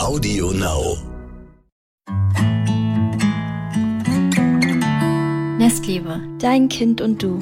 Audio 0.00 0.50
Now. 0.52 0.96
Nestliebe, 5.58 6.22
dein 6.38 6.70
Kind 6.70 7.02
und 7.02 7.22
du. 7.22 7.38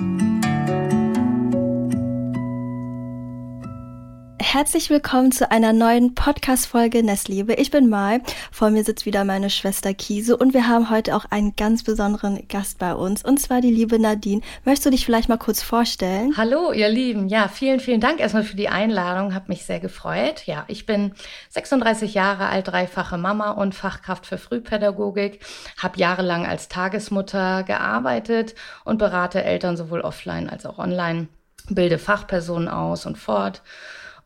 Herzlich 4.41 4.89
willkommen 4.89 5.33
zu 5.33 5.51
einer 5.51 5.73
neuen 5.73 6.15
Podcast-Folge 6.15 7.03
Nestliebe. 7.03 7.55
Ich 7.55 7.73
bin 7.73 7.89
Mai. 7.89 8.21
Vor 8.53 8.71
mir 8.71 8.85
sitzt 8.85 9.05
wieder 9.05 9.25
meine 9.25 9.51
Schwester 9.51 9.93
Kiese 9.95 10.37
und 10.37 10.55
wir 10.55 10.69
haben 10.69 10.91
heute 10.91 11.17
auch 11.17 11.25
einen 11.31 11.57
ganz 11.57 11.83
besonderen 11.83 12.47
Gast 12.47 12.79
bei 12.79 12.95
uns 12.95 13.25
und 13.25 13.41
zwar 13.41 13.61
die 13.61 13.73
liebe 13.73 13.99
Nadine. 13.99 14.41
Möchtest 14.65 14.87
du 14.87 14.91
dich 14.91 15.05
vielleicht 15.05 15.29
mal 15.29 15.39
kurz 15.39 15.63
vorstellen? 15.63 16.35
Hallo, 16.37 16.73
ihr 16.73 16.89
Lieben. 16.89 17.29
Ja, 17.29 17.49
vielen, 17.49 17.81
vielen 17.81 18.01
Dank 18.01 18.21
erstmal 18.21 18.45
für 18.45 18.57
die 18.57 18.69
Einladung. 18.69 19.35
Hab 19.35 19.49
mich 19.49 19.65
sehr 19.65 19.81
gefreut. 19.81 20.47
Ja, 20.47 20.65
ich 20.69 20.87
bin 20.87 21.13
36 21.51 22.15
Jahre 22.15 22.47
alt, 22.47 22.69
dreifache 22.69 23.19
Mama 23.19 23.51
und 23.51 23.75
Fachkraft 23.75 24.25
für 24.25 24.39
Frühpädagogik. 24.39 25.45
Hab 25.83 25.99
jahrelang 25.99 26.47
als 26.47 26.69
Tagesmutter 26.69 27.65
gearbeitet 27.65 28.55
und 28.85 28.99
berate 28.99 29.43
Eltern 29.43 29.77
sowohl 29.77 30.01
offline 30.01 30.49
als 30.49 30.65
auch 30.65 30.79
online. 30.79 31.27
Bilde 31.71 31.99
Fachpersonen 31.99 32.69
aus 32.69 33.05
und 33.05 33.19
fort 33.19 33.63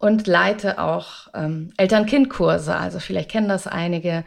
und 0.02 0.27
leite 0.27 0.80
auch 0.80 1.29
ähm, 1.33 1.73
Eltern-Kind-Kurse. 1.77 2.74
Also 2.74 2.98
vielleicht 2.98 3.30
kennen 3.30 3.48
das 3.48 3.69
einige 3.69 4.25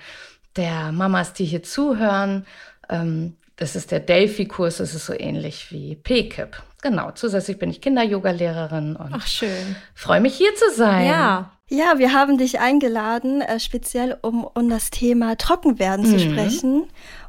der 0.56 0.94
Mamas, 0.94 1.34
die 1.34 1.44
hier 1.44 1.64
zuhören. 1.64 2.46
Ähm, 2.90 3.36
das 3.58 3.76
ist 3.76 3.92
der 3.92 4.00
Delphi-Kurs, 4.00 4.78
das 4.78 4.96
ist 4.96 5.06
so 5.06 5.14
ähnlich 5.14 5.74
wie 5.74 5.98
PKIP. 5.98 6.64
Genau, 6.82 7.12
zusätzlich 7.12 7.60
bin 7.60 7.70
ich 7.70 7.82
Kinder-Yoga-Lehrerin 7.82 8.96
und 8.96 9.16
Ach, 9.16 9.28
schön. 9.28 9.76
freue 9.94 10.22
mich 10.22 10.36
hier 10.36 10.56
zu 10.56 10.74
sein. 10.74 11.08
Ja. 11.08 11.52
Ja, 11.68 11.98
wir 11.98 12.14
haben 12.14 12.38
dich 12.38 12.60
eingeladen, 12.60 13.42
äh, 13.42 13.60
speziell 13.60 14.18
um, 14.22 14.44
um 14.44 14.70
das 14.70 14.92
Thema 14.92 15.36
Trockenwerden 15.36 16.06
mhm. 16.06 16.10
zu 16.12 16.20
sprechen. 16.20 16.84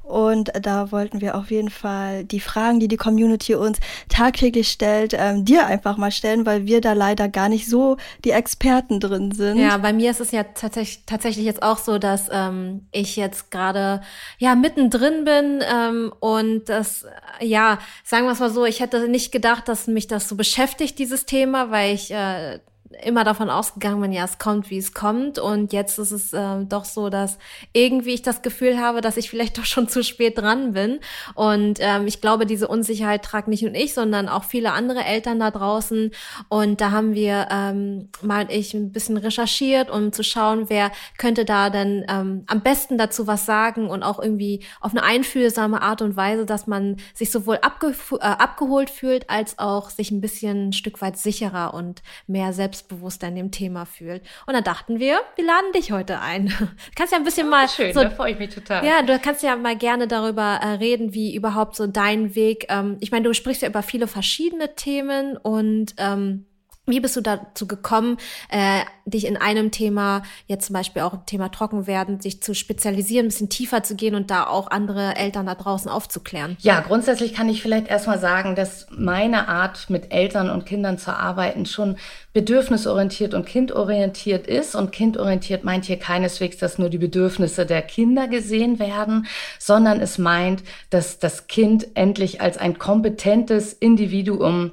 Und 0.07 0.53
da 0.61 0.93
wollten 0.93 1.21
wir 1.21 1.35
auf 1.35 1.51
jeden 1.51 1.71
Fall 1.71 2.25
die 2.25 2.41
Fragen, 2.41 2.79
die 2.79 2.89
die 2.89 2.97
Community 2.97 3.55
uns 3.55 3.79
tagtäglich 4.09 4.69
stellt, 4.69 5.15
ähm, 5.15 5.45
dir 5.45 5.67
einfach 5.67 5.97
mal 5.97 6.13
stellen, 6.13 6.47
weil 6.47 6.67
wir 6.67 6.81
da 6.81 6.93
leider 6.93 7.29
gar 7.29 7.49
nicht 7.49 7.69
so 7.69 7.97
die 8.25 8.31
Experten 8.31 9.01
drin 9.01 9.33
sind. 9.33 9.59
Ja, 9.59 9.77
bei 9.79 9.93
mir 9.93 10.11
ist 10.11 10.21
es 10.21 10.31
ja 10.31 10.45
tatsächlich, 10.45 11.05
tatsächlich 11.07 11.45
jetzt 11.45 11.63
auch 11.63 11.79
so, 11.79 11.99
dass 11.99 12.29
ähm, 12.31 12.87
ich 12.93 13.17
jetzt 13.17 13.51
gerade 13.51 14.01
ja 14.39 14.55
mittendrin 14.55 15.25
bin 15.25 15.63
ähm, 15.69 16.13
und 16.21 16.69
das, 16.69 17.05
ja, 17.41 17.79
sagen 18.05 18.27
wir 18.27 18.33
es 18.33 18.41
mal 18.41 18.51
so, 18.51 18.65
ich 18.65 18.81
hätte 18.81 19.09
nicht 19.09 19.33
gedacht, 19.33 19.67
dass 19.69 19.89
mich 19.89 20.07
das 20.07 20.29
so 20.29 20.37
beschäftigt, 20.37 20.99
dieses 20.99 21.27
Thema, 21.27 21.71
weil 21.71 21.95
ich 21.95 22.13
äh, 22.13 22.61
immer 23.05 23.25
davon 23.25 23.51
ausgegangen 23.51 24.01
bin, 24.01 24.13
ja, 24.13 24.25
es 24.25 24.39
kommt, 24.39 24.71
wie 24.71 24.79
es 24.79 24.95
kommt. 24.95 25.39
Und 25.39 25.73
jetzt 25.73 25.99
ist 25.99 26.13
es 26.13 26.33
äh, 26.33 26.65
doch 26.65 26.85
so, 26.85 27.09
dass 27.11 27.39
irgendwie 27.73 28.15
ich 28.15 28.23
das 28.23 28.43
Gefühl 28.43 28.79
habe, 28.79 29.01
dass 29.01 29.17
ich 29.17 29.31
vielleicht 29.31 29.59
doch 29.59 29.65
schon 29.65 29.89
zu 29.89 30.03
spät 30.03 30.39
dran 30.39 30.73
bin. 30.73 31.01
Und 31.35 31.79
ähm, 31.81 32.07
ich 32.07 32.21
glaube, 32.21 32.47
diese 32.47 32.69
Unsicherheit 32.69 33.25
tragt 33.25 33.49
nicht 33.49 33.63
nur 33.63 33.75
ich, 33.75 33.95
sondern 33.95 34.29
auch 34.29 34.45
viele 34.45 34.73
andere 34.73 35.05
Eltern 35.05 35.41
da 35.41 35.51
draußen. 35.51 36.11
Und 36.49 36.81
da 36.81 36.91
haben 36.91 37.15
wir 37.15 37.49
ähm, 37.51 38.09
mal 38.23 38.47
ich 38.51 38.75
ein 38.75 38.93
bisschen 38.93 39.17
recherchiert, 39.17 39.91
um 39.91 40.13
zu 40.13 40.23
schauen, 40.23 40.69
wer 40.69 40.93
könnte 41.19 41.45
da 41.45 41.71
denn 41.71 42.05
ähm, 42.09 42.45
am 42.47 42.63
besten 42.63 42.99
dazu 42.99 43.27
was 43.27 43.47
sagen 43.47 43.89
und 43.89 44.03
auch 44.03 44.21
irgendwie 44.21 44.65
auf 44.81 44.93
eine 44.93 45.03
einfühlsame 45.03 45.83
Art 45.83 46.03
und 46.03 46.17
Weise, 46.17 46.47
dass 46.47 46.67
man 46.67 46.97
sich 47.15 47.31
sowohl 47.31 47.59
abge 47.63 47.95
äh, 48.13 48.17
abgeholt 48.21 48.91
fühlt, 48.91 49.29
als 49.31 49.59
auch 49.59 49.91
sich 49.91 50.11
ein 50.11 50.21
bisschen 50.21 50.69
ein 50.69 50.73
Stück 50.73 51.01
weit 51.01 51.19
sicherer 51.19 51.75
und 51.75 52.03
mehr 52.27 52.53
selbst 52.53 52.76
selbstbewusster 52.77 53.29
in 53.29 53.37
dem 53.37 53.51
Thema 53.51 53.87
fühlt. 53.87 54.23
Und 54.47 54.55
dann 54.55 54.65
dachten 54.65 54.99
wir, 54.99 55.21
wir 55.37 55.45
laden 55.45 55.73
dich 55.73 55.93
heute 55.93 56.21
ein. 56.21 56.53
Du 56.87 56.93
kannst 56.95 57.13
ja 57.13 57.19
ein 57.19 57.25
bisschen 57.25 57.47
oh, 57.49 57.51
mal 57.51 57.69
schön, 57.69 57.93
so, 57.93 58.03
da 58.03 58.11
freue 58.11 58.33
ich 58.33 58.39
mich 58.39 58.55
total. 58.55 58.85
Ja, 58.85 59.03
du 59.03 59.19
kannst 59.19 59.43
ja 59.43 59.57
mal 59.57 59.77
gerne 59.77 60.07
darüber 60.07 60.61
äh, 60.63 60.69
reden, 60.75 61.15
wie 61.15 61.35
überhaupt 61.35 61.77
so 61.77 61.87
dein 61.87 62.35
Weg. 62.35 62.67
Ähm, 62.69 62.97
ich 63.01 63.11
meine, 63.11 63.25
du 63.25 63.35
sprichst 63.35 63.63
ja 63.63 63.69
über 63.69 63.83
viele 63.83 64.07
verschiedene 64.07 64.75
Themen 64.75 65.37
und 65.37 65.95
ähm, 65.99 66.47
wie 66.87 67.01
bist 67.01 67.17
du 67.17 67.21
dazu 67.21 67.67
gekommen, 67.67 68.17
äh, 68.49 68.83
dich 69.05 69.27
in 69.27 69.37
einem 69.37 69.71
Thema, 69.71 70.23
jetzt 70.47 70.67
zum 70.67 70.75
Beispiel 70.75 71.03
auch 71.03 71.15
im 71.15 71.27
Thema 71.27 71.51
Trockenwerden, 71.51 72.21
sich 72.21 72.43
zu 72.43 72.55
spezialisieren, 72.55 73.27
ein 73.27 73.29
bisschen 73.29 73.49
tiefer 73.49 73.83
zu 73.83 73.97
gehen 73.97 74.15
und 74.15 74.31
da 74.31 74.47
auch 74.47 74.71
andere 74.71 75.17
Eltern 75.17 75.47
da 75.47 75.55
draußen 75.55 75.91
aufzuklären? 75.91 76.57
Ja, 76.61 76.81
grundsätzlich 76.81 77.35
kann 77.35 77.49
ich 77.49 77.63
vielleicht 77.63 77.89
erstmal 77.89 78.19
sagen, 78.19 78.55
dass 78.55 78.87
meine 78.91 79.49
Art, 79.49 79.91
mit 79.91 80.13
Eltern 80.13 80.49
und 80.49 80.65
Kindern 80.67 80.99
zu 80.99 81.17
arbeiten, 81.17 81.67
schon 81.67 81.97
bedürfnisorientiert 82.33 83.35
und 83.35 83.47
kindorientiert 83.47 84.47
ist. 84.47 84.75
Und 84.75 84.93
kindorientiert 84.93 85.65
meint 85.65 85.87
hier 85.87 85.99
keineswegs, 85.99 86.59
dass 86.59 86.79
nur 86.79 86.91
die 86.91 86.99
Bedürfnisse 86.99 87.67
der 87.67 87.83
Kinder 87.83 88.29
gesehen 88.29 88.79
werden, 88.79 89.27
sondern 89.59 90.01
es 90.01 90.19
meint, 90.19 90.63
dass 90.91 91.19
das 91.19 91.47
Kind 91.47 91.89
endlich 91.95 92.41
als 92.41 92.59
ein 92.59 92.79
kompetentes 92.79 93.73
Individuum 93.73 94.73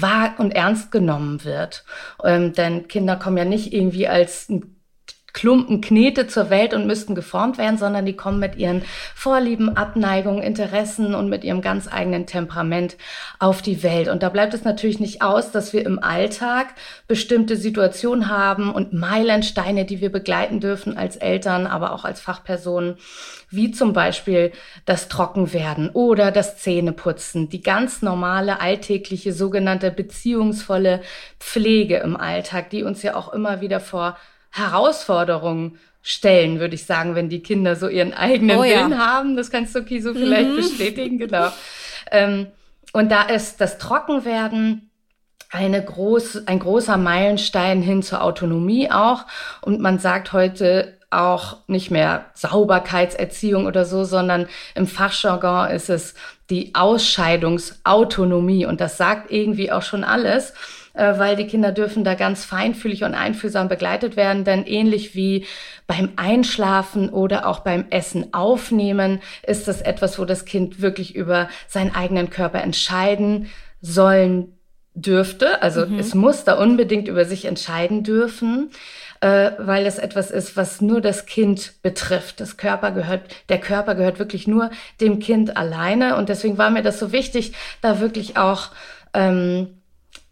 wahr 0.00 0.34
und 0.38 0.52
ernst 0.52 0.90
genommen 0.90 1.44
wird. 1.44 1.84
Ähm, 2.24 2.52
denn 2.52 2.88
Kinder 2.88 3.16
kommen 3.16 3.36
ja 3.36 3.44
nicht 3.44 3.72
irgendwie 3.72 4.08
als 4.08 4.48
ein 4.48 4.75
Klumpen 5.36 5.82
Knete 5.82 6.26
zur 6.26 6.48
Welt 6.48 6.72
und 6.72 6.86
müssten 6.86 7.14
geformt 7.14 7.58
werden, 7.58 7.76
sondern 7.76 8.06
die 8.06 8.16
kommen 8.16 8.38
mit 8.38 8.56
ihren 8.56 8.82
Vorlieben, 9.14 9.76
Abneigungen, 9.76 10.42
Interessen 10.42 11.14
und 11.14 11.28
mit 11.28 11.44
ihrem 11.44 11.60
ganz 11.60 11.92
eigenen 11.92 12.24
Temperament 12.24 12.96
auf 13.38 13.60
die 13.60 13.82
Welt. 13.82 14.08
Und 14.08 14.22
da 14.22 14.30
bleibt 14.30 14.54
es 14.54 14.64
natürlich 14.64 14.98
nicht 14.98 15.20
aus, 15.20 15.52
dass 15.52 15.74
wir 15.74 15.84
im 15.84 16.02
Alltag 16.02 16.68
bestimmte 17.06 17.56
Situationen 17.56 18.30
haben 18.30 18.72
und 18.72 18.94
Meilensteine, 18.94 19.84
die 19.84 20.00
wir 20.00 20.10
begleiten 20.10 20.58
dürfen 20.58 20.96
als 20.96 21.16
Eltern, 21.16 21.66
aber 21.66 21.92
auch 21.92 22.06
als 22.06 22.18
Fachpersonen, 22.18 22.96
wie 23.50 23.70
zum 23.72 23.92
Beispiel 23.92 24.52
das 24.86 25.08
Trockenwerden 25.08 25.90
oder 25.90 26.30
das 26.30 26.56
Zähneputzen, 26.56 27.50
die 27.50 27.62
ganz 27.62 28.00
normale 28.00 28.58
alltägliche 28.62 29.34
sogenannte 29.34 29.90
beziehungsvolle 29.90 31.02
Pflege 31.38 31.98
im 31.98 32.16
Alltag, 32.16 32.70
die 32.70 32.84
uns 32.84 33.02
ja 33.02 33.14
auch 33.14 33.34
immer 33.34 33.60
wieder 33.60 33.80
vor 33.80 34.16
Herausforderungen 34.56 35.78
stellen, 36.02 36.60
würde 36.60 36.74
ich 36.76 36.86
sagen, 36.86 37.14
wenn 37.14 37.28
die 37.28 37.42
Kinder 37.42 37.76
so 37.76 37.88
ihren 37.88 38.14
eigenen 38.14 38.58
oh, 38.58 38.62
Willen 38.62 38.92
ja. 38.92 38.98
haben. 38.98 39.36
Das 39.36 39.50
kannst 39.50 39.74
du, 39.74 39.82
Kiso, 39.82 40.14
vielleicht 40.14 40.50
mhm. 40.50 40.56
bestätigen, 40.56 41.18
genau. 41.18 41.48
Ähm, 42.10 42.46
und 42.92 43.10
da 43.10 43.22
ist 43.22 43.60
das 43.60 43.78
Trockenwerden 43.78 44.90
eine 45.50 45.84
groß, 45.84 46.46
ein 46.46 46.58
großer 46.58 46.96
Meilenstein 46.96 47.82
hin 47.82 48.02
zur 48.02 48.22
Autonomie 48.22 48.90
auch. 48.90 49.26
Und 49.62 49.80
man 49.80 49.98
sagt 49.98 50.32
heute 50.32 50.96
auch 51.10 51.58
nicht 51.66 51.90
mehr 51.90 52.26
Sauberkeitserziehung 52.34 53.66
oder 53.66 53.84
so, 53.84 54.04
sondern 54.04 54.48
im 54.74 54.86
Fachjargon 54.86 55.70
ist 55.70 55.90
es 55.90 56.14
die 56.50 56.74
Ausscheidungsautonomie. 56.74 58.66
Und 58.66 58.80
das 58.80 58.96
sagt 58.96 59.30
irgendwie 59.30 59.72
auch 59.72 59.82
schon 59.82 60.04
alles 60.04 60.52
äh, 60.96 61.18
weil 61.18 61.36
die 61.36 61.46
Kinder 61.46 61.72
dürfen 61.72 62.04
da 62.04 62.14
ganz 62.14 62.44
feinfühlig 62.44 63.04
und 63.04 63.14
einfühlsam 63.14 63.68
begleitet 63.68 64.16
werden, 64.16 64.44
denn 64.44 64.66
ähnlich 64.66 65.14
wie 65.14 65.46
beim 65.86 66.10
Einschlafen 66.16 67.10
oder 67.10 67.46
auch 67.46 67.60
beim 67.60 67.84
Essen 67.90 68.32
aufnehmen 68.34 69.20
ist 69.46 69.68
das 69.68 69.82
etwas, 69.82 70.18
wo 70.18 70.24
das 70.24 70.44
Kind 70.44 70.80
wirklich 70.80 71.14
über 71.14 71.48
seinen 71.68 71.94
eigenen 71.94 72.30
Körper 72.30 72.62
entscheiden 72.62 73.48
sollen 73.80 74.56
dürfte. 74.94 75.62
Also 75.62 75.86
mhm. 75.86 75.98
es 75.98 76.14
muss 76.14 76.44
da 76.44 76.54
unbedingt 76.54 77.06
über 77.06 77.24
sich 77.24 77.44
entscheiden 77.44 78.02
dürfen, 78.02 78.70
äh, 79.20 79.52
weil 79.58 79.86
es 79.86 79.98
etwas 79.98 80.30
ist, 80.30 80.56
was 80.56 80.80
nur 80.80 81.00
das 81.00 81.26
Kind 81.26 81.74
betrifft. 81.82 82.40
Das 82.40 82.56
Körper 82.56 82.90
gehört, 82.90 83.22
der 83.48 83.60
Körper 83.60 83.94
gehört 83.94 84.18
wirklich 84.18 84.46
nur 84.46 84.70
dem 85.00 85.18
Kind 85.18 85.56
alleine. 85.56 86.16
Und 86.16 86.30
deswegen 86.30 86.58
war 86.58 86.70
mir 86.70 86.82
das 86.82 86.98
so 86.98 87.12
wichtig, 87.12 87.52
da 87.82 88.00
wirklich 88.00 88.36
auch 88.36 88.70
ähm, 89.12 89.75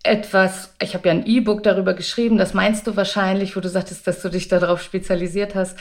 etwas, 0.04 0.74
ich 0.80 0.94
habe 0.94 1.08
ja 1.08 1.14
ein 1.14 1.26
E-Book 1.26 1.62
darüber 1.62 1.94
geschrieben, 1.94 2.36
das 2.36 2.54
meinst 2.54 2.86
du 2.86 2.94
wahrscheinlich, 2.94 3.56
wo 3.56 3.60
du 3.60 3.68
sagtest, 3.68 4.06
dass 4.06 4.20
du 4.22 4.28
dich 4.28 4.48
darauf 4.48 4.82
spezialisiert 4.82 5.54
hast, 5.54 5.76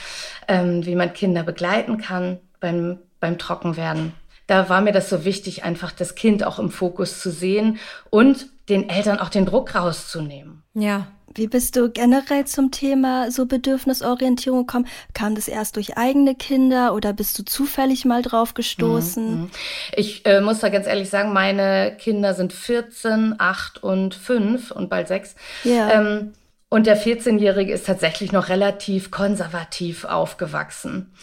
ähm, 0.48 0.84
wie 0.84 0.96
man 0.96 1.12
Kinder 1.12 1.42
begleiten 1.42 1.98
kann 1.98 2.38
beim, 2.58 2.98
beim 3.20 3.38
Trockenwerden. 3.38 4.14
Da 4.46 4.68
war 4.68 4.80
mir 4.80 4.92
das 4.92 5.08
so 5.08 5.24
wichtig, 5.24 5.64
einfach 5.64 5.92
das 5.92 6.14
Kind 6.14 6.44
auch 6.44 6.58
im 6.58 6.70
Fokus 6.70 7.20
zu 7.20 7.30
sehen 7.30 7.78
und 8.10 8.46
den 8.68 8.88
Eltern 8.88 9.18
auch 9.18 9.28
den 9.28 9.46
Druck 9.46 9.74
rauszunehmen. 9.74 10.62
Ja, 10.74 11.06
wie 11.34 11.48
bist 11.48 11.76
du 11.76 11.90
generell 11.90 12.44
zum 12.46 12.70
Thema 12.70 13.30
so 13.30 13.46
Bedürfnisorientierung 13.46 14.66
gekommen? 14.66 14.86
Kam 15.14 15.34
das 15.34 15.48
erst 15.48 15.76
durch 15.76 15.96
eigene 15.96 16.34
Kinder 16.34 16.94
oder 16.94 17.12
bist 17.12 17.38
du 17.38 17.44
zufällig 17.44 18.04
mal 18.04 18.22
drauf 18.22 18.54
gestoßen? 18.54 19.30
Mhm, 19.30 19.40
mhm. 19.42 19.50
Ich 19.96 20.24
äh, 20.26 20.40
muss 20.40 20.60
da 20.60 20.68
ganz 20.68 20.86
ehrlich 20.86 21.10
sagen, 21.10 21.32
meine 21.32 21.96
Kinder 21.98 22.34
sind 22.34 22.52
14, 22.52 23.34
8 23.38 23.82
und 23.82 24.14
5 24.14 24.70
und 24.70 24.88
bald 24.88 25.08
6. 25.08 25.34
Ja. 25.64 25.90
Ähm, 25.90 26.34
und 26.68 26.86
der 26.86 27.00
14-Jährige 27.00 27.72
ist 27.72 27.86
tatsächlich 27.86 28.32
noch 28.32 28.48
relativ 28.48 29.10
konservativ 29.10 30.04
aufgewachsen, 30.04 31.14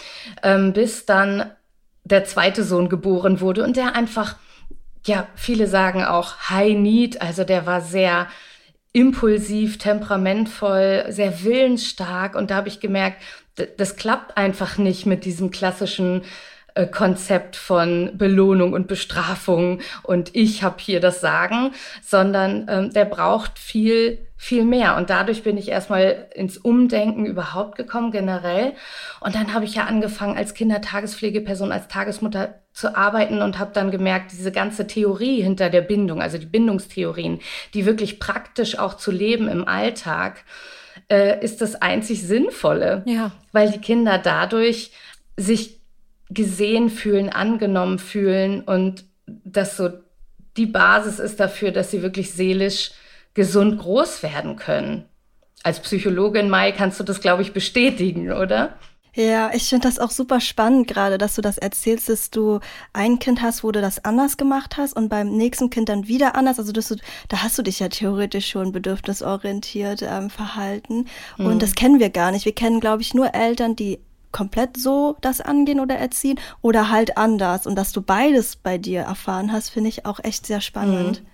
ähm, 0.43 0.71
bis 0.71 1.05
dann 1.05 1.51
der 2.03 2.23
zweite 2.25 2.63
Sohn 2.63 2.87
geboren 2.89 3.41
wurde 3.41 3.63
und 3.63 3.75
der 3.75 3.95
einfach, 3.95 4.37
ja, 5.05 5.27
viele 5.35 5.67
sagen 5.67 6.03
auch 6.03 6.49
High 6.49 6.77
Need, 6.77 7.21
also 7.21 7.43
der 7.43 7.65
war 7.65 7.81
sehr 7.81 8.27
impulsiv, 8.93 9.77
temperamentvoll, 9.77 11.05
sehr 11.09 11.43
willensstark. 11.43 12.35
Und 12.35 12.51
da 12.51 12.55
habe 12.55 12.67
ich 12.67 12.79
gemerkt, 12.79 13.21
das 13.77 13.95
klappt 13.95 14.37
einfach 14.37 14.77
nicht 14.77 15.05
mit 15.05 15.25
diesem 15.25 15.51
klassischen 15.51 16.23
äh, 16.75 16.87
Konzept 16.87 17.55
von 17.55 18.11
Belohnung 18.13 18.73
und 18.73 18.87
Bestrafung 18.87 19.81
und 20.03 20.35
ich 20.35 20.63
habe 20.63 20.77
hier 20.79 20.99
das 20.99 21.19
Sagen, 21.19 21.71
sondern 22.01 22.67
ähm, 22.69 22.93
der 22.93 23.05
braucht 23.05 23.59
viel, 23.59 24.19
viel 24.37 24.63
mehr. 24.63 24.95
Und 24.95 25.09
dadurch 25.09 25.43
bin 25.43 25.57
ich 25.57 25.69
erstmal 25.69 26.29
ins 26.33 26.57
Umdenken 26.57 27.25
überhaupt 27.25 27.77
gekommen, 27.77 28.11
generell. 28.11 28.73
Und 29.19 29.35
dann 29.35 29.53
habe 29.53 29.65
ich 29.65 29.75
ja 29.75 29.83
angefangen, 29.83 30.37
als 30.37 30.53
Kindertagespflegeperson, 30.53 31.71
als 31.71 31.87
Tagesmutter 31.89 32.61
zu 32.73 32.95
arbeiten 32.95 33.41
und 33.41 33.59
habe 33.59 33.71
dann 33.73 33.91
gemerkt, 33.91 34.31
diese 34.31 34.51
ganze 34.51 34.87
Theorie 34.87 35.41
hinter 35.41 35.69
der 35.69 35.81
Bindung, 35.81 36.21
also 36.21 36.37
die 36.37 36.45
Bindungstheorien, 36.45 37.39
die 37.73 37.85
wirklich 37.85 38.19
praktisch 38.19 38.79
auch 38.79 38.95
zu 38.95 39.11
leben 39.11 39.49
im 39.49 39.67
Alltag, 39.67 40.45
äh, 41.09 41.43
ist 41.43 41.61
das 41.61 41.75
einzig 41.75 42.23
Sinnvolle. 42.25 43.03
Ja. 43.05 43.31
Weil 43.51 43.71
die 43.71 43.81
Kinder 43.81 44.17
dadurch 44.17 44.91
sich 45.35 45.80
gesehen 46.33 46.89
fühlen, 46.89 47.29
angenommen 47.29 47.99
fühlen 47.99 48.61
und 48.61 49.05
das 49.25 49.77
so 49.77 49.89
die 50.57 50.65
Basis 50.65 51.19
ist 51.19 51.39
dafür, 51.39 51.71
dass 51.71 51.91
sie 51.91 52.01
wirklich 52.01 52.31
seelisch 52.31 52.91
gesund 53.33 53.79
groß 53.79 54.23
werden 54.23 54.57
können. 54.57 55.05
Als 55.63 55.79
Psychologin, 55.79 56.49
Mai, 56.49 56.71
kannst 56.71 56.99
du 56.99 57.03
das, 57.03 57.21
glaube 57.21 57.41
ich, 57.41 57.53
bestätigen, 57.53 58.31
oder? 58.31 58.77
Ja, 59.13 59.51
ich 59.53 59.67
finde 59.67 59.87
das 59.87 59.99
auch 59.99 60.09
super 60.09 60.39
spannend 60.39 60.87
gerade, 60.87 61.17
dass 61.17 61.35
du 61.35 61.41
das 61.41 61.57
erzählst, 61.57 62.07
dass 62.07 62.29
du 62.29 62.61
ein 62.93 63.19
Kind 63.19 63.41
hast, 63.41 63.63
wo 63.63 63.71
du 63.71 63.81
das 63.81 64.05
anders 64.05 64.37
gemacht 64.37 64.77
hast 64.77 64.93
und 64.93 65.09
beim 65.09 65.35
nächsten 65.35 65.69
Kind 65.69 65.89
dann 65.89 66.07
wieder 66.07 66.35
anders. 66.35 66.59
Also 66.59 66.71
du, 66.71 66.81
da 67.27 67.43
hast 67.43 67.57
du 67.57 67.61
dich 67.61 67.79
ja 67.79 67.89
theoretisch 67.89 68.49
schon 68.49 68.71
bedürfnisorientiert 68.71 70.01
ähm, 70.01 70.29
verhalten. 70.29 71.07
Mhm. 71.37 71.45
Und 71.45 71.61
das 71.61 71.75
kennen 71.75 71.99
wir 71.99 72.09
gar 72.09 72.31
nicht. 72.31 72.45
Wir 72.45 72.55
kennen, 72.55 72.79
glaube 72.79 73.01
ich, 73.01 73.13
nur 73.13 73.35
Eltern, 73.35 73.75
die 73.75 73.99
komplett 74.31 74.77
so 74.77 75.17
das 75.21 75.41
angehen 75.41 75.79
oder 75.79 75.95
erziehen 75.95 76.39
oder 76.61 76.89
halt 76.89 77.17
anders. 77.17 77.65
Und 77.67 77.75
dass 77.75 77.91
du 77.91 78.01
beides 78.01 78.55
bei 78.55 78.77
dir 78.77 79.01
erfahren 79.01 79.51
hast, 79.51 79.69
finde 79.69 79.89
ich 79.89 80.05
auch 80.05 80.19
echt 80.23 80.45
sehr 80.45 80.61
spannend. 80.61 81.21
Mhm. 81.21 81.27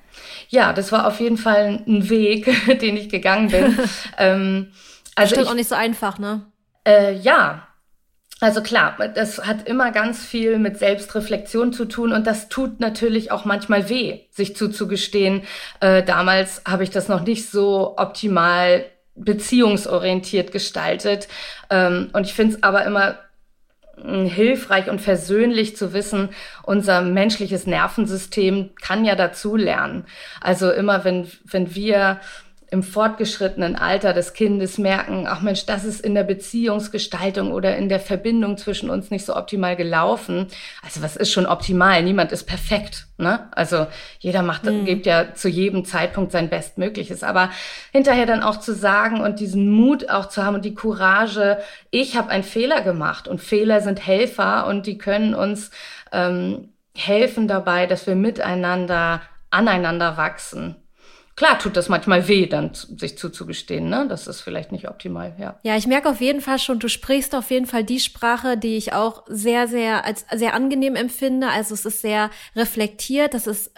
Ja, 0.49 0.73
das 0.73 0.91
war 0.91 1.07
auf 1.07 1.19
jeden 1.19 1.37
Fall 1.37 1.83
ein 1.87 2.09
Weg, 2.09 2.45
den 2.81 2.97
ich 2.97 3.09
gegangen 3.09 3.49
bin. 3.49 3.77
ähm, 4.17 4.71
also 5.15 5.33
Stimmt 5.33 5.45
ich, 5.45 5.51
auch 5.51 5.55
nicht 5.55 5.69
so 5.69 5.75
einfach, 5.75 6.19
ne? 6.19 6.45
Äh, 6.85 7.15
ja, 7.15 7.67
also 8.39 8.61
klar, 8.61 8.95
das 9.15 9.39
hat 9.47 9.67
immer 9.67 9.91
ganz 9.91 10.23
viel 10.23 10.59
mit 10.59 10.77
Selbstreflexion 10.77 11.73
zu 11.73 11.85
tun 11.85 12.11
und 12.11 12.27
das 12.27 12.49
tut 12.49 12.79
natürlich 12.79 13.31
auch 13.31 13.45
manchmal 13.45 13.89
weh, 13.89 14.21
sich 14.29 14.55
zuzugestehen. 14.55 15.41
Äh, 15.79 16.03
damals 16.03 16.61
habe 16.67 16.83
ich 16.83 16.91
das 16.91 17.07
noch 17.07 17.21
nicht 17.21 17.49
so 17.49 17.97
optimal 17.97 18.85
beziehungsorientiert 19.17 20.51
gestaltet. 20.51 21.27
Ähm, 21.69 22.09
und 22.13 22.25
ich 22.25 22.33
finde 22.33 22.55
es 22.55 22.63
aber 22.63 22.85
immer 22.85 23.19
hm, 24.01 24.25
hilfreich 24.25 24.89
und 24.89 25.01
versöhnlich 25.01 25.75
zu 25.75 25.93
wissen, 25.93 26.29
unser 26.63 27.01
menschliches 27.01 27.67
Nervensystem 27.67 28.69
kann 28.81 29.05
ja 29.05 29.15
dazu 29.15 29.55
lernen. 29.55 30.05
Also 30.41 30.71
immer 30.71 31.03
wenn, 31.03 31.27
wenn 31.45 31.73
wir 31.75 32.19
im 32.69 32.83
fortgeschrittenen 32.83 33.77
Alter 33.77 34.13
des 34.13 34.33
Kindes 34.33 34.77
merken, 34.77 35.25
ach 35.27 35.41
Mensch, 35.41 35.65
das 35.65 35.85
ist 35.85 36.01
in 36.01 36.15
der 36.15 36.23
Beziehungsgestaltung 36.23 37.53
oder 37.53 37.77
in 37.77 37.87
der 37.87 38.01
Verbindung 38.01 38.57
zwischen 38.57 38.89
uns 38.89 39.09
nicht 39.09 39.25
so 39.25 39.35
optimal 39.37 39.77
gelaufen. 39.77 40.47
Also 40.83 41.01
was 41.01 41.15
ist 41.15 41.31
schon 41.31 41.45
optimal? 41.45 42.03
Niemand 42.03 42.33
ist 42.33 42.43
perfekt. 42.43 43.07
Ne? 43.17 43.47
Also 43.51 43.87
jeder 44.19 44.41
macht, 44.41 44.65
mhm. 44.65 44.83
gibt 44.83 45.05
ja 45.05 45.33
zu 45.33 45.47
jedem 45.47 45.85
Zeitpunkt 45.85 46.33
sein 46.33 46.49
Bestmögliches. 46.49 47.23
Aber 47.23 47.51
hinterher 47.93 48.25
dann 48.25 48.43
auch 48.43 48.57
zu 48.57 48.73
sagen 48.73 49.21
und 49.21 49.39
diesen 49.39 49.69
Mut 49.69 50.09
auch 50.09 50.27
zu 50.27 50.43
haben 50.43 50.55
und 50.55 50.65
die 50.65 50.75
Courage, 50.75 51.59
ich 51.89 52.17
habe 52.17 52.29
einen 52.29 52.43
Fehler 52.43 52.81
gemacht 52.81 53.29
und 53.29 53.39
Fehler 53.39 53.79
sind 53.79 54.05
Helfer 54.05 54.67
und 54.67 54.87
die 54.87 54.97
können 54.97 55.33
uns 55.33 55.71
ähm, 56.11 56.73
helfen 56.93 57.47
dabei, 57.47 57.85
dass 57.85 58.07
wir 58.07 58.15
miteinander 58.15 59.21
aneinander 59.51 60.17
wachsen 60.17 60.75
klar 61.37 61.57
tut 61.59 61.77
das 61.77 61.87
manchmal 61.87 62.27
weh, 62.27 62.47
dann 62.47 62.71
sich 62.73 63.17
zuzugestehen, 63.17 63.87
ne? 63.87 64.05
Das 64.09 64.27
ist 64.27 64.41
vielleicht 64.41 64.73
nicht 64.73 64.89
optimal, 64.89 65.33
ja. 65.39 65.57
Ja, 65.63 65.77
ich 65.77 65.87
merke 65.87 66.09
auf 66.09 66.19
jeden 66.19 66.41
Fall 66.41 66.59
schon, 66.59 66.79
du 66.79 66.89
sprichst 66.89 67.33
auf 67.33 67.51
jeden 67.51 67.67
Fall 67.67 67.85
die 67.85 68.01
Sprache, 68.01 68.57
die 68.57 68.75
ich 68.75 68.91
auch 68.91 69.23
sehr, 69.27 69.69
sehr 69.69 70.03
als 70.03 70.25
sehr 70.33 70.53
angenehm 70.53 70.95
empfinde. 70.95 71.47
Also 71.47 71.75
es 71.75 71.85
ist 71.85 72.01
sehr 72.01 72.31
reflektiert, 72.55 73.33
das 73.33 73.47
ist 73.47 73.71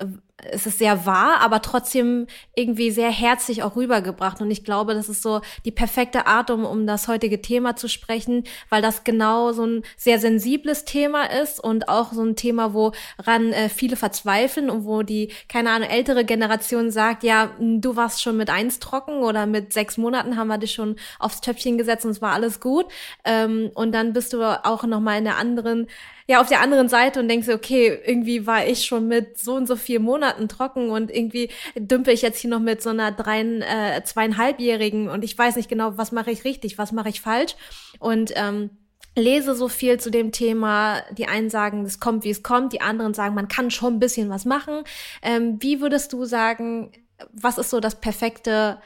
es 0.51 0.65
ist 0.65 0.79
sehr 0.79 1.05
wahr, 1.05 1.41
aber 1.41 1.61
trotzdem 1.61 2.27
irgendwie 2.55 2.91
sehr 2.91 3.11
herzlich 3.11 3.63
auch 3.63 3.75
rübergebracht. 3.75 4.41
Und 4.41 4.51
ich 4.51 4.63
glaube, 4.63 4.93
das 4.93 5.09
ist 5.09 5.21
so 5.21 5.41
die 5.65 5.71
perfekte 5.71 6.27
Art, 6.27 6.49
um, 6.51 6.65
um 6.65 6.87
das 6.87 7.07
heutige 7.07 7.41
Thema 7.41 7.75
zu 7.75 7.87
sprechen, 7.87 8.43
weil 8.69 8.81
das 8.81 9.03
genau 9.03 9.51
so 9.51 9.65
ein 9.65 9.83
sehr 9.97 10.19
sensibles 10.19 10.85
Thema 10.85 11.25
ist 11.25 11.59
und 11.59 11.89
auch 11.89 12.13
so 12.13 12.23
ein 12.23 12.35
Thema, 12.35 12.73
woran 12.73 13.53
äh, 13.53 13.69
viele 13.69 13.95
verzweifeln 13.95 14.69
und 14.69 14.85
wo 14.85 15.03
die, 15.03 15.31
keine 15.47 15.71
Ahnung, 15.71 15.89
ältere 15.89 16.25
Generation 16.25 16.91
sagt, 16.91 17.23
ja, 17.23 17.51
du 17.59 17.95
warst 17.95 18.21
schon 18.21 18.37
mit 18.37 18.49
eins 18.49 18.79
trocken 18.79 19.23
oder 19.23 19.45
mit 19.45 19.73
sechs 19.73 19.97
Monaten 19.97 20.37
haben 20.37 20.47
wir 20.47 20.57
dich 20.57 20.73
schon 20.73 20.95
aufs 21.19 21.41
Töpfchen 21.41 21.77
gesetzt 21.77 22.05
und 22.05 22.11
es 22.11 22.21
war 22.21 22.33
alles 22.33 22.59
gut. 22.59 22.85
Ähm, 23.25 23.71
und 23.73 23.91
dann 23.91 24.13
bist 24.13 24.33
du 24.33 24.43
auch 24.43 24.83
nochmal 24.83 25.17
in 25.17 25.25
der 25.25 25.37
anderen 25.37 25.87
ja 26.29 26.39
auf 26.39 26.47
der 26.47 26.61
anderen 26.61 26.89
Seite 26.89 27.19
und 27.19 27.27
denkst, 27.27 27.49
okay, 27.49 27.99
irgendwie 28.05 28.45
war 28.45 28.63
ich 28.63 28.85
schon 28.85 29.07
mit 29.07 29.39
so 29.39 29.55
und 29.55 29.65
so 29.65 29.75
vier 29.75 29.99
Monaten 29.99 30.47
trocken 30.47 30.91
und 30.91 31.09
irgendwie 31.09 31.49
dümpel 31.75 32.13
ich 32.13 32.21
jetzt 32.21 32.37
hier 32.37 32.51
noch 32.51 32.59
mit 32.59 32.83
so 32.83 32.91
einer 32.91 33.11
drei, 33.11 33.41
äh, 33.41 34.03
zweieinhalbjährigen 34.03 35.09
und 35.09 35.23
ich 35.23 35.35
weiß 35.35 35.55
nicht 35.55 35.69
genau, 35.69 35.97
was 35.97 36.11
mache 36.11 36.29
ich 36.29 36.45
richtig, 36.45 36.77
was 36.77 36.91
mache 36.91 37.09
ich 37.09 37.21
falsch 37.21 37.55
und 37.97 38.31
ähm, 38.35 38.69
lese 39.15 39.55
so 39.55 39.67
viel 39.69 39.99
zu 39.99 40.11
dem 40.11 40.31
Thema. 40.31 41.01
Die 41.17 41.27
einen 41.27 41.49
sagen, 41.49 41.83
es 41.83 41.99
kommt, 41.99 42.23
wie 42.23 42.29
es 42.29 42.43
kommt. 42.43 42.73
Die 42.73 42.81
anderen 42.81 43.15
sagen, 43.15 43.33
man 43.33 43.47
kann 43.47 43.71
schon 43.71 43.95
ein 43.95 43.99
bisschen 43.99 44.29
was 44.29 44.45
machen. 44.45 44.83
Ähm, 45.23 45.57
wie 45.61 45.81
würdest 45.81 46.13
du 46.13 46.25
sagen, 46.25 46.91
was 47.33 47.57
ist 47.57 47.71
so 47.71 47.79
das 47.79 47.99
perfekte 47.99 48.77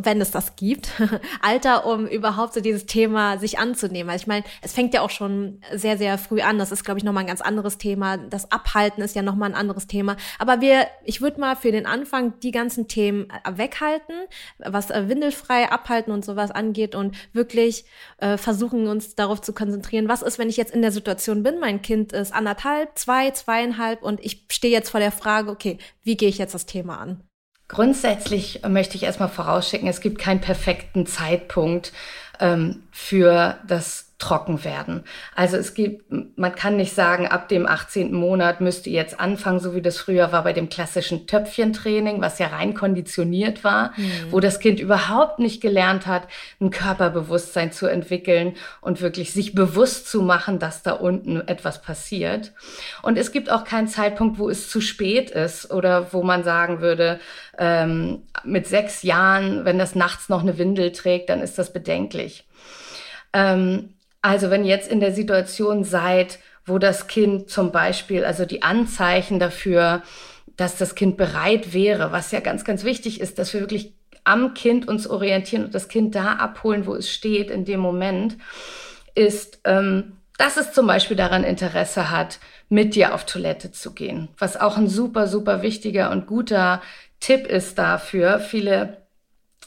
wenn 0.00 0.20
es 0.20 0.30
das 0.30 0.56
gibt, 0.56 0.90
Alter, 1.42 1.86
um 1.86 2.06
überhaupt 2.06 2.54
so 2.54 2.60
dieses 2.60 2.86
Thema 2.86 3.38
sich 3.38 3.58
anzunehmen. 3.58 4.10
Also 4.10 4.22
ich 4.22 4.26
meine, 4.26 4.44
es 4.62 4.72
fängt 4.72 4.94
ja 4.94 5.02
auch 5.02 5.10
schon 5.10 5.60
sehr, 5.72 5.98
sehr 5.98 6.16
früh 6.18 6.40
an. 6.40 6.58
Das 6.58 6.72
ist, 6.72 6.84
glaube 6.84 6.98
ich, 6.98 7.04
nochmal 7.04 7.24
ein 7.24 7.28
ganz 7.28 7.42
anderes 7.42 7.78
Thema. 7.78 8.16
Das 8.16 8.50
Abhalten 8.50 9.02
ist 9.02 9.14
ja 9.14 9.22
nochmal 9.22 9.50
ein 9.50 9.54
anderes 9.54 9.86
Thema. 9.86 10.16
Aber 10.38 10.60
wir, 10.60 10.86
ich 11.04 11.20
würde 11.20 11.40
mal 11.40 11.56
für 11.56 11.72
den 11.72 11.86
Anfang 11.86 12.38
die 12.40 12.52
ganzen 12.52 12.88
Themen 12.88 13.28
äh, 13.30 13.58
weghalten, 13.58 14.14
was 14.58 14.90
äh, 14.90 15.08
windelfrei 15.08 15.70
abhalten 15.70 16.12
und 16.12 16.24
sowas 16.24 16.50
angeht 16.50 16.94
und 16.94 17.14
wirklich 17.32 17.84
äh, 18.18 18.38
versuchen, 18.38 18.88
uns 18.88 19.14
darauf 19.14 19.42
zu 19.42 19.52
konzentrieren, 19.52 20.08
was 20.08 20.22
ist, 20.22 20.38
wenn 20.38 20.48
ich 20.48 20.56
jetzt 20.56 20.74
in 20.74 20.82
der 20.82 20.92
Situation 20.92 21.42
bin, 21.42 21.60
mein 21.60 21.82
Kind 21.82 22.12
ist 22.12 22.32
anderthalb, 22.32 22.98
zwei, 22.98 23.30
zweieinhalb 23.30 24.02
und 24.02 24.20
ich 24.24 24.46
stehe 24.50 24.72
jetzt 24.72 24.90
vor 24.90 25.00
der 25.00 25.12
Frage, 25.12 25.50
okay, 25.50 25.78
wie 26.02 26.16
gehe 26.16 26.28
ich 26.28 26.38
jetzt 26.38 26.54
das 26.54 26.66
Thema 26.66 26.98
an? 26.98 27.22
Grundsätzlich 27.72 28.60
möchte 28.68 28.96
ich 28.96 29.04
erstmal 29.04 29.30
vorausschicken, 29.30 29.88
es 29.88 30.02
gibt 30.02 30.18
keinen 30.18 30.42
perfekten 30.42 31.06
Zeitpunkt 31.06 31.92
ähm, 32.38 32.82
für 32.90 33.58
das 33.66 34.11
trocken 34.22 34.62
werden. 34.62 35.02
Also 35.34 35.56
es 35.56 35.74
gibt, 35.74 36.04
man 36.36 36.54
kann 36.54 36.76
nicht 36.76 36.94
sagen, 36.94 37.26
ab 37.26 37.48
dem 37.48 37.66
18. 37.66 38.12
Monat 38.12 38.60
müsste 38.60 38.88
jetzt 38.88 39.18
anfangen, 39.18 39.58
so 39.58 39.74
wie 39.74 39.82
das 39.82 39.98
früher 39.98 40.30
war 40.30 40.44
bei 40.44 40.52
dem 40.52 40.68
klassischen 40.68 41.26
Töpfchentraining, 41.26 42.20
was 42.20 42.38
ja 42.38 42.46
rein 42.46 42.72
konditioniert 42.72 43.64
war, 43.64 43.92
mhm. 43.96 44.30
wo 44.30 44.38
das 44.38 44.60
Kind 44.60 44.78
überhaupt 44.78 45.40
nicht 45.40 45.60
gelernt 45.60 46.06
hat, 46.06 46.28
ein 46.60 46.70
Körperbewusstsein 46.70 47.72
zu 47.72 47.88
entwickeln 47.88 48.54
und 48.80 49.00
wirklich 49.00 49.32
sich 49.32 49.56
bewusst 49.56 50.08
zu 50.08 50.22
machen, 50.22 50.60
dass 50.60 50.84
da 50.84 50.92
unten 50.92 51.40
etwas 51.48 51.82
passiert. 51.82 52.52
Und 53.02 53.18
es 53.18 53.32
gibt 53.32 53.50
auch 53.50 53.64
keinen 53.64 53.88
Zeitpunkt, 53.88 54.38
wo 54.38 54.48
es 54.48 54.70
zu 54.70 54.80
spät 54.80 55.30
ist 55.30 55.72
oder 55.72 56.12
wo 56.12 56.22
man 56.22 56.44
sagen 56.44 56.80
würde, 56.80 57.18
ähm, 57.58 58.22
mit 58.44 58.68
sechs 58.68 59.02
Jahren, 59.02 59.64
wenn 59.64 59.80
das 59.80 59.96
nachts 59.96 60.28
noch 60.28 60.42
eine 60.42 60.58
Windel 60.58 60.92
trägt, 60.92 61.28
dann 61.28 61.40
ist 61.40 61.58
das 61.58 61.72
bedenklich. 61.72 62.46
Ähm, 63.32 63.94
also 64.22 64.50
wenn 64.50 64.64
jetzt 64.64 64.90
in 64.90 65.00
der 65.00 65.12
Situation 65.12 65.84
seid, 65.84 66.38
wo 66.64 66.78
das 66.78 67.08
Kind 67.08 67.50
zum 67.50 67.72
Beispiel, 67.72 68.24
also 68.24 68.44
die 68.44 68.62
Anzeichen 68.62 69.40
dafür, 69.40 70.02
dass 70.56 70.76
das 70.76 70.94
Kind 70.94 71.16
bereit 71.16 71.72
wäre, 71.72 72.12
was 72.12 72.30
ja 72.30 72.40
ganz, 72.40 72.64
ganz 72.64 72.84
wichtig 72.84 73.20
ist, 73.20 73.38
dass 73.38 73.52
wir 73.52 73.60
wirklich 73.60 73.94
am 74.24 74.54
Kind 74.54 74.86
uns 74.86 75.08
orientieren 75.08 75.64
und 75.64 75.74
das 75.74 75.88
Kind 75.88 76.14
da 76.14 76.34
abholen, 76.34 76.86
wo 76.86 76.94
es 76.94 77.10
steht 77.10 77.50
in 77.50 77.64
dem 77.64 77.80
Moment, 77.80 78.36
ist, 79.14 79.60
ähm, 79.64 80.12
dass 80.38 80.56
es 80.56 80.72
zum 80.72 80.86
Beispiel 80.86 81.16
daran 81.16 81.44
Interesse 81.44 82.10
hat, 82.10 82.38
mit 82.68 82.94
dir 82.94 83.14
auf 83.14 83.26
Toilette 83.26 83.72
zu 83.72 83.92
gehen. 83.92 84.28
Was 84.38 84.56
auch 84.56 84.76
ein 84.76 84.88
super, 84.88 85.26
super 85.26 85.62
wichtiger 85.62 86.10
und 86.10 86.26
guter 86.26 86.80
Tipp 87.20 87.46
ist 87.46 87.78
dafür. 87.78 88.38
Viele 88.38 88.98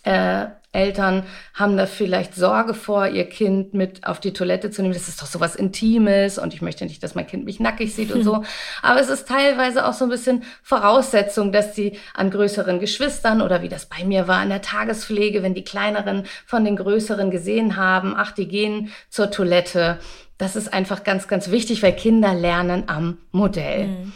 äh, 0.04 0.48
Eltern 0.76 1.24
haben 1.54 1.78
da 1.78 1.86
vielleicht 1.86 2.36
Sorge 2.36 2.74
vor, 2.74 3.08
ihr 3.08 3.28
Kind 3.28 3.74
mit 3.74 4.06
auf 4.06 4.20
die 4.20 4.34
Toilette 4.34 4.70
zu 4.70 4.82
nehmen. 4.82 4.94
Das 4.94 5.08
ist 5.08 5.22
doch 5.22 5.28
so 5.28 5.40
was 5.40 5.56
Intimes 5.56 6.38
und 6.38 6.54
ich 6.54 6.62
möchte 6.62 6.86
nicht, 6.86 7.02
dass 7.02 7.16
mein 7.16 7.26
Kind 7.26 7.46
mich 7.46 7.60
nackig 7.60 7.96
sieht 7.96 8.12
und 8.12 8.24
so. 8.24 8.44
Aber 8.82 9.00
es 9.00 9.10
ist 9.10 9.28
teilweise 9.28 9.88
auch 9.88 9.94
so 9.94 10.06
ein 10.06 10.10
bisschen 10.10 10.44
Voraussetzung, 10.62 11.52
dass 11.52 11.76
sie 11.76 11.98
an 12.14 12.30
größeren 12.30 12.80
Geschwistern 12.80 13.42
oder 13.42 13.62
wie 13.62 13.70
das 13.70 13.88
bei 13.88 14.04
mir 14.04 14.28
war 14.28 14.44
in 14.44 14.50
der 14.50 14.62
Tagespflege, 14.62 15.42
wenn 15.42 15.54
die 15.54 15.64
kleineren 15.64 16.24
von 16.46 16.66
den 16.66 16.76
größeren 16.76 17.32
gesehen 17.32 17.78
haben, 17.78 18.14
ach, 18.16 18.32
die 18.32 18.48
gehen 18.48 18.92
zur 19.10 19.32
Toilette. 19.32 20.00
Das 20.38 20.56
ist 20.56 20.74
einfach 20.74 21.04
ganz, 21.04 21.28
ganz 21.28 21.50
wichtig, 21.50 21.82
weil 21.82 21.94
Kinder 21.94 22.34
lernen 22.34 22.84
am 22.88 23.18
Modell. 23.32 23.88
Mhm. 23.88 24.14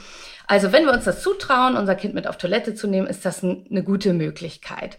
Also 0.47 0.71
wenn 0.71 0.85
wir 0.85 0.93
uns 0.93 1.05
das 1.05 1.21
zutrauen, 1.21 1.77
unser 1.77 1.93
Kind 1.93 2.15
mit 2.15 2.25
auf 2.25 2.37
Toilette 2.37 2.73
zu 2.73 2.87
nehmen, 2.87 3.05
ist 3.05 3.23
das 3.23 3.43
eine 3.43 3.83
gute 3.83 4.13
Möglichkeit 4.13 4.97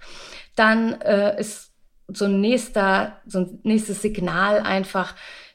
dann 0.57 1.01
äh, 1.01 1.39
ist 1.41 1.73
so 2.09 2.25
ein 2.25 2.41
nächster, 2.41 3.17
so 3.27 3.41
ein 3.41 3.61
nächstes 3.63 4.03
Signal 4.03 4.61
einfach, 4.61 5.15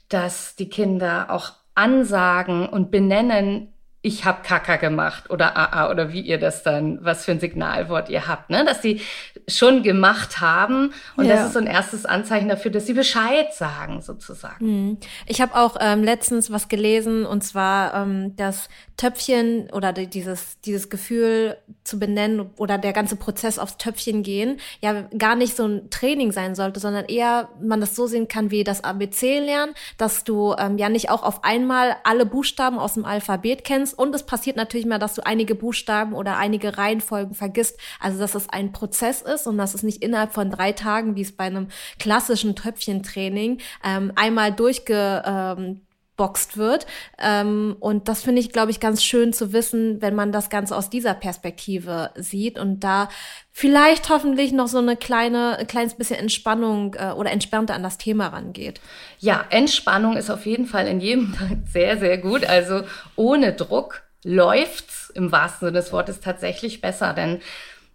dass 0.10 0.56
die 0.56 0.70
Kinder 0.70 1.28
auch 1.30 1.54
ansagen 1.74 2.68
und 2.68 2.92
benennen, 2.92 3.74
ich 4.06 4.24
habe 4.24 4.44
Kaka 4.44 4.76
gemacht 4.76 5.32
oder 5.32 5.58
AA 5.58 5.90
oder 5.90 6.14
wie 6.14 6.22
ihr 6.22 6.38
das 6.38 6.62
dann, 6.62 7.04
was 7.04 7.26
für 7.26 7.32
ein 7.32 7.40
Signalwort 7.40 8.08
ihr 8.08 8.28
habt, 8.28 8.52
ne? 8.52 8.64
dass 8.64 8.84
sie 8.84 9.02
schon 9.48 9.82
gemacht 9.82 10.42
haben 10.42 10.94
und 11.18 11.26
ja. 11.26 11.36
das 11.36 11.48
ist 11.48 11.54
so 11.54 11.60
ein 11.60 11.66
erstes 11.66 12.06
Anzeichen 12.06 12.48
dafür, 12.48 12.70
dass 12.70 12.86
sie 12.86 12.94
Bescheid 12.94 13.52
sagen 13.52 14.04
sozusagen. 14.04 14.60
Hm. 14.60 14.98
Ich 15.26 15.42
habe 15.42 15.56
auch 15.56 15.78
ähm, 15.80 16.04
letztens 16.04 16.52
was 16.52 16.68
gelesen 16.68 17.26
und 17.26 17.44
zwar 17.44 17.96
ähm, 17.96 18.36
das 18.36 18.70
Töpfchen 18.96 19.72
oder 19.72 19.92
dieses 19.92 20.62
dieses 20.62 20.92
Gefühl 20.92 21.58
zu 21.84 21.98
benennen 21.98 22.52
oder 22.58 22.78
der 22.78 22.94
ganze 22.94 23.16
Prozess 23.16 23.58
aufs 23.58 23.78
Töpfchen 23.78 24.22
gehen 24.22 24.58
ja 24.82 25.02
gar 25.18 25.36
nicht 25.36 25.56
so 25.56 25.66
ein 25.66 25.90
Training 25.90 26.32
sein 26.32 26.54
sollte, 26.54 26.80
sondern 26.80 27.06
eher 27.06 27.50
man 27.60 27.82
das 27.82 27.96
so 27.96 28.06
sehen 28.06 28.28
kann 28.28 28.52
wie 28.52 28.64
das 28.64 28.84
ABC 28.84 29.40
lernen, 29.40 29.74
dass 29.98 30.24
du 30.24 30.54
ähm, 30.60 30.78
ja 30.78 30.90
nicht 30.90 31.10
auch 31.10 31.24
auf 31.24 31.44
einmal 31.44 31.96
alle 32.04 32.28
Buchstaben 32.28 32.78
aus 32.78 32.94
dem 32.94 33.06
Alphabet 33.06 33.64
kennst 33.64 33.95
und 33.96 34.14
es 34.16 34.24
passiert 34.24 34.58
natürlich 34.58 34.86
mal, 34.86 35.00
dass 35.00 35.16
du 35.16 35.26
einige 35.26 35.56
Buchstaben 35.56 36.14
oder 36.14 36.38
einige 36.38 36.78
Reihenfolgen 36.78 37.34
vergisst. 37.34 37.80
Also, 38.00 38.20
dass 38.20 38.36
es 38.36 38.50
ein 38.50 38.72
Prozess 38.72 39.22
ist 39.22 39.48
und 39.48 39.58
dass 39.58 39.74
es 39.74 39.84
nicht 39.84 40.02
innerhalb 40.02 40.34
von 40.34 40.52
drei 40.52 40.72
Tagen, 40.72 41.16
wie 41.16 41.22
es 41.22 41.36
bei 41.36 41.46
einem 41.46 41.68
klassischen 42.00 42.56
Töpfchentraining, 42.56 43.60
ähm, 43.84 44.12
einmal 44.16 44.52
durchge, 44.52 45.24
ähm, 45.26 45.82
boxt 46.18 46.58
wird. 46.58 46.86
Ähm, 47.20 47.76
und 47.80 48.08
das 48.08 48.24
finde 48.24 48.42
ich, 48.42 48.52
glaube 48.52 48.72
ich, 48.72 48.80
ganz 48.80 49.04
schön 49.04 49.34
zu 49.34 49.54
wissen, 49.54 50.02
wenn 50.02 50.16
man 50.16 50.32
das 50.32 50.50
Ganze 50.50 50.76
aus 50.76 50.90
dieser 50.90 51.14
Perspektive 51.14 52.12
sieht 52.16 52.58
und 52.60 52.82
da 52.84 53.10
vielleicht 53.52 54.10
hoffentlich 54.10 54.52
noch 54.52 54.68
so 54.68 54.78
eine 54.78 54.98
kleine, 54.98 55.58
ein 55.58 55.68
kleines 55.68 55.96
bisschen 55.96 56.20
Entspannung 56.20 56.96
äh, 56.96 57.12
oder 57.12 57.32
entspannter 57.32 57.74
an 57.74 57.84
das 57.84 57.98
Thema 57.98 58.28
rangeht. 58.28 58.82
Ja, 59.20 59.46
Entspannung 59.50 60.18
ist 60.18 60.30
auf 60.30 60.46
jeden 60.46 60.66
Fall 60.66 60.88
in 60.88 61.00
jedem 61.00 61.34
Fall 61.34 61.58
sehr, 61.72 61.98
sehr 61.98 62.18
gut. 62.18 62.46
Also 62.46 62.84
ohne 63.16 63.54
Druck 63.54 64.04
läuft's 64.24 65.12
im 65.16 65.32
wahrsten 65.32 65.68
Sinne 65.68 65.80
des 65.80 65.92
Wortes 65.94 66.20
tatsächlich 66.20 66.82
besser, 66.82 67.14
denn 67.14 67.40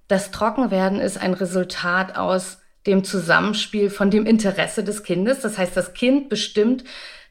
das 0.08 0.30
Trockenwerden 0.30 1.00
ist 1.00 1.20
ein 1.20 1.34
Resultat 1.34 2.16
aus 2.16 2.58
dem 2.86 3.04
Zusammenspiel 3.04 3.90
von 3.90 4.10
dem 4.10 4.26
Interesse 4.26 4.82
des 4.82 5.02
Kindes. 5.02 5.40
Das 5.40 5.58
heißt, 5.58 5.76
das 5.76 5.92
Kind 5.92 6.28
bestimmt 6.28 6.84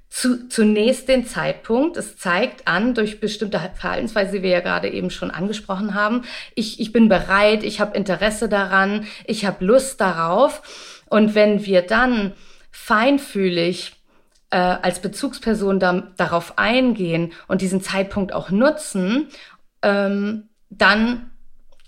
zu, 0.10 0.50
zunächst 0.50 1.08
den 1.08 1.26
Zeitpunkt. 1.26 1.96
Es 1.96 2.18
zeigt 2.18 2.68
an 2.68 2.96
durch 2.96 3.20
bestimmte 3.20 3.60
Verhaltensweise, 3.76 4.38
die 4.38 4.44
wir 4.44 4.50
ja 4.50 4.60
gerade 4.60 4.90
eben 4.90 5.12
schon 5.12 5.32
angesprochen 5.32 5.94
haben. 5.94 6.24
Ich, 6.56 6.80
ich 6.80 6.92
bin 6.92 7.10
bereit, 7.10 7.64
ich 7.64 7.80
habe 7.80 7.96
Interesse 7.96 8.50
daran, 8.50 9.06
ich 9.26 9.46
habe 9.46 9.64
Lust 9.64 10.02
darauf. 10.02 11.04
Und 11.10 11.36
wenn 11.36 11.66
wir 11.66 11.84
dann 11.84 12.34
feinfühlig 12.72 13.94
äh, 14.50 14.58
als 14.58 15.00
Bezugsperson 15.00 15.80
da, 15.80 16.12
darauf 16.18 16.58
eingehen 16.58 17.34
und 17.48 17.62
diesen 17.62 17.82
Zeitpunkt 17.82 18.34
auch 18.34 18.50
nutzen, 18.50 19.28
ähm, 19.84 20.50
dann 20.70 21.32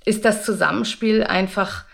ist 0.06 0.25
das 0.25 0.46
Zusammenspiel 0.46 1.24
einfach 1.24 1.86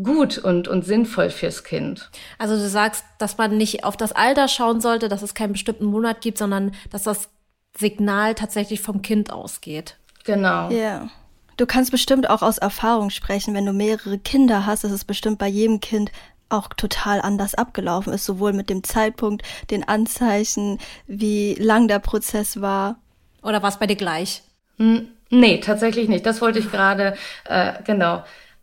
gut 0.00 0.38
und, 0.38 0.68
und 0.68 0.84
sinnvoll 0.84 1.30
fürs 1.30 1.64
Kind. 1.64 2.10
Also 2.38 2.56
du 2.56 2.68
sagst, 2.68 3.04
dass 3.18 3.38
man 3.38 3.56
nicht 3.56 3.84
auf 3.84 3.96
das 3.96 4.12
Alter 4.12 4.48
schauen 4.48 4.80
sollte, 4.80 5.08
dass 5.08 5.22
es 5.22 5.34
keinen 5.34 5.52
bestimmten 5.52 5.84
Monat 5.84 6.20
gibt, 6.20 6.38
sondern 6.38 6.72
dass 6.90 7.02
das 7.02 7.28
Signal 7.76 8.34
tatsächlich 8.34 8.80
vom 8.80 9.02
Kind 9.02 9.32
ausgeht. 9.32 9.96
Genau. 10.24 10.70
Ja. 10.70 11.08
Du 11.56 11.66
kannst 11.66 11.90
bestimmt 11.90 12.28
auch 12.30 12.42
aus 12.42 12.58
Erfahrung 12.58 13.10
sprechen, 13.10 13.54
wenn 13.54 13.66
du 13.66 13.72
mehrere 13.72 14.18
Kinder 14.18 14.66
hast, 14.66 14.84
dass 14.84 14.92
es 14.92 15.04
bestimmt 15.04 15.38
bei 15.38 15.48
jedem 15.48 15.80
Kind 15.80 16.10
auch 16.48 16.68
total 16.68 17.20
anders 17.20 17.54
abgelaufen 17.54 18.12
ist, 18.12 18.24
sowohl 18.24 18.52
mit 18.52 18.68
dem 18.68 18.84
Zeitpunkt, 18.84 19.42
den 19.70 19.86
Anzeichen, 19.86 20.78
wie 21.06 21.54
lang 21.54 21.88
der 21.88 21.98
Prozess 21.98 22.60
war. 22.60 22.96
Oder 23.42 23.62
war 23.62 23.70
es 23.70 23.78
bei 23.78 23.86
dir 23.86 23.96
gleich? 23.96 24.42
Hm, 24.78 25.08
nee, 25.30 25.60
tatsächlich 25.60 26.08
nicht. 26.08 26.26
Das 26.26 26.40
wollte 26.40 26.58
ich 26.58 26.70
gerade, 26.70 27.16
äh, 27.44 27.74
genau 27.84 28.22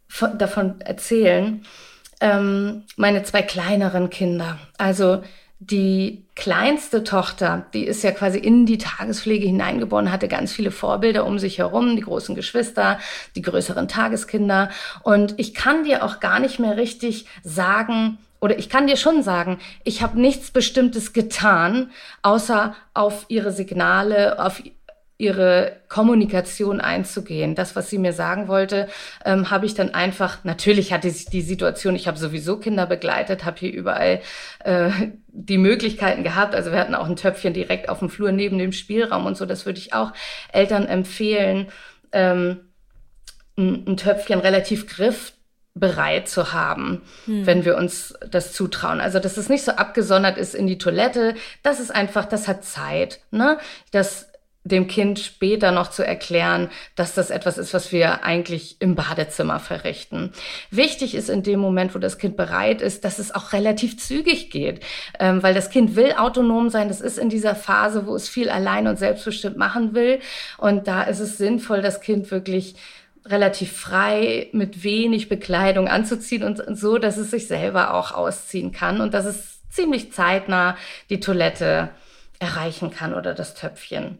von, 0.10 0.38
davon 0.38 0.82
erzählen. 0.82 1.64
Ähm, 2.20 2.84
meine 2.98 3.24
zwei 3.24 3.42
kleineren 3.42 4.10
Kinder. 4.10 4.58
Also 4.78 5.24
die 5.60 6.26
kleinste 6.36 7.04
Tochter, 7.04 7.66
die 7.74 7.84
ist 7.84 8.02
ja 8.04 8.12
quasi 8.12 8.40
in 8.40 8.66
die 8.66 8.78
Tagespflege 8.78 9.46
hineingeboren, 9.46 10.12
hatte 10.12 10.30
ganz 10.30 10.54
viele 10.54 10.72
Vorbilder 10.72 11.26
um 11.26 11.38
sich 11.38 11.58
herum, 11.58 11.96
die 11.98 12.02
großen 12.02 12.34
Geschwister, 12.34 12.98
die 13.36 13.42
größeren 13.42 13.90
Tageskinder. 13.90 14.70
Und 15.04 15.36
ich 15.38 15.54
kann 15.54 15.84
dir 15.84 16.04
auch 16.04 16.20
gar 16.22 16.40
nicht 16.40 16.60
mehr 16.60 16.78
richtig 16.78 17.26
sagen, 17.44 18.18
oder 18.42 18.58
ich 18.58 18.70
kann 18.70 18.88
dir 18.88 18.96
schon 18.96 19.22
sagen, 19.22 19.60
ich 19.84 20.02
habe 20.02 20.20
nichts 20.20 20.52
Bestimmtes 20.52 21.12
getan, 21.12 21.92
außer 22.22 22.74
auf 22.94 23.26
ihre 23.28 23.52
Signale, 23.52 24.42
auf 24.42 24.64
ihre 25.20 25.74
Kommunikation 25.90 26.80
einzugehen. 26.80 27.54
Das, 27.54 27.76
was 27.76 27.90
sie 27.90 27.98
mir 27.98 28.14
sagen 28.14 28.48
wollte, 28.48 28.88
ähm, 29.26 29.52
habe 29.52 29.66
ich 29.66 29.74
dann 29.74 29.94
einfach, 29.94 30.46
natürlich 30.46 30.94
hatte 30.94 31.10
ich 31.10 31.26
die 31.26 31.42
Situation, 31.42 31.94
ich 31.94 32.08
habe 32.08 32.18
sowieso 32.18 32.58
Kinder 32.58 32.86
begleitet, 32.86 33.44
habe 33.44 33.60
hier 33.60 33.74
überall 33.74 34.22
äh, 34.64 34.90
die 35.28 35.58
Möglichkeiten 35.58 36.24
gehabt. 36.24 36.56
Also 36.56 36.72
wir 36.72 36.80
hatten 36.80 36.96
auch 36.96 37.06
ein 37.06 37.18
Töpfchen 37.18 37.54
direkt 37.54 37.90
auf 37.90 38.00
dem 38.00 38.10
Flur 38.10 38.32
neben 38.32 38.58
dem 38.58 38.72
Spielraum 38.72 39.26
und 39.26 39.36
so. 39.36 39.46
Das 39.46 39.66
würde 39.66 39.80
ich 39.80 39.92
auch 39.94 40.14
Eltern 40.54 40.86
empfehlen, 40.86 41.68
ähm, 42.14 42.62
ein, 43.58 43.88
ein 43.90 43.98
Töpfchen 43.98 44.40
relativ 44.40 44.88
griffbereit 44.88 46.30
zu 46.30 46.54
haben, 46.54 47.02
hm. 47.26 47.46
wenn 47.46 47.66
wir 47.66 47.76
uns 47.76 48.14
das 48.32 48.54
zutrauen. 48.54 49.02
Also, 49.02 49.20
dass 49.20 49.36
es 49.36 49.50
nicht 49.50 49.66
so 49.66 49.74
abgesondert 49.74 50.38
ist 50.38 50.56
in 50.56 50.66
die 50.66 50.78
Toilette, 50.78 51.36
das 51.62 51.82
ist 51.82 51.94
einfach, 51.94 52.24
das 52.24 52.48
hat 52.48 52.64
Zeit. 52.64 53.20
Ne? 53.32 53.58
Das 53.92 54.29
dem 54.70 54.88
Kind 54.88 55.20
später 55.20 55.72
noch 55.72 55.90
zu 55.90 56.06
erklären, 56.06 56.70
dass 56.96 57.14
das 57.14 57.30
etwas 57.30 57.58
ist, 57.58 57.74
was 57.74 57.92
wir 57.92 58.24
eigentlich 58.24 58.78
im 58.80 58.96
Badezimmer 58.96 59.60
verrichten. 59.60 60.32
Wichtig 60.72 61.16
ist 61.16 61.30
in 61.30 61.44
dem 61.44 61.60
Moment, 61.60 61.94
wo 61.94 62.00
das 62.00 62.18
Kind 62.18 62.38
bereit 62.38 62.82
ist, 62.82 63.04
dass 63.04 63.20
es 63.20 63.36
auch 63.36 63.52
relativ 63.52 64.00
zügig 64.00 64.50
geht, 64.50 64.82
ähm, 65.20 65.44
weil 65.44 65.54
das 65.54 65.70
Kind 65.70 65.96
will 65.96 66.14
autonom 66.18 66.70
sein. 66.70 66.88
Das 66.88 67.02
ist 67.02 67.18
in 67.18 67.30
dieser 67.30 67.56
Phase, 67.56 68.08
wo 68.08 68.16
es 68.16 68.30
viel 68.30 68.50
allein 68.50 68.88
und 68.88 68.98
selbstbestimmt 68.98 69.58
machen 69.58 69.94
will. 69.94 70.20
Und 70.58 70.88
da 70.88 71.04
ist 71.04 71.20
es 71.20 71.38
sinnvoll, 71.38 71.82
das 71.82 72.02
Kind 72.02 72.32
wirklich 72.32 72.76
relativ 73.26 73.74
frei 73.74 74.50
mit 74.54 74.84
wenig 74.84 75.30
Bekleidung 75.30 75.88
anzuziehen 75.88 76.44
und 76.44 76.78
so, 76.78 76.98
dass 76.98 77.18
es 77.18 77.32
sich 77.32 77.48
selber 77.48 77.94
auch 77.94 78.12
ausziehen 78.12 78.72
kann 78.72 79.02
und 79.02 79.14
dass 79.14 79.26
es 79.26 79.60
ziemlich 79.70 80.12
zeitnah 80.12 80.78
die 81.10 81.20
Toilette 81.20 81.90
erreichen 82.40 82.90
kann 82.90 83.14
oder 83.14 83.34
das 83.34 83.54
Töpfchen. 83.54 84.18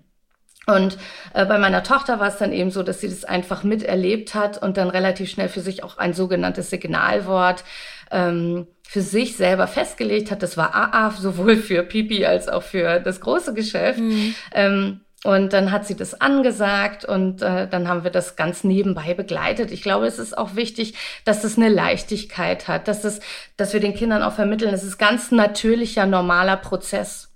Und 0.70 0.98
äh, 1.34 1.46
bei 1.46 1.58
meiner 1.58 1.84
Tochter 1.84 2.20
war 2.20 2.28
es 2.28 2.38
dann 2.38 2.54
eben 2.54 2.72
so, 2.72 2.84
dass 2.84 3.02
sie 3.02 3.10
das 3.10 3.26
einfach 3.26 3.64
miterlebt 3.64 4.36
hat 4.36 4.62
und 4.62 4.78
dann 4.78 4.90
relativ 4.90 5.30
schnell 5.30 5.50
für 5.50 5.62
sich 5.62 5.84
auch 5.84 5.98
ein 5.98 6.14
sogenanntes 6.14 6.70
Signalwort 6.70 7.64
ähm, 8.12 8.68
für 8.84 9.02
sich 9.02 9.38
selber 9.38 9.68
festgelegt 9.68 10.32
hat. 10.32 10.42
Das 10.42 10.58
war 10.58 10.74
AA, 10.74 11.12
sowohl 11.12 11.58
für 11.58 11.84
Pipi 11.84 12.26
als 12.26 12.48
auch 12.48 12.64
für 12.64 13.00
das 13.00 13.22
große 13.22 13.54
Geschäft. 13.54 14.00
Mhm. 14.00 14.36
Ähm, 14.54 15.02
und 15.26 15.52
dann 15.52 15.72
hat 15.72 15.86
sie 15.86 15.98
das 15.98 16.22
angesagt 16.22 17.04
und 17.04 17.42
äh, 17.42 17.68
dann 17.68 17.90
haben 17.90 18.06
wir 18.06 18.12
das 18.12 18.38
ganz 18.38 18.64
nebenbei 18.64 19.14
begleitet. 19.14 19.70
Ich 19.70 19.82
glaube, 19.82 20.06
es 20.08 20.18
ist 20.18 20.38
auch 20.38 20.56
wichtig, 20.56 20.94
dass 21.26 21.44
es 21.44 21.58
eine 21.58 21.68
Leichtigkeit 21.68 22.70
hat, 22.70 22.88
dass, 22.88 23.04
es, 23.04 23.20
dass 23.58 23.74
wir 23.74 23.82
den 23.82 23.94
Kindern 23.94 24.24
auch 24.24 24.34
vermitteln, 24.34 24.74
es 24.74 24.84
ist 24.84 24.98
ganz 24.98 25.32
natürlicher, 25.32 26.06
normaler 26.06 26.56
Prozess. 26.56 27.29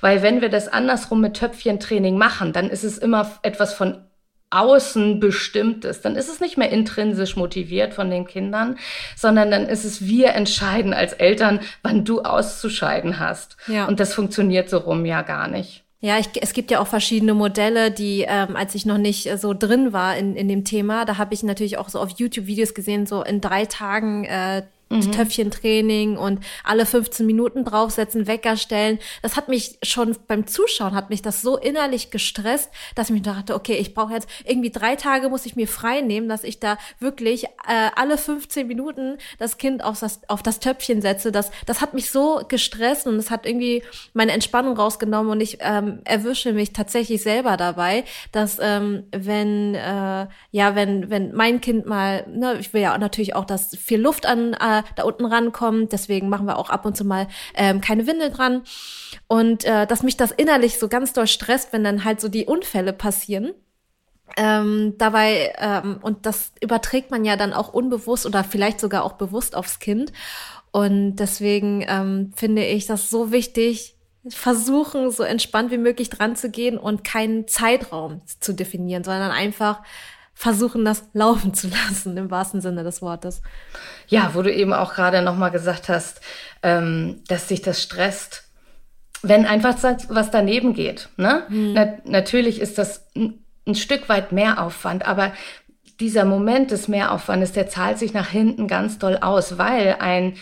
Weil 0.00 0.22
wenn 0.22 0.40
wir 0.40 0.48
das 0.48 0.68
andersrum 0.68 1.20
mit 1.20 1.34
Töpfchentraining 1.34 2.16
machen, 2.16 2.52
dann 2.52 2.70
ist 2.70 2.84
es 2.84 2.98
immer 2.98 3.30
etwas 3.42 3.74
von 3.74 4.04
außen 4.50 5.20
bestimmtes, 5.20 6.00
dann 6.00 6.16
ist 6.16 6.28
es 6.28 6.40
nicht 6.40 6.56
mehr 6.56 6.70
intrinsisch 6.70 7.36
motiviert 7.36 7.92
von 7.92 8.10
den 8.10 8.26
Kindern, 8.26 8.78
sondern 9.14 9.50
dann 9.50 9.66
ist 9.66 9.84
es 9.84 10.06
wir 10.06 10.30
entscheiden 10.30 10.94
als 10.94 11.12
Eltern, 11.12 11.60
wann 11.82 12.04
du 12.04 12.22
auszuscheiden 12.22 13.18
hast. 13.18 13.56
Ja. 13.66 13.86
Und 13.86 14.00
das 14.00 14.14
funktioniert 14.14 14.70
so 14.70 14.78
rum 14.78 15.04
ja 15.04 15.22
gar 15.22 15.48
nicht. 15.48 15.84
Ja, 16.00 16.18
ich, 16.18 16.28
es 16.40 16.52
gibt 16.52 16.70
ja 16.70 16.78
auch 16.78 16.86
verschiedene 16.86 17.34
Modelle, 17.34 17.90
die, 17.90 18.24
ähm, 18.26 18.54
als 18.54 18.76
ich 18.76 18.86
noch 18.86 18.98
nicht 18.98 19.26
äh, 19.26 19.36
so 19.36 19.52
drin 19.52 19.92
war 19.92 20.16
in, 20.16 20.36
in 20.36 20.48
dem 20.48 20.64
Thema, 20.64 21.04
da 21.04 21.18
habe 21.18 21.34
ich 21.34 21.42
natürlich 21.42 21.76
auch 21.76 21.88
so 21.88 21.98
auf 21.98 22.10
YouTube-Videos 22.10 22.72
gesehen, 22.72 23.04
so 23.04 23.22
in 23.22 23.40
drei 23.40 23.66
Tagen 23.66 24.24
äh, 24.24 24.62
mhm. 24.88 25.12
Töpfchentraining 25.12 26.16
und 26.16 26.44
alle 26.64 26.86
15 26.86 27.26
Minuten 27.26 27.64
draufsetzen, 27.64 28.26
Wecker 28.26 28.56
stellen. 28.56 28.98
Das 29.22 29.36
hat 29.36 29.48
mich 29.48 29.78
schon 29.82 30.16
beim 30.26 30.46
Zuschauen, 30.46 30.94
hat 30.94 31.10
mich 31.10 31.22
das 31.22 31.42
so 31.42 31.56
innerlich 31.56 32.10
gestresst, 32.10 32.70
dass 32.94 33.08
ich 33.10 33.14
mir 33.14 33.22
dachte, 33.22 33.54
okay, 33.54 33.74
ich 33.74 33.94
brauche 33.94 34.14
jetzt 34.14 34.28
irgendwie 34.44 34.70
drei 34.70 34.96
Tage, 34.96 35.28
muss 35.28 35.46
ich 35.46 35.56
mir 35.56 35.68
frei 35.68 36.00
nehmen, 36.00 36.28
dass 36.28 36.44
ich 36.44 36.60
da 36.60 36.78
wirklich 36.98 37.44
äh, 37.44 37.90
alle 37.96 38.18
15 38.18 38.66
Minuten 38.66 39.18
das 39.38 39.58
Kind 39.58 39.84
auf 39.84 40.00
das, 40.00 40.20
auf 40.28 40.42
das 40.42 40.60
Töpfchen 40.60 41.02
setze. 41.02 41.32
Das, 41.32 41.50
das 41.66 41.80
hat 41.80 41.94
mich 41.94 42.10
so 42.10 42.42
gestresst 42.48 43.06
und 43.06 43.16
es 43.16 43.30
hat 43.30 43.46
irgendwie 43.46 43.82
meine 44.14 44.32
Entspannung 44.32 44.76
rausgenommen 44.76 45.32
und 45.32 45.40
ich 45.40 45.58
ähm, 45.60 46.00
erwische 46.04 46.52
mich 46.52 46.72
tatsächlich 46.72 47.22
selber 47.22 47.56
dabei, 47.56 48.04
dass 48.32 48.58
ähm, 48.60 49.04
wenn, 49.12 49.74
äh, 49.74 50.26
ja, 50.50 50.74
wenn, 50.74 51.10
wenn 51.10 51.34
mein 51.34 51.60
Kind 51.60 51.86
mal, 51.86 52.26
ne, 52.28 52.56
ich 52.58 52.72
will 52.72 52.82
ja 52.82 52.96
natürlich 52.98 53.34
auch, 53.34 53.44
dass 53.44 53.76
viel 53.76 54.00
Luft 54.00 54.26
an 54.26 54.54
äh, 54.54 54.77
da 54.96 55.04
unten 55.04 55.24
rankommt. 55.24 55.92
Deswegen 55.92 56.28
machen 56.28 56.46
wir 56.46 56.58
auch 56.58 56.70
ab 56.70 56.84
und 56.84 56.96
zu 56.96 57.04
mal 57.04 57.28
ähm, 57.54 57.80
keine 57.80 58.06
Windel 58.06 58.30
dran. 58.30 58.62
Und 59.26 59.64
äh, 59.64 59.86
dass 59.86 60.02
mich 60.02 60.16
das 60.16 60.32
innerlich 60.32 60.78
so 60.78 60.88
ganz 60.88 61.12
doll 61.12 61.26
stresst, 61.26 61.72
wenn 61.72 61.84
dann 61.84 62.04
halt 62.04 62.20
so 62.20 62.28
die 62.28 62.46
Unfälle 62.46 62.92
passieren. 62.92 63.54
Ähm, 64.36 64.94
dabei, 64.98 65.54
ähm, 65.58 65.98
und 66.02 66.26
das 66.26 66.52
überträgt 66.60 67.10
man 67.10 67.24
ja 67.24 67.36
dann 67.36 67.52
auch 67.52 67.72
unbewusst 67.72 68.26
oder 68.26 68.44
vielleicht 68.44 68.78
sogar 68.78 69.04
auch 69.04 69.14
bewusst 69.14 69.56
aufs 69.56 69.78
Kind. 69.78 70.12
Und 70.70 71.16
deswegen 71.16 71.84
ähm, 71.88 72.32
finde 72.36 72.64
ich 72.64 72.86
das 72.86 73.10
so 73.10 73.32
wichtig, 73.32 73.96
versuchen, 74.28 75.10
so 75.10 75.22
entspannt 75.22 75.70
wie 75.70 75.78
möglich 75.78 76.10
dran 76.10 76.36
zu 76.36 76.50
gehen 76.50 76.76
und 76.76 77.04
keinen 77.04 77.48
Zeitraum 77.48 78.20
zu 78.40 78.52
definieren, 78.52 79.04
sondern 79.04 79.30
einfach 79.30 79.82
versuchen, 80.38 80.84
das 80.84 81.02
laufen 81.12 81.52
zu 81.52 81.68
lassen, 81.68 82.16
im 82.16 82.30
wahrsten 82.30 82.60
Sinne 82.60 82.84
des 82.84 83.02
Wortes. 83.02 83.42
Ja, 84.06 84.30
wo 84.34 84.42
du 84.42 84.52
eben 84.52 84.72
auch 84.72 84.94
gerade 84.94 85.20
nochmal 85.20 85.50
gesagt 85.50 85.88
hast, 85.88 86.20
ähm, 86.62 87.22
dass 87.26 87.48
sich 87.48 87.60
das 87.60 87.82
stresst, 87.82 88.44
wenn 89.22 89.46
einfach 89.46 89.74
was 90.08 90.30
daneben 90.30 90.74
geht. 90.74 91.08
Ne? 91.16 91.42
Mhm. 91.48 91.72
Na, 91.74 91.94
natürlich 92.04 92.60
ist 92.60 92.78
das 92.78 93.04
ein, 93.16 93.42
ein 93.66 93.74
Stück 93.74 94.08
weit 94.08 94.30
mehr 94.30 94.62
Aufwand, 94.62 95.06
aber 95.06 95.32
dieser 95.98 96.24
Moment 96.24 96.70
des 96.70 96.86
Mehraufwandes, 96.86 97.50
der 97.50 97.68
zahlt 97.68 97.98
sich 97.98 98.14
nach 98.14 98.28
hinten 98.28 98.68
ganz 98.68 99.00
doll 99.00 99.18
aus, 99.20 99.58
weil 99.58 99.96
ein 99.98 100.36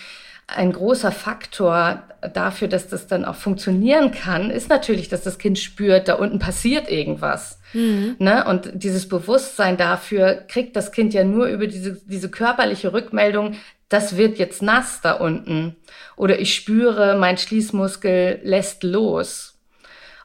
ein 0.48 0.72
großer 0.72 1.10
Faktor 1.10 2.04
dafür, 2.32 2.68
dass 2.68 2.88
das 2.88 3.06
dann 3.06 3.24
auch 3.24 3.34
funktionieren 3.34 4.12
kann, 4.12 4.50
ist 4.50 4.68
natürlich, 4.68 5.08
dass 5.08 5.22
das 5.22 5.38
Kind 5.38 5.58
spürt, 5.58 6.08
da 6.08 6.14
unten 6.14 6.38
passiert 6.38 6.88
irgendwas. 6.88 7.58
Mhm. 7.76 8.16
Ne? 8.18 8.44
Und 8.46 8.70
dieses 8.72 9.06
Bewusstsein 9.06 9.76
dafür 9.76 10.34
kriegt 10.48 10.76
das 10.76 10.92
Kind 10.92 11.12
ja 11.12 11.24
nur 11.24 11.46
über 11.46 11.66
diese, 11.66 12.00
diese 12.06 12.30
körperliche 12.30 12.94
Rückmeldung, 12.94 13.56
das 13.90 14.16
wird 14.16 14.38
jetzt 14.38 14.62
nass 14.62 15.02
da 15.02 15.12
unten. 15.12 15.76
Oder 16.16 16.40
ich 16.40 16.54
spüre, 16.54 17.16
mein 17.16 17.36
Schließmuskel 17.36 18.40
lässt 18.42 18.82
los. 18.82 19.58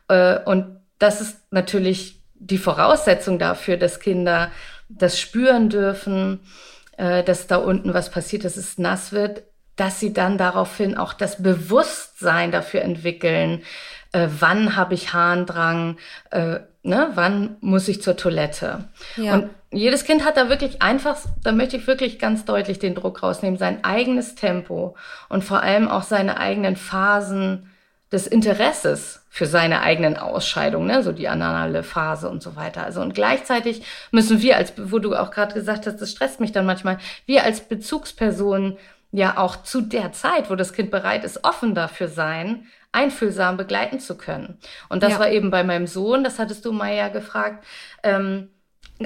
Äh, 0.07 0.39
und 0.45 0.77
das 0.97 1.19
ist 1.19 1.39
natürlich 1.51 2.21
die 2.35 2.57
Voraussetzung 2.57 3.37
dafür, 3.37 3.75
dass 3.75 3.99
Kinder 3.99 4.49
das 4.87 5.19
spüren 5.19 5.69
dürfen, 5.69 6.39
äh, 6.97 7.21
dass 7.21 7.47
da 7.47 7.57
unten 7.57 7.93
was 7.93 8.11
passiert, 8.11 8.45
dass 8.45 8.55
es 8.55 8.77
nass 8.77 9.11
wird, 9.11 9.43
dass 9.75 9.99
sie 9.99 10.13
dann 10.13 10.37
daraufhin 10.37 10.97
auch 10.97 11.13
das 11.13 11.43
Bewusstsein 11.43 12.51
dafür 12.51 12.81
entwickeln, 12.81 13.61
äh, 14.13 14.27
wann 14.39 14.77
habe 14.77 14.93
ich 14.93 15.13
Harndrang, 15.13 15.97
ne, 16.83 17.11
wann 17.13 17.57
muss 17.61 17.87
ich 17.87 18.01
zur 18.01 18.17
Toilette. 18.17 18.85
Ja. 19.17 19.35
Und 19.35 19.49
jedes 19.71 20.03
Kind 20.03 20.25
hat 20.25 20.37
da 20.37 20.49
wirklich 20.49 20.81
einfach, 20.81 21.17
da 21.43 21.51
möchte 21.51 21.77
ich 21.77 21.87
wirklich 21.87 22.19
ganz 22.19 22.45
deutlich 22.45 22.79
den 22.79 22.95
Druck 22.95 23.23
rausnehmen, 23.23 23.57
sein 23.57 23.83
eigenes 23.83 24.35
Tempo 24.35 24.95
und 25.29 25.43
vor 25.43 25.61
allem 25.61 25.87
auch 25.87 26.03
seine 26.03 26.37
eigenen 26.37 26.75
Phasen 26.75 27.69
des 28.11 28.27
Interesses 28.27 29.25
für 29.29 29.45
seine 29.45 29.81
eigenen 29.81 30.17
Ausscheidungen, 30.17 30.87
ne, 30.87 31.01
so 31.03 31.13
die 31.13 31.29
anale 31.29 31.83
Phase 31.83 32.29
und 32.29 32.43
so 32.43 32.57
weiter. 32.57 32.83
Also 32.83 33.01
und 33.01 33.13
gleichzeitig 33.13 33.83
müssen 34.11 34.41
wir 34.41 34.57
als, 34.57 34.73
wo 34.77 34.99
du 34.99 35.15
auch 35.15 35.31
gerade 35.31 35.53
gesagt 35.53 35.87
hast, 35.87 36.01
das 36.01 36.11
stresst 36.11 36.41
mich 36.41 36.51
dann 36.51 36.65
manchmal, 36.65 36.97
wir 37.25 37.45
als 37.45 37.61
Bezugspersonen 37.61 38.77
ja 39.13 39.37
auch 39.37 39.63
zu 39.63 39.81
der 39.81 40.11
Zeit, 40.11 40.49
wo 40.49 40.55
das 40.55 40.73
Kind 40.73 40.91
bereit 40.91 41.23
ist, 41.23 41.45
offen 41.45 41.73
dafür 41.75 42.09
sein, 42.09 42.65
einfühlsam 42.91 43.57
begleiten 43.57 43.99
zu 43.99 44.17
können. 44.17 44.57
Und 44.89 45.03
das 45.03 45.13
ja. 45.13 45.19
war 45.19 45.29
eben 45.29 45.51
bei 45.51 45.63
meinem 45.63 45.87
Sohn, 45.87 46.23
das 46.23 46.39
hattest 46.39 46.65
du 46.65 46.71
Maya 46.71 47.07
gefragt, 47.07 47.63
ähm, 48.03 48.49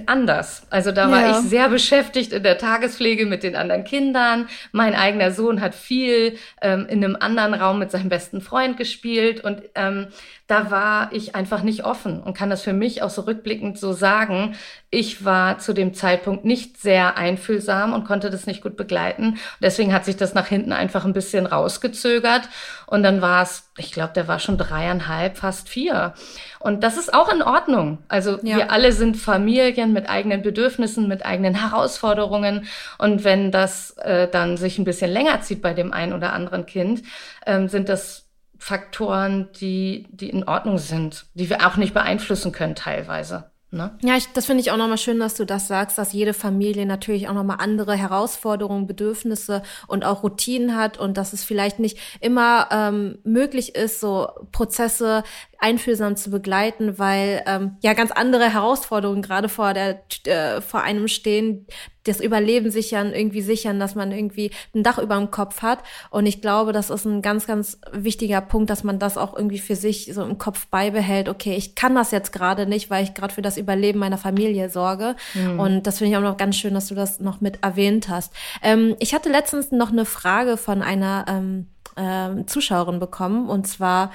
anders. 0.05 0.67
Also 0.69 0.91
da 0.91 1.09
war 1.09 1.21
ja. 1.21 1.31
ich 1.31 1.47
sehr 1.47 1.69
beschäftigt 1.69 2.33
in 2.33 2.43
der 2.43 2.57
Tagespflege 2.57 3.25
mit 3.25 3.43
den 3.43 3.55
anderen 3.55 3.83
Kindern. 3.83 4.47
Mein 4.71 4.93
eigener 4.93 5.31
Sohn 5.31 5.61
hat 5.61 5.75
viel 5.75 6.37
ähm, 6.61 6.85
in 6.89 7.03
einem 7.03 7.15
anderen 7.19 7.53
Raum 7.53 7.79
mit 7.79 7.91
seinem 7.91 8.09
besten 8.09 8.41
Freund 8.41 8.77
gespielt 8.77 9.43
und 9.43 9.61
ähm, 9.75 10.07
da 10.47 10.69
war 10.69 11.09
ich 11.13 11.35
einfach 11.35 11.63
nicht 11.63 11.85
offen 11.85 12.21
und 12.21 12.35
kann 12.35 12.49
das 12.49 12.61
für 12.61 12.73
mich 12.73 13.01
auch 13.01 13.09
so 13.09 13.21
rückblickend 13.21 13.79
so 13.79 13.93
sagen. 13.93 14.55
Ich 14.95 15.25
war 15.25 15.59
zu 15.59 15.73
dem 15.73 15.93
Zeitpunkt 15.93 16.45
nicht 16.45 16.77
sehr 16.77 17.17
einfühlsam 17.17 17.91
und 17.91 18.05
konnte 18.05 18.29
das 18.29 18.47
nicht 18.47 18.63
gut 18.63 18.77
begleiten. 18.77 19.37
Deswegen 19.61 19.93
hat 19.93 20.05
sich 20.05 20.15
das 20.15 20.33
nach 20.33 20.47
hinten 20.47 20.71
einfach 20.71 21.03
ein 21.03 21.11
bisschen 21.11 21.45
rausgezögert. 21.45 22.43
Und 22.87 23.03
dann 23.03 23.21
war 23.21 23.43
es, 23.43 23.69
ich 23.77 23.91
glaube, 23.91 24.13
der 24.13 24.29
war 24.29 24.39
schon 24.39 24.57
dreieinhalb, 24.57 25.37
fast 25.37 25.67
vier. 25.67 26.13
Und 26.59 26.81
das 26.81 26.95
ist 26.95 27.13
auch 27.13 27.27
in 27.27 27.41
Ordnung. 27.41 27.97
Also 28.07 28.39
ja. 28.41 28.55
wir 28.55 28.71
alle 28.71 28.93
sind 28.93 29.17
Familien 29.17 29.91
mit 29.91 30.09
eigenen 30.09 30.41
Bedürfnissen, 30.41 31.09
mit 31.09 31.25
eigenen 31.25 31.55
Herausforderungen. 31.55 32.65
Und 32.97 33.25
wenn 33.25 33.51
das 33.51 33.91
äh, 33.97 34.29
dann 34.29 34.55
sich 34.55 34.79
ein 34.79 34.85
bisschen 34.85 35.11
länger 35.11 35.41
zieht 35.41 35.61
bei 35.61 35.73
dem 35.73 35.91
einen 35.91 36.13
oder 36.13 36.31
anderen 36.31 36.65
Kind, 36.65 37.03
ähm, 37.45 37.67
sind 37.67 37.89
das 37.89 38.29
Faktoren, 38.57 39.49
die, 39.59 40.07
die 40.09 40.29
in 40.29 40.45
Ordnung 40.45 40.77
sind, 40.77 41.25
die 41.33 41.49
wir 41.49 41.67
auch 41.67 41.75
nicht 41.75 41.93
beeinflussen 41.93 42.53
können 42.53 42.75
teilweise. 42.75 43.51
Ne? 43.75 43.97
Ja, 44.01 44.15
ich, 44.15 44.31
das 44.31 44.45
finde 44.45 44.61
ich 44.61 44.71
auch 44.71 44.77
nochmal 44.77 44.97
schön, 44.97 45.19
dass 45.19 45.35
du 45.35 45.45
das 45.45 45.67
sagst, 45.67 45.97
dass 45.97 46.13
jede 46.13 46.33
Familie 46.33 46.85
natürlich 46.85 47.27
auch 47.27 47.33
nochmal 47.33 47.57
andere 47.59 47.93
Herausforderungen, 47.93 48.87
Bedürfnisse 48.87 49.63
und 49.87 50.05
auch 50.05 50.23
Routinen 50.23 50.77
hat 50.77 50.97
und 50.97 51.17
dass 51.17 51.33
es 51.33 51.43
vielleicht 51.43 51.79
nicht 51.79 51.97
immer 52.21 52.69
ähm, 52.71 53.17
möglich 53.25 53.75
ist, 53.75 53.99
so 53.99 54.29
Prozesse 54.53 55.23
einfühlsam 55.59 56.15
zu 56.15 56.29
begleiten, 56.29 56.97
weil 56.99 57.43
ähm, 57.47 57.75
ja 57.83 57.93
ganz 57.93 58.11
andere 58.11 58.49
Herausforderungen 58.49 59.21
gerade 59.21 59.49
vor 59.49 59.73
der 59.73 60.01
äh, 60.25 60.61
vor 60.61 60.81
einem 60.81 61.09
stehen, 61.09 61.67
das 62.05 62.19
Überleben 62.19 62.71
sichern, 62.71 63.13
irgendwie 63.13 63.41
sichern, 63.41 63.79
dass 63.79 63.95
man 63.95 64.11
irgendwie 64.11 64.51
ein 64.73 64.83
Dach 64.83 64.97
über 64.97 65.15
dem 65.15 65.31
Kopf 65.31 65.61
hat. 65.61 65.79
Und 66.09 66.25
ich 66.25 66.41
glaube, 66.41 66.71
das 66.71 66.89
ist 66.89 67.05
ein 67.05 67.21
ganz, 67.21 67.47
ganz 67.47 67.79
wichtiger 67.91 68.41
Punkt, 68.41 68.69
dass 68.69 68.83
man 68.83 68.99
das 68.99 69.17
auch 69.17 69.35
irgendwie 69.35 69.59
für 69.59 69.75
sich 69.75 70.11
so 70.13 70.23
im 70.23 70.37
Kopf 70.37 70.67
beibehält. 70.67 71.29
Okay, 71.29 71.55
ich 71.55 71.75
kann 71.75 71.95
das 71.95 72.11
jetzt 72.11 72.31
gerade 72.31 72.65
nicht, 72.65 72.89
weil 72.89 73.03
ich 73.03 73.13
gerade 73.13 73.33
für 73.33 73.41
das 73.41 73.57
Überleben 73.57 73.99
meiner 73.99 74.17
Familie 74.17 74.69
sorge. 74.69 75.15
Mhm. 75.33 75.59
Und 75.59 75.87
das 75.87 75.97
finde 75.97 76.11
ich 76.11 76.17
auch 76.17 76.21
noch 76.21 76.37
ganz 76.37 76.55
schön, 76.55 76.73
dass 76.73 76.87
du 76.87 76.95
das 76.95 77.19
noch 77.19 77.41
mit 77.41 77.63
erwähnt 77.63 78.07
hast. 78.09 78.33
Ähm, 78.61 78.95
ich 78.99 79.13
hatte 79.13 79.29
letztens 79.29 79.71
noch 79.71 79.91
eine 79.91 80.05
Frage 80.05 80.57
von 80.57 80.81
einer 80.81 81.25
ähm, 81.27 81.67
äh, 81.95 82.45
Zuschauerin 82.45 82.99
bekommen. 82.99 83.49
Und 83.49 83.67
zwar 83.67 84.11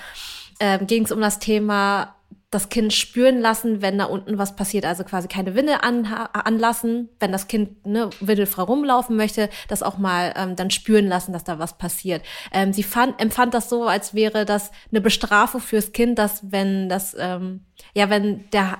ähm, 0.61 0.87
ging 0.87 1.05
es 1.05 1.12
um 1.12 1.20
das 1.20 1.38
Thema 1.38 2.14
das 2.51 2.69
Kind 2.69 2.93
spüren 2.93 3.41
lassen, 3.41 3.81
wenn 3.81 3.99
da 3.99 4.07
unten 4.07 4.37
was 4.37 4.57
passiert, 4.57 4.85
also 4.85 5.05
quasi 5.05 5.29
keine 5.29 5.55
Windel 5.55 5.77
an, 5.81 6.05
anlassen, 6.07 7.09
wenn 7.21 7.31
das 7.31 7.47
Kind 7.47 7.87
ne, 7.87 8.11
windelfrei 8.21 8.63
rumlaufen 8.63 9.17
möchte, 9.17 9.49
das 9.69 9.85
auch 9.85 9.99
mal 9.99 10.35
ähm, 10.37 10.57
dann 10.57 10.71
spüren 10.71 11.07
lassen, 11.07 11.33
dass 11.33 11.45
da 11.45 11.61
was 11.61 11.79
passiert. 11.79 12.23
Ähm, 12.53 12.73
sie 12.73 12.83
fand, 12.83 13.21
empfand 13.21 13.55
das 13.55 13.69
so, 13.69 13.85
als 13.85 14.15
wäre 14.15 14.45
das 14.45 14.73
eine 14.91 15.01
Bestrafung 15.01 15.61
fürs 15.61 15.93
Kind, 15.93 16.19
dass 16.19 16.51
wenn 16.51 16.89
das, 16.89 17.15
ähm, 17.17 17.67
ja, 17.95 18.11
wenn 18.11 18.51
der 18.51 18.79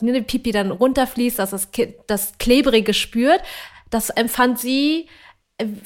ne, 0.00 0.22
Pipi 0.22 0.50
dann 0.50 0.70
runterfließt, 0.70 1.38
dass 1.38 1.50
das 1.50 1.72
Kind 1.72 1.96
das 2.06 2.38
Klebrige 2.38 2.94
spürt, 2.94 3.42
das 3.90 4.08
empfand 4.08 4.58
sie 4.58 5.08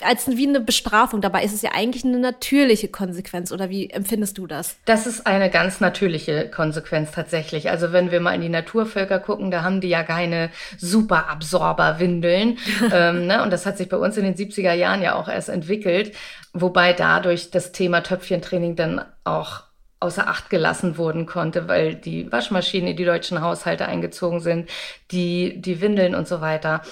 als 0.01 0.27
wie 0.29 0.49
eine 0.49 0.61
Bestrafung. 0.61 1.21
Dabei 1.21 1.45
ist 1.45 1.53
es 1.53 1.61
ja 1.61 1.73
eigentlich 1.75 2.05
eine 2.05 2.19
natürliche 2.19 2.89
Konsequenz. 2.89 3.53
Oder 3.53 3.69
wie 3.69 3.91
empfindest 3.91 4.39
du 4.39 4.47
das? 4.47 4.79
Das 4.87 5.07
ist 5.07 5.27
eine 5.27 5.51
ganz 5.51 5.81
natürliche 5.81 6.51
Konsequenz 6.51 7.13
tatsächlich. 7.13 7.69
Also 7.69 7.93
wenn 7.93 8.11
wir 8.11 8.21
mal 8.21 8.35
in 8.35 8.41
die 8.41 8.49
Naturvölker 8.49 9.19
gucken, 9.19 9.51
da 9.51 9.63
haben 9.63 9.83
die 9.83 9.91
ja 9.91 10.05
keine 10.05 10.51
Superabsorberwindeln. 10.79 12.59
ähm, 12.93 13.27
ne? 13.27 13.43
Und 13.43 13.53
das 13.53 13.67
hat 13.67 13.77
sich 13.77 13.91
bei 13.91 13.99
uns 13.99 14.17
in 14.17 14.25
den 14.25 14.37
70er 14.37 14.73
Jahren 14.73 15.03
ja 15.03 15.15
auch 15.15 15.29
erst 15.29 15.51
entwickelt. 15.51 16.15
Wobei 16.55 16.95
dadurch 16.95 17.51
das 17.51 17.73
Thema 17.73 18.01
Töpfchentraining 18.01 18.75
dann 18.75 19.05
auch 19.25 19.65
außer 20.01 20.29
Acht 20.29 20.49
gelassen 20.49 20.97
wurden 20.97 21.27
konnte, 21.27 21.69
weil 21.69 21.95
die 21.95 22.31
Waschmaschinen 22.31 22.89
in 22.89 22.97
die 22.97 23.05
deutschen 23.05 23.41
Haushalte 23.43 23.87
eingezogen 23.87 24.41
sind, 24.41 24.71
die, 25.11 25.61
die 25.61 25.81
Windeln 25.81 26.15
und 26.15 26.29
so 26.29 26.41
weiter. 26.41 26.83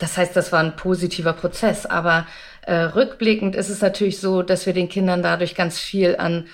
Das 0.00 0.16
heißt, 0.16 0.34
das 0.34 0.50
war 0.50 0.60
ein 0.60 0.74
positiver 0.74 1.34
Prozess. 1.34 1.86
Aber 1.86 2.26
äh, 2.62 2.74
rückblickend 2.74 3.54
ist 3.54 3.68
es 3.68 3.80
natürlich 3.80 4.18
so, 4.18 4.42
dass 4.42 4.66
wir 4.66 4.72
den 4.72 4.88
Kindern 4.88 5.22
dadurch 5.22 5.54
ganz 5.54 5.78
viel 5.78 6.16
an 6.16 6.46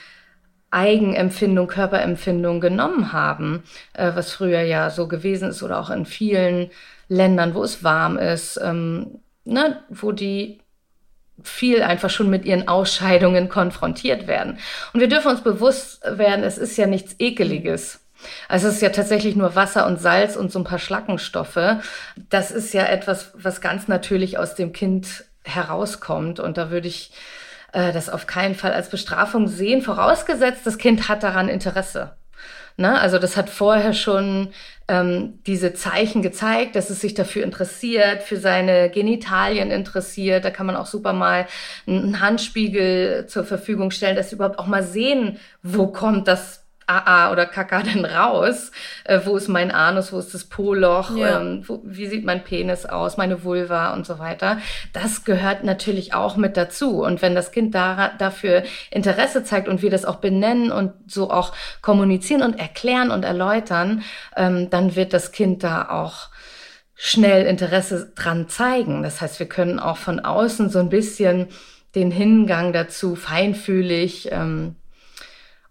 Eigenempfindung, 0.71 1.69
Körperempfindung 1.69 2.61
genommen 2.61 3.13
haben, 3.13 3.63
äh, 3.95 4.13
was 4.15 4.33
früher 4.33 4.63
ja 4.63 4.91
so 4.91 5.09
gewesen 5.09 5.51
ist 5.51 5.63
oder 5.63 5.79
auch 5.79 5.91
in 5.91 6.05
vielen 6.05 6.71
Ländern, 7.09 7.55
wo 7.55 7.63
es 7.63 7.85
warm 7.85 8.19
ist, 8.19 8.61
ähm, 8.63 9.21
ne, 9.45 9.81
wo 9.89 10.13
die 10.13 10.61
viel 11.43 11.83
einfach 11.83 12.11
schon 12.11 12.31
mit 12.31 12.45
ihren 12.45 12.67
Ausscheidungen 12.67 13.49
konfrontiert 13.49 14.27
werden. 14.27 14.59
Und 14.93 15.01
wir 15.01 15.09
dürfen 15.09 15.31
uns 15.31 15.43
bewusst 15.43 16.03
werden, 16.05 16.45
es 16.45 16.59
ist 16.59 16.77
ja 16.77 16.87
nichts 16.87 17.15
Ekeliges. 17.19 18.01
Also 18.49 18.69
es 18.69 18.77
ist 18.77 18.83
ja 18.83 18.91
tatsächlich 18.91 19.37
nur 19.37 19.55
Wasser 19.55 19.87
und 19.87 20.01
Salz 20.01 20.37
und 20.37 20.53
so 20.53 20.59
ein 20.59 20.65
paar 20.65 20.79
Schlackenstoffe. 20.79 21.79
Das 22.31 22.51
ist 22.51 22.75
ja 22.75 22.85
etwas, 22.85 23.33
was 23.35 23.61
ganz 23.61 23.89
natürlich 23.89 24.39
aus 24.39 24.55
dem 24.55 24.73
Kind 24.73 25.25
herauskommt. 25.45 26.41
Und 26.41 26.57
da 26.59 26.71
würde 26.71 26.89
ich 26.89 27.13
äh, 27.73 27.93
das 27.93 28.09
auf 28.09 28.27
keinen 28.27 28.55
Fall 28.55 28.73
als 28.73 28.91
Bestrafung 28.91 29.49
sehen, 29.49 29.83
vorausgesetzt, 29.83 30.63
das 30.65 30.79
Kind 30.79 31.09
hat 31.09 31.23
daran 31.23 31.49
Interesse. 31.49 32.17
Ne? 32.77 32.99
Also 33.01 33.19
das 33.19 33.37
hat 33.37 33.49
vorher 33.49 33.95
schon 33.95 34.49
ähm, 34.89 35.41
diese 35.47 35.73
Zeichen 35.73 36.23
gezeigt, 36.23 36.77
dass 36.77 36.91
es 36.91 37.01
sich 37.01 37.15
dafür 37.15 37.43
interessiert, 37.43 38.23
für 38.23 38.37
seine 38.37 38.91
Genitalien 38.91 39.71
interessiert. 39.71 40.45
Da 40.45 40.51
kann 40.51 40.67
man 40.67 40.77
auch 40.77 40.87
super 40.87 41.13
mal 41.13 41.47
einen 41.87 42.21
Handspiegel 42.21 43.27
zur 43.29 43.45
Verfügung 43.45 43.91
stellen, 43.91 44.17
dass 44.17 44.31
sie 44.31 44.37
überhaupt 44.37 44.59
auch 44.59 44.67
mal 44.67 44.83
sehen, 44.83 45.39
wo 45.63 45.87
kommt 45.89 46.29
das 46.29 46.66
AA 46.87 47.33
oder 47.33 47.47
Kaka 47.47 47.83
denn 47.83 48.05
raus? 48.05 48.71
Äh, 49.05 49.21
wo 49.25 49.37
ist 49.37 49.49
mein 49.49 49.71
Anus? 49.71 50.13
Wo 50.13 50.19
ist 50.19 50.35
das 50.35 50.45
Po-Loch? 50.45 51.17
Ja. 51.17 51.41
Ähm, 51.41 51.65
wo, 51.67 51.81
wie 51.85 52.07
sieht 52.07 52.25
mein 52.25 52.45
Penis 52.45 52.87
aus? 52.87 53.17
Meine 53.17 53.45
Vulva 53.45 53.93
und 53.93 54.07
so 54.07 54.19
weiter. 54.19 54.59
Das 54.93 55.25
gehört 55.25 55.65
natürlich 55.65 56.15
auch 56.15 56.37
mit 56.37 56.57
dazu. 56.57 57.03
Und 57.03 57.23
wenn 57.23 57.35
das 57.35 57.51
Kind 57.51 57.75
da, 57.75 58.13
dafür 58.19 58.63
Interesse 58.91 59.43
zeigt 59.43 59.69
und 59.69 59.83
wir 59.83 59.91
das 59.91 60.05
auch 60.05 60.17
benennen 60.17 60.71
und 60.71 60.93
so 61.07 61.31
auch 61.31 61.53
kommunizieren 61.83 62.43
und 62.43 62.59
erklären 62.59 63.11
und 63.11 63.25
erläutern, 63.25 64.03
ähm, 64.37 64.71
dann 64.71 64.95
wird 64.95 65.13
das 65.13 65.33
Kind 65.33 65.65
da 65.65 65.89
auch 65.91 66.29
schnell 66.95 67.47
Interesse 67.47 68.13
dran 68.15 68.49
zeigen. 68.49 69.03
Das 69.03 69.21
heißt, 69.21 69.39
wir 69.39 69.49
können 69.49 69.79
auch 69.79 69.99
von 69.99 70.21
außen 70.21 70.71
so 70.71 70.79
ein 70.79 70.89
bisschen 70.89 71.49
den 71.95 72.11
Hingang 72.11 72.73
dazu 72.73 73.17
feinfühlig 73.17 74.29
ähm, 74.31 74.77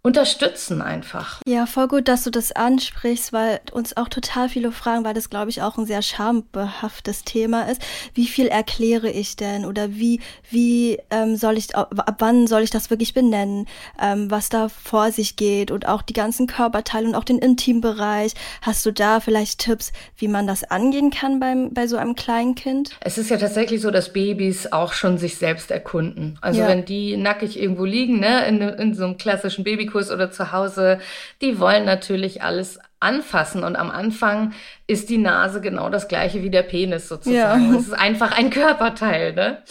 unterstützen 0.05 0.83
einfach. 0.83 1.41
Ja, 1.47 1.65
voll 1.65 1.87
gut, 1.87 2.07
dass 2.07 2.23
du 2.23 2.29
das 2.29 2.51
ansprichst, 2.51 3.33
weil 3.33 3.59
uns 3.71 3.97
auch 3.97 4.07
total 4.07 4.49
viele 4.49 4.71
fragen, 4.71 5.03
weil 5.03 5.15
das, 5.15 5.31
glaube 5.31 5.49
ich, 5.49 5.63
auch 5.63 5.79
ein 5.79 5.87
sehr 5.87 6.03
schambehaftes 6.03 7.23
Thema 7.23 7.63
ist. 7.63 7.81
Wie 8.13 8.27
viel 8.27 8.45
erkläre 8.45 9.09
ich 9.09 9.35
denn 9.35 9.65
oder 9.65 9.95
wie, 9.95 10.19
wie 10.51 10.99
ähm, 11.09 11.37
soll 11.37 11.57
ich, 11.57 11.75
ab 11.75 12.17
wann 12.19 12.45
soll 12.45 12.61
ich 12.61 12.69
das 12.69 12.91
wirklich 12.91 13.15
benennen, 13.15 13.65
ähm, 13.99 14.29
was 14.29 14.49
da 14.49 14.69
vor 14.69 15.11
sich 15.11 15.37
geht 15.37 15.71
und 15.71 15.87
auch 15.87 16.03
die 16.03 16.13
ganzen 16.13 16.45
Körperteile 16.45 17.07
und 17.07 17.15
auch 17.15 17.23
den 17.23 17.39
Intimbereich. 17.39 18.35
Hast 18.61 18.85
du 18.85 18.91
da 18.91 19.19
vielleicht 19.19 19.57
Tipps, 19.57 19.91
wie 20.17 20.27
man 20.27 20.45
das 20.45 20.65
angehen 20.65 21.09
kann 21.09 21.39
beim, 21.39 21.73
bei 21.73 21.87
so 21.87 21.97
einem 21.97 22.15
kleinen 22.15 22.53
Kind? 22.53 22.91
Es 22.99 23.17
ist 23.17 23.31
ja 23.31 23.37
tatsächlich 23.37 23.81
so, 23.81 23.89
dass 23.89 24.13
Babys 24.13 24.71
auch 24.71 24.93
schon 24.93 25.17
sich 25.17 25.37
selbst 25.37 25.71
erkunden. 25.71 26.37
Also 26.41 26.61
ja. 26.61 26.67
wenn 26.67 26.85
die 26.85 27.17
nackig 27.17 27.59
irgendwo 27.59 27.85
liegen, 27.85 28.19
ne, 28.19 28.47
in, 28.47 28.61
in 28.61 28.93
so 28.93 29.05
einem 29.05 29.17
klassischen 29.17 29.63
Baby 29.63 29.94
Kurs 29.95 30.11
oder 30.11 30.29
zu 30.29 30.51
Hause, 30.51 30.99
die 31.41 31.57
wollen 31.57 31.85
natürlich 31.85 32.43
alles 32.43 32.79
anfassen. 32.99 33.63
Und 33.63 33.77
am 33.77 33.89
Anfang 33.89 34.51
ist 34.87 35.09
die 35.09 35.17
Nase 35.17 35.61
genau 35.61 35.89
das 35.89 36.09
gleiche 36.09 36.43
wie 36.43 36.49
der 36.49 36.63
Penis 36.63 37.07
sozusagen. 37.07 37.71
Ja. 37.71 37.75
Es 37.79 37.87
ist 37.87 37.93
einfach 37.93 38.37
ein 38.37 38.49
Körperteil. 38.49 39.33
Ne? 39.33 39.63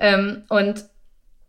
Ähm, 0.00 0.44
und 0.48 0.86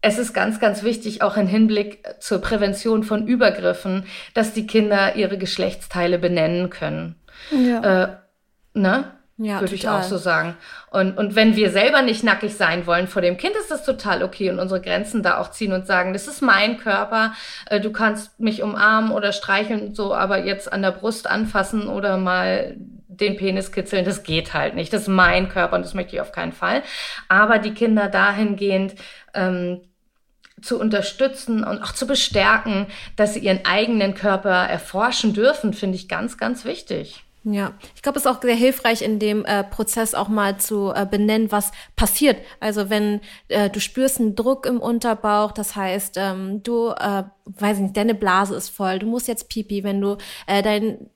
es 0.02 0.18
ist 0.18 0.34
ganz, 0.34 0.60
ganz 0.60 0.84
wichtig, 0.84 1.22
auch 1.22 1.38
im 1.38 1.48
Hinblick 1.48 2.04
zur 2.20 2.40
Prävention 2.40 3.04
von 3.04 3.28
Übergriffen, 3.28 4.04
dass 4.34 4.52
die 4.52 4.68
Kinder 4.68 5.16
ihre 5.16 5.38
Geschlechtsteile 5.38 6.20
benennen 6.20 6.70
können. 6.70 7.16
Ja. 7.52 8.04
Äh, 8.04 8.08
ne? 8.74 9.16
Ja, 9.39 9.60
würde 9.60 9.76
ich 9.76 9.88
auch 9.88 10.02
so 10.02 10.17
sagen. 10.17 10.58
Und, 10.89 11.15
und 11.15 11.36
wenn 11.36 11.56
wir 11.56 11.69
selber 11.69 12.02
nicht 12.02 12.23
nackig 12.23 12.56
sein 12.56 12.88
wollen 12.88 13.08
vor 13.08 13.21
dem 13.21 13.38
Kind, 13.38 13.56
ist 13.56 13.69
das 13.69 13.86
total 13.86 14.23
okay 14.23 14.50
und 14.50 14.60
unsere 14.60 14.82
Grenzen 14.82 15.21
da 15.21 15.38
auch 15.38 15.52
ziehen 15.52 15.73
und 15.73 15.86
sagen, 15.86 16.13
das 16.13 16.28
ist 16.28 16.41
mein 16.41 16.78
Körper, 16.78 17.34
äh, 17.67 17.80
du 17.80 17.91
kannst 17.91 18.39
mich 18.39 18.63
umarmen 18.63 19.12
oder 19.12 19.32
streicheln 19.32 19.89
und 19.89 19.95
so, 19.95 20.15
aber 20.15 20.43
jetzt 20.43 20.73
an 20.73 20.82
der 20.82 20.91
Brust 20.91 21.30
anfassen 21.30 21.88
oder 21.88 22.17
mal 22.17 22.76
den 23.08 23.38
Penis 23.38 23.71
kitzeln, 23.71 24.06
das 24.06 24.23
geht 24.23 24.56
halt 24.56 24.73
nicht. 24.73 24.91
Das 24.91 25.04
ist 25.04 25.08
mein 25.08 25.50
Körper 25.50 25.76
und 25.76 25.84
das 25.84 25.93
möchte 25.93 26.15
ich 26.15 26.21
auf 26.21 26.32
keinen 26.32 26.54
Fall. 26.54 26.82
Aber 27.28 27.60
die 27.60 27.73
Kinder 27.73 28.08
dahingehend 28.08 28.95
ähm, 29.36 29.82
zu 30.62 30.80
unterstützen 30.80 31.63
und 31.63 31.84
auch 31.84 31.91
zu 31.91 32.08
bestärken, 32.08 32.88
dass 33.15 33.36
sie 33.36 33.41
ihren 33.41 33.65
eigenen 33.65 34.15
Körper 34.15 34.67
erforschen 34.67 35.34
dürfen, 35.34 35.73
finde 35.73 35.95
ich 35.95 36.10
ganz, 36.10 36.38
ganz 36.39 36.65
wichtig. 36.65 37.23
Ja, 37.49 37.75
ich 37.95 38.01
glaube, 38.01 38.17
es 38.17 38.25
ist 38.25 38.29
auch 38.29 38.41
sehr 38.41 38.55
hilfreich 38.55 39.01
in 39.01 39.19
dem 39.19 39.45
äh, 39.45 39.63
Prozess 39.63 40.13
auch 40.15 40.27
mal 40.27 40.57
zu 40.57 40.91
äh, 40.93 41.05
benennen, 41.05 41.49
was 41.49 41.71
passiert. 41.95 42.41
Also 42.60 42.89
wenn 42.89 43.21
äh, 43.47 43.69
du 43.69 43.79
spürst 43.79 44.19
einen 44.19 44.36
Druck 44.36 44.65
im 44.65 44.81
Unterbauch, 44.81 45.53
das 45.53 45.73
heißt, 45.73 46.15
ähm, 46.17 46.62
du, 46.63 46.89
äh, 46.89 47.23
weiß 47.45 47.79
nicht, 47.79 47.95
deine 47.95 48.15
Blase 48.15 48.53
ist 48.53 48.67
voll, 48.67 48.99
du 48.99 49.05
musst 49.05 49.29
jetzt 49.29 49.47
pipi, 49.47 49.86
wenn 49.86 50.01
du 50.01 50.17
äh, 50.45 50.62
dein 50.62 51.10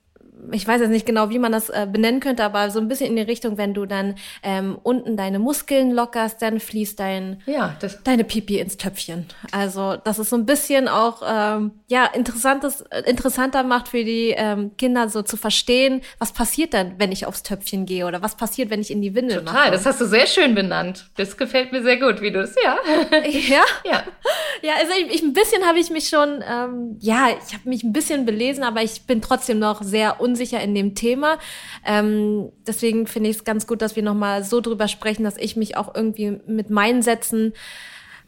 ich 0.51 0.67
weiß 0.67 0.81
jetzt 0.81 0.89
nicht 0.89 1.05
genau, 1.05 1.29
wie 1.29 1.39
man 1.39 1.51
das 1.51 1.69
äh, 1.69 1.87
benennen 1.91 2.19
könnte, 2.19 2.43
aber 2.43 2.71
so 2.71 2.79
ein 2.79 2.87
bisschen 2.87 3.07
in 3.07 3.15
die 3.15 3.21
Richtung, 3.21 3.57
wenn 3.57 3.73
du 3.73 3.85
dann 3.85 4.15
ähm, 4.43 4.77
unten 4.83 5.17
deine 5.17 5.39
Muskeln 5.39 5.91
lockerst, 5.91 6.41
dann 6.41 6.59
fließt 6.59 6.99
dein 6.99 7.41
ja, 7.45 7.75
deine 8.03 8.23
Pipi 8.23 8.59
ins 8.59 8.77
Töpfchen. 8.77 9.25
Also 9.51 9.97
das 10.03 10.19
ist 10.19 10.29
so 10.29 10.35
ein 10.35 10.45
bisschen 10.45 10.87
auch 10.87 11.21
ähm, 11.27 11.71
ja 11.87 12.05
interessantes 12.05 12.83
interessanter 13.05 13.63
macht 13.63 13.89
für 13.89 14.03
die 14.03 14.33
ähm, 14.35 14.71
Kinder 14.77 15.09
so 15.09 15.21
zu 15.21 15.37
verstehen, 15.37 16.01
was 16.19 16.31
passiert 16.31 16.73
dann, 16.73 16.95
wenn 16.97 17.11
ich 17.11 17.25
aufs 17.25 17.43
Töpfchen 17.43 17.85
gehe 17.85 18.05
oder 18.05 18.21
was 18.21 18.35
passiert, 18.35 18.69
wenn 18.69 18.81
ich 18.81 18.91
in 18.91 19.01
die 19.01 19.15
Windel 19.15 19.39
Total, 19.39 19.53
mache. 19.53 19.71
das 19.71 19.85
hast 19.85 20.01
du 20.01 20.05
sehr 20.05 20.27
schön 20.27 20.55
benannt. 20.55 21.09
Das 21.17 21.37
gefällt 21.37 21.71
mir 21.71 21.83
sehr 21.83 21.97
gut, 21.97 22.21
wie 22.21 22.31
du 22.31 22.41
es 22.41 22.55
ja. 22.63 22.77
ja. 23.29 23.63
Ja. 23.83 24.03
Ja, 24.63 24.73
also 24.79 24.93
ich, 24.99 25.15
ich 25.15 25.21
ein 25.23 25.33
bisschen 25.33 25.65
habe 25.65 25.79
ich 25.79 25.89
mich 25.89 26.09
schon 26.09 26.43
ähm, 26.47 26.97
ja, 26.99 27.29
ich 27.29 27.53
habe 27.53 27.67
mich 27.67 27.83
ein 27.83 27.93
bisschen 27.93 28.25
belesen, 28.25 28.63
aber 28.63 28.81
ich 28.83 29.03
bin 29.03 29.21
trotzdem 29.21 29.59
noch 29.59 29.81
sehr 29.81 30.21
unsicher 30.31 30.61
in 30.61 30.73
dem 30.73 30.95
Thema. 30.95 31.37
Ähm, 31.85 32.51
deswegen 32.65 33.07
finde 33.07 33.29
ich 33.29 33.37
es 33.37 33.43
ganz 33.43 33.67
gut, 33.67 33.81
dass 33.81 33.95
wir 33.95 34.03
nochmal 34.03 34.43
so 34.43 34.61
drüber 34.61 34.87
sprechen, 34.87 35.23
dass 35.23 35.37
ich 35.37 35.55
mich 35.55 35.77
auch 35.77 35.93
irgendwie 35.93 36.39
mit 36.47 36.69
meinen 36.69 37.01
Sätzen 37.01 37.53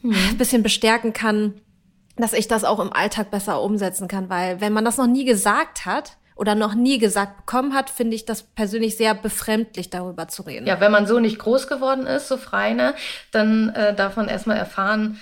mhm. 0.02 0.14
ein 0.30 0.38
bisschen 0.38 0.62
bestärken 0.62 1.12
kann, 1.12 1.54
dass 2.16 2.32
ich 2.32 2.46
das 2.46 2.64
auch 2.64 2.78
im 2.78 2.92
Alltag 2.92 3.30
besser 3.30 3.62
umsetzen 3.62 4.06
kann. 4.06 4.28
Weil 4.28 4.60
wenn 4.60 4.72
man 4.72 4.84
das 4.84 4.98
noch 4.98 5.06
nie 5.06 5.24
gesagt 5.24 5.86
hat, 5.86 6.16
oder 6.36 6.56
noch 6.56 6.74
nie 6.74 6.98
gesagt 6.98 7.36
bekommen 7.36 7.74
hat, 7.74 7.88
finde 7.88 8.16
ich 8.16 8.24
das 8.24 8.42
persönlich 8.42 8.96
sehr 8.96 9.14
befremdlich, 9.14 9.90
darüber 9.90 10.26
zu 10.26 10.42
reden. 10.42 10.66
Ja, 10.66 10.80
wenn 10.80 10.90
man 10.90 11.06
so 11.06 11.20
nicht 11.20 11.38
groß 11.38 11.68
geworden 11.68 12.08
ist, 12.08 12.26
so 12.26 12.36
frei, 12.36 12.72
ne, 12.72 12.94
dann 13.30 13.68
äh, 13.68 13.94
darf 13.94 14.16
man 14.16 14.26
erstmal 14.26 14.56
erfahren, 14.56 15.20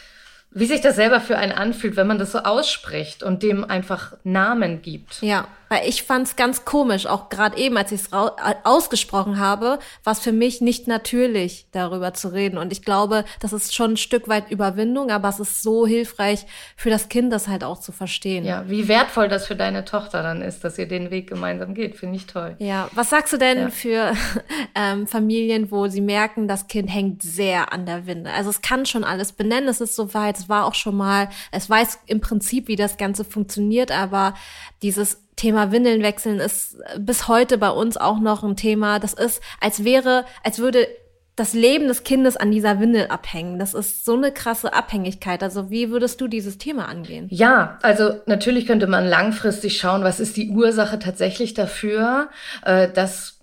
wie 0.55 0.67
sich 0.67 0.81
das 0.81 0.97
selber 0.97 1.21
für 1.21 1.39
einen 1.39 1.53
anfühlt, 1.53 1.97
wenn 1.97 2.07
man 2.07 2.19
das 2.19 2.33
so 2.33 2.39
ausspricht 2.41 3.23
und 3.23 3.43
dem 3.43 3.65
einfach 3.65 4.15
Namen 4.23 4.83
gibt. 4.83 5.23
Ja, 5.23 5.49
weil 5.73 5.89
ich 5.89 6.03
fand 6.03 6.27
es 6.27 6.37
ganz 6.37 6.67
komisch, 6.67 7.07
auch 7.07 7.31
gerade 7.31 7.57
eben, 7.57 7.79
als 7.79 7.93
ich 7.93 8.03
es 8.03 8.11
ausgesprochen 8.13 9.39
habe, 9.39 9.79
war 10.05 10.13
es 10.13 10.21
für 10.21 10.31
mich 10.31 10.61
nicht 10.61 10.87
natürlich, 10.87 11.65
darüber 11.73 12.13
zu 12.13 12.29
reden. 12.29 12.59
Und 12.59 12.73
ich 12.73 12.83
glaube, 12.83 13.25
das 13.41 13.55
ist 13.55 13.75
schon 13.75 13.93
ein 13.93 13.97
Stück 13.97 14.29
weit 14.29 14.51
Überwindung, 14.51 15.11
aber 15.11 15.31
es 15.31 15.41
ist 15.41 15.63
so 15.63 15.87
hilfreich 15.87 16.45
für 16.77 16.91
das 16.91 17.09
Kind, 17.09 17.33
das 17.33 17.49
halt 17.49 17.65
auch 17.65 17.81
zu 17.81 17.91
verstehen. 17.91 18.45
Ja, 18.45 18.69
wie 18.69 18.87
wertvoll 18.87 19.29
das 19.29 19.47
für 19.47 19.57
deine 19.57 19.87
Tochter 19.87 20.23
dann 20.23 20.43
ist, 20.43 20.63
dass 20.63 20.77
ihr 20.77 20.87
den 20.87 21.11
Weg 21.11 21.31
gemeinsam 21.31 21.73
geht, 21.73 21.97
finde 21.97 22.17
ich 22.17 22.27
toll. 22.27 22.55
Ja, 22.59 22.91
was 22.93 23.09
sagst 23.09 23.33
du 23.33 23.39
denn 23.39 23.59
ja. 23.59 23.71
für 23.71 24.13
ähm, 24.75 25.07
Familien, 25.07 25.71
wo 25.71 25.89
sie 25.89 26.03
merken, 26.03 26.49
das 26.49 26.67
Kind 26.67 26.93
hängt 26.93 27.23
sehr 27.23 27.73
an 27.73 27.87
der 27.87 28.07
Winde? 28.07 28.31
Also 28.31 28.51
es 28.51 28.61
kann 28.61 28.85
schon 28.85 29.05
alles 29.05 29.33
benennen, 29.33 29.71
es 29.71 29.81
ist 29.81 29.97
soweit, 29.97 30.37
es 30.37 30.51
war 30.51 30.67
auch 30.67 30.75
schon 30.75 30.99
mal, 30.99 31.31
es 31.51 31.71
weiß 31.71 32.01
im 32.09 32.21
Prinzip, 32.21 32.69
wie 32.69 32.77
das 32.77 32.99
Ganze 32.99 33.25
funktioniert, 33.25 33.91
aber 33.91 34.35
dieses 34.83 35.22
Thema 35.43 35.73
Windeln 35.73 36.05
wechseln 36.05 36.39
ist 36.39 36.77
bis 36.99 37.27
heute 37.27 37.59
bei 37.59 37.71
uns 37.71 37.97
auch 37.97 38.21
noch 38.21 38.45
ein 38.45 38.55
Thema. 38.55 39.01
Das 39.01 39.13
ist, 39.13 39.43
als 39.61 39.83
wäre, 39.83 40.25
als 40.45 40.61
würde 40.61 40.87
das 41.35 41.53
Leben 41.53 41.89
des 41.89 42.05
Kindes 42.05 42.37
an 42.37 42.53
dieser 42.53 42.79
Windel 42.79 43.09
abhängen. 43.09 43.59
Das 43.59 43.75
ist 43.75 44.05
so 44.05 44.15
eine 44.15 44.31
krasse 44.31 44.73
Abhängigkeit. 44.73 45.43
Also 45.43 45.69
wie 45.69 45.91
würdest 45.91 46.21
du 46.21 46.29
dieses 46.29 46.59
Thema 46.59 46.87
angehen? 46.87 47.27
Ja, 47.29 47.79
also 47.83 48.21
natürlich 48.27 48.69
könnte 48.69 48.87
man 48.87 49.05
langfristig 49.05 49.79
schauen, 49.79 50.05
was 50.05 50.21
ist 50.21 50.37
die 50.37 50.51
Ursache 50.51 51.01
tatsächlich 51.01 51.55
dafür, 51.55 52.29
äh, 52.65 52.89
dass 52.89 53.41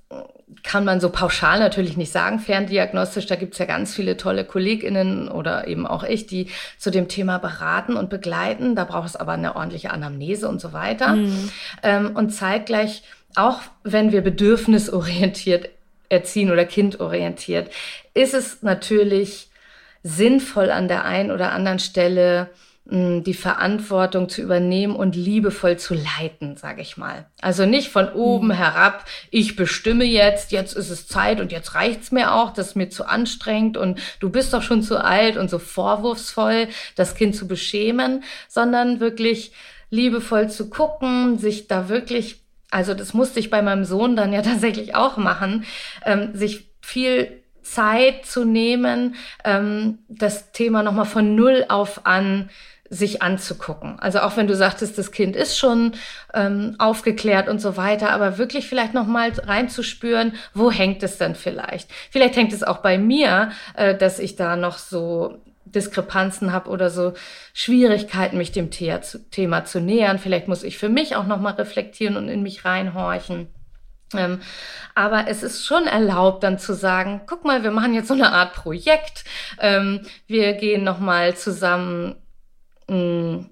kann 0.64 0.86
man 0.86 1.00
so 1.00 1.10
pauschal 1.10 1.60
natürlich 1.60 1.98
nicht 1.98 2.12
sagen, 2.12 2.40
ferndiagnostisch. 2.40 3.28
Da 3.28 3.36
gibt's 3.36 3.60
ja 3.60 3.66
ganz 3.66 3.94
viele 3.94 4.18
tolle 4.18 4.46
KollegInnen 4.46 5.30
oder 5.30 5.68
eben 5.68 5.86
auch 5.86 6.04
ich, 6.04 6.28
die 6.28 6.48
zu 6.78 6.92
dem 6.92 7.08
Thema 7.08 7.38
beraten 7.38 7.96
und 7.96 8.10
begleiten. 8.10 8.76
Da 8.76 8.84
braucht 8.84 9.10
es 9.10 9.16
aber 9.16 9.34
eine 9.34 9.56
ordentliche 9.56 9.92
Anamnese 9.92 10.48
und 10.48 10.60
so 10.60 10.74
weiter. 10.74 11.16
Mhm. 11.16 11.50
Ähm, 11.84 12.16
und 12.16 12.32
zeitgleich, 12.32 13.04
auch 13.36 13.62
wenn 13.84 14.12
wir 14.12 14.22
bedürfnisorientiert 14.22 15.70
erziehen 16.10 16.52
oder 16.52 16.66
kindorientiert, 16.66 17.72
ist 18.14 18.34
es 18.34 18.64
natürlich 18.64 19.50
sinnvoll 20.04 20.72
an 20.72 20.88
der 20.88 21.06
einen 21.06 21.32
oder 21.32 21.52
anderen 21.52 21.80
Stelle 21.80 22.50
die 22.92 23.36
Verantwortung 23.36 24.30
zu 24.30 24.42
übernehmen 24.42 24.96
und 24.96 25.16
liebevoll 25.16 25.78
zu 25.78 25.94
leiten, 25.94 26.58
sage 26.58 26.82
ich 26.82 26.98
mal. 26.98 27.28
Also 27.40 27.68
nicht 27.68 27.90
von 27.90 28.12
oben 28.14 28.48
mhm. 28.48 28.54
herab, 28.54 29.06
ich 29.30 29.56
bestimme 29.56 30.06
jetzt, 30.06 30.52
jetzt 30.52 30.76
ist 30.76 30.90
es 30.90 31.08
Zeit 31.08 31.40
und 31.40 31.52
jetzt 31.52 31.76
reicht's 31.76 32.12
mir 32.12 32.34
auch, 32.34 32.52
das 32.52 32.70
ist 32.70 32.76
mir 32.76 32.90
zu 32.90 33.06
anstrengend 33.06 33.78
und 33.78 34.00
du 34.20 34.30
bist 34.30 34.54
doch 34.54 34.64
schon 34.64 34.82
zu 34.82 35.04
alt 35.04 35.38
und 35.38 35.52
so 35.52 35.60
vorwurfsvoll, 35.60 36.68
das 36.96 37.14
Kind 37.14 37.36
zu 37.36 37.48
beschämen, 37.48 38.24
sondern 38.48 39.00
wirklich 39.00 39.52
liebevoll 39.92 40.50
zu 40.50 40.70
gucken, 40.70 41.38
sich 41.38 41.68
da 41.68 41.90
wirklich, 41.90 42.42
also 42.72 42.96
das 42.96 43.14
musste 43.14 43.40
ich 43.40 43.52
bei 43.52 43.62
meinem 43.62 43.86
Sohn 43.86 44.16
dann 44.16 44.34
ja 44.34 44.42
tatsächlich 44.44 44.96
auch 44.96 45.18
machen, 45.18 45.66
ähm, 46.06 46.34
sich 46.34 46.72
viel 46.82 47.44
Zeit 47.62 48.26
zu 48.26 48.46
nehmen, 48.46 49.16
ähm, 49.44 50.00
das 50.08 50.52
Thema 50.54 50.82
nochmal 50.82 51.06
von 51.06 51.36
Null 51.36 51.66
auf 51.70 52.08
an 52.08 52.50
sich 52.90 53.22
anzugucken. 53.22 54.00
Also 54.00 54.20
auch 54.20 54.36
wenn 54.36 54.48
du 54.48 54.56
sagtest, 54.56 54.98
das 54.98 55.12
Kind 55.12 55.36
ist 55.36 55.58
schon 55.58 55.94
ähm, 56.34 56.76
aufgeklärt 56.80 57.48
und 57.48 57.60
so 57.60 57.78
weiter, 57.78 58.12
aber 58.12 58.38
wirklich 58.38 58.68
vielleicht 58.68 58.94
noch 58.94 59.06
mal 59.06 59.32
reinzuspüren, 59.32 60.34
wo 60.54 60.72
hängt 60.72 61.04
es 61.04 61.18
denn 61.18 61.36
vielleicht? 61.36 61.90
Vielleicht 62.10 62.36
hängt 62.36 62.54
es 62.54 62.64
auch 62.64 62.80
bei 62.80 62.98
mir, 62.98 63.52
äh, 63.76 63.96
dass 63.96 64.20
ich 64.20 64.36
da 64.36 64.56
noch 64.56 64.78
so 64.78 65.38
Diskrepanzen 65.66 66.52
habe 66.52 66.70
oder 66.70 66.90
so 66.90 67.14
Schwierigkeiten, 67.54 68.38
mich 68.38 68.52
dem 68.52 68.72
The 68.72 68.98
Thema 69.30 69.66
zu 69.66 69.80
nähern. 69.80 70.18
Vielleicht 70.18 70.48
muss 70.48 70.64
ich 70.64 70.78
für 70.78 70.90
mich 70.90 71.16
auch 71.16 71.28
noch 71.28 71.40
mal 71.40 71.54
reflektieren 71.54 72.18
und 72.18 72.28
in 72.28 72.42
mich 72.42 72.66
reinhorchen. 72.66 73.48
Ähm, 74.16 74.40
aber 74.96 75.28
es 75.28 75.44
ist 75.44 75.66
schon 75.66 75.86
erlaubt, 75.86 76.44
dann 76.44 76.58
zu 76.58 76.74
sagen, 76.74 77.22
guck 77.28 77.46
mal, 77.46 77.64
wir 77.64 77.70
machen 77.70 77.94
jetzt 77.94 78.08
so 78.08 78.16
eine 78.16 78.32
Art 78.32 78.54
Projekt. 78.54 79.24
Ähm, 79.60 80.02
wir 80.26 80.54
gehen 80.54 80.84
noch 80.84 81.00
mal 81.00 81.36
zusammen 81.36 82.16
Mm, 82.90 83.46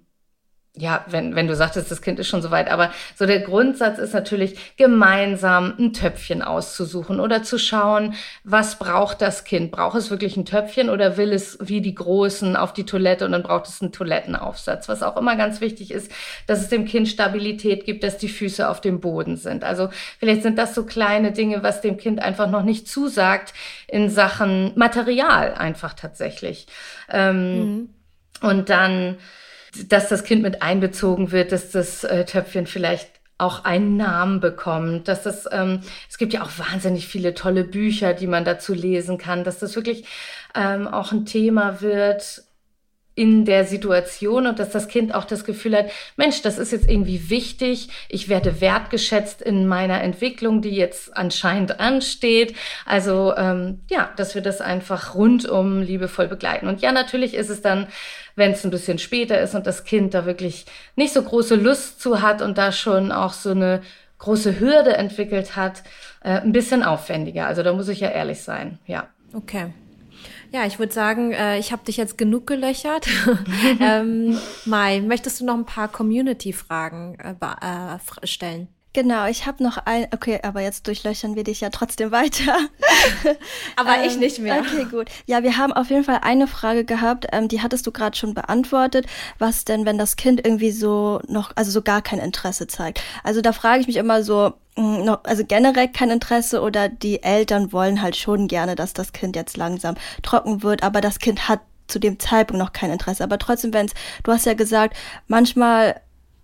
ja, 0.79 1.03
wenn, 1.07 1.35
wenn 1.35 1.47
du 1.47 1.55
sagtest, 1.55 1.89
das 1.89 2.01
Kind 2.01 2.19
ist 2.19 2.27
schon 2.27 2.43
so 2.43 2.51
weit, 2.51 2.69
aber 2.69 2.91
so 3.15 3.25
der 3.25 3.39
Grundsatz 3.39 3.97
ist 3.97 4.13
natürlich, 4.13 4.77
gemeinsam 4.77 5.73
ein 5.79 5.91
Töpfchen 5.91 6.43
auszusuchen 6.43 7.19
oder 7.19 7.41
zu 7.41 7.57
schauen, 7.57 8.13
was 8.43 8.77
braucht 8.77 9.21
das 9.21 9.43
Kind? 9.43 9.71
Braucht 9.71 9.97
es 9.97 10.11
wirklich 10.11 10.37
ein 10.37 10.45
Töpfchen 10.45 10.89
oder 10.89 11.17
will 11.17 11.33
es 11.33 11.57
wie 11.61 11.81
die 11.81 11.95
Großen 11.95 12.55
auf 12.55 12.73
die 12.73 12.85
Toilette 12.85 13.25
und 13.25 13.31
dann 13.31 13.43
braucht 13.43 13.67
es 13.67 13.81
einen 13.81 13.91
Toilettenaufsatz? 13.91 14.87
Was 14.87 15.01
auch 15.01 15.17
immer 15.17 15.35
ganz 15.35 15.61
wichtig 15.61 15.91
ist, 15.91 16.11
dass 16.45 16.61
es 16.61 16.69
dem 16.69 16.85
Kind 16.85 17.07
Stabilität 17.07 17.85
gibt, 17.85 18.03
dass 18.03 18.17
die 18.17 18.29
Füße 18.29 18.69
auf 18.69 18.79
dem 18.79 18.99
Boden 18.99 19.35
sind. 19.35 19.63
Also 19.63 19.89
vielleicht 20.19 20.43
sind 20.43 20.59
das 20.59 20.75
so 20.75 20.85
kleine 20.85 21.31
Dinge, 21.31 21.63
was 21.63 21.81
dem 21.81 21.97
Kind 21.97 22.21
einfach 22.21 22.49
noch 22.49 22.63
nicht 22.63 22.87
zusagt 22.87 23.53
in 23.87 24.09
Sachen 24.09 24.73
Material 24.75 25.55
einfach 25.55 25.93
tatsächlich. 25.95 26.67
Ähm, 27.09 27.59
mhm 27.59 27.89
und 28.41 28.69
dann, 28.69 29.17
dass 29.87 30.09
das 30.09 30.23
Kind 30.23 30.41
mit 30.41 30.61
einbezogen 30.61 31.31
wird, 31.31 31.51
dass 31.51 31.71
das 31.71 32.03
äh, 32.03 32.25
Töpfchen 32.25 32.67
vielleicht 32.67 33.09
auch 33.37 33.65
einen 33.65 33.97
Namen 33.97 34.39
bekommt, 34.39 35.07
dass 35.07 35.23
das, 35.23 35.47
ähm, 35.51 35.81
es 36.09 36.17
gibt 36.17 36.33
ja 36.33 36.41
auch 36.41 36.51
wahnsinnig 36.57 37.07
viele 37.07 37.35
tolle 37.35 37.63
Bücher, 37.63 38.13
die 38.13 38.27
man 38.27 38.45
dazu 38.45 38.73
lesen 38.73 39.17
kann, 39.17 39.43
dass 39.43 39.59
das 39.59 39.75
wirklich 39.75 40.05
ähm, 40.55 40.87
auch 40.87 41.11
ein 41.11 41.25
Thema 41.25 41.81
wird, 41.81 42.43
in 43.17 43.45
der 43.45 43.65
Situation 43.65 44.45
und 44.45 44.59
dass 44.59 44.69
das 44.69 44.87
Kind 44.87 45.13
auch 45.15 45.25
das 45.25 45.43
Gefühl 45.43 45.75
hat, 45.75 45.87
Mensch, 46.17 46.43
das 46.43 46.59
ist 46.59 46.71
jetzt 46.71 46.87
irgendwie 46.87 47.31
wichtig, 47.31 47.89
ich 48.09 48.29
werde 48.29 48.61
wertgeschätzt 48.61 49.41
in 49.41 49.67
meiner 49.67 50.03
Entwicklung, 50.03 50.61
die 50.61 50.69
jetzt 50.69 51.17
anscheinend 51.17 51.79
ansteht. 51.79 52.55
Also 52.85 53.33
ähm, 53.35 53.79
ja, 53.89 54.11
dass 54.17 54.35
wir 54.35 54.43
das 54.43 54.61
einfach 54.61 55.15
rundum 55.15 55.81
liebevoll 55.81 56.27
begleiten. 56.27 56.67
Und 56.67 56.81
ja, 56.81 56.91
natürlich 56.91 57.33
ist 57.33 57.49
es 57.49 57.63
dann, 57.63 57.87
wenn 58.37 58.51
es 58.51 58.63
ein 58.63 58.71
bisschen 58.71 58.99
später 58.99 59.41
ist 59.41 59.55
und 59.55 59.67
das 59.67 59.83
Kind 59.83 60.13
da 60.13 60.25
wirklich 60.25 60.65
nicht 60.95 61.11
so 61.11 61.21
große 61.21 61.55
Lust 61.55 61.99
zu 61.99 62.21
hat 62.21 62.41
und 62.41 62.57
da 62.57 62.71
schon 62.71 63.11
auch 63.11 63.33
so 63.33 63.49
eine 63.51 63.81
große 64.19 64.59
Hürde 64.59 64.95
entwickelt 64.95 65.55
hat, 65.55 65.83
äh, 66.21 66.39
ein 66.39 66.51
bisschen 66.51 66.83
aufwendiger. 66.83 67.47
Also 67.47 67.63
da 67.63 67.73
muss 67.73 67.89
ich 67.89 67.99
ja 67.99 68.09
ehrlich 68.09 68.41
sein, 68.41 68.79
ja. 68.85 69.07
Okay. 69.33 69.73
Ja, 70.51 70.65
ich 70.65 70.79
würde 70.79 70.93
sagen, 70.93 71.33
äh, 71.33 71.57
ich 71.57 71.71
habe 71.71 71.83
dich 71.83 71.97
jetzt 71.97 72.17
genug 72.17 72.47
gelöchert. 72.47 73.07
ähm, 73.81 74.37
Mai, 74.65 75.01
möchtest 75.01 75.41
du 75.41 75.45
noch 75.45 75.55
ein 75.55 75.65
paar 75.65 75.89
Community-Fragen 75.89 77.17
äh, 77.19 77.33
äh, 77.33 78.27
stellen? 78.27 78.69
Genau, 78.97 79.27
ich 79.27 79.45
habe 79.45 79.61
noch 79.61 79.77
ein. 79.85 80.07
Okay, 80.11 80.39
aber 80.41 80.61
jetzt 80.61 80.87
durchlöchern 80.87 81.35
wir 81.35 81.43
dich 81.43 81.61
ja 81.61 81.69
trotzdem 81.69 82.09
weiter. 82.09 82.57
aber 83.75 83.97
ähm, 83.97 84.07
ich 84.07 84.17
nicht 84.17 84.39
mehr. 84.39 84.59
Okay, 84.59 84.87
gut. 84.89 85.07
Ja, 85.27 85.43
wir 85.43 85.55
haben 85.55 85.71
auf 85.71 85.91
jeden 85.91 86.03
Fall 86.03 86.21
eine 86.23 86.47
Frage 86.47 86.83
gehabt, 86.83 87.27
ähm, 87.31 87.47
die 87.47 87.61
hattest 87.61 87.85
du 87.85 87.91
gerade 87.91 88.17
schon 88.17 88.33
beantwortet. 88.33 89.05
Was 89.37 89.65
denn, 89.65 89.85
wenn 89.85 89.99
das 89.99 90.15
Kind 90.15 90.43
irgendwie 90.43 90.71
so 90.71 91.21
noch, 91.27 91.51
also 91.53 91.69
so 91.69 91.83
gar 91.83 92.01
kein 92.01 92.17
Interesse 92.17 92.65
zeigt? 92.65 92.99
Also 93.23 93.41
da 93.41 93.53
frage 93.53 93.81
ich 93.81 93.85
mich 93.85 93.97
immer 93.97 94.23
so, 94.23 94.53
mm, 94.77 95.03
noch, 95.03 95.23
also 95.25 95.45
generell 95.45 95.89
kein 95.89 96.09
Interesse 96.09 96.63
oder 96.63 96.89
die 96.89 97.21
Eltern 97.21 97.71
wollen 97.71 98.01
halt 98.01 98.15
schon 98.15 98.47
gerne, 98.47 98.73
dass 98.73 98.93
das 98.93 99.13
Kind 99.13 99.35
jetzt 99.35 99.57
langsam 99.57 99.93
trocken 100.23 100.63
wird, 100.63 100.81
aber 100.81 101.01
das 101.01 101.19
Kind 101.19 101.47
hat 101.47 101.59
zu 101.87 101.99
dem 101.99 102.17
Zeitpunkt 102.17 102.57
noch 102.57 102.73
kein 102.73 102.89
Interesse. 102.89 103.23
Aber 103.23 103.37
trotzdem, 103.37 103.75
wenn 103.75 103.85
es, 103.85 103.93
du 104.23 104.31
hast 104.31 104.47
ja 104.47 104.55
gesagt, 104.55 104.97
manchmal 105.27 106.01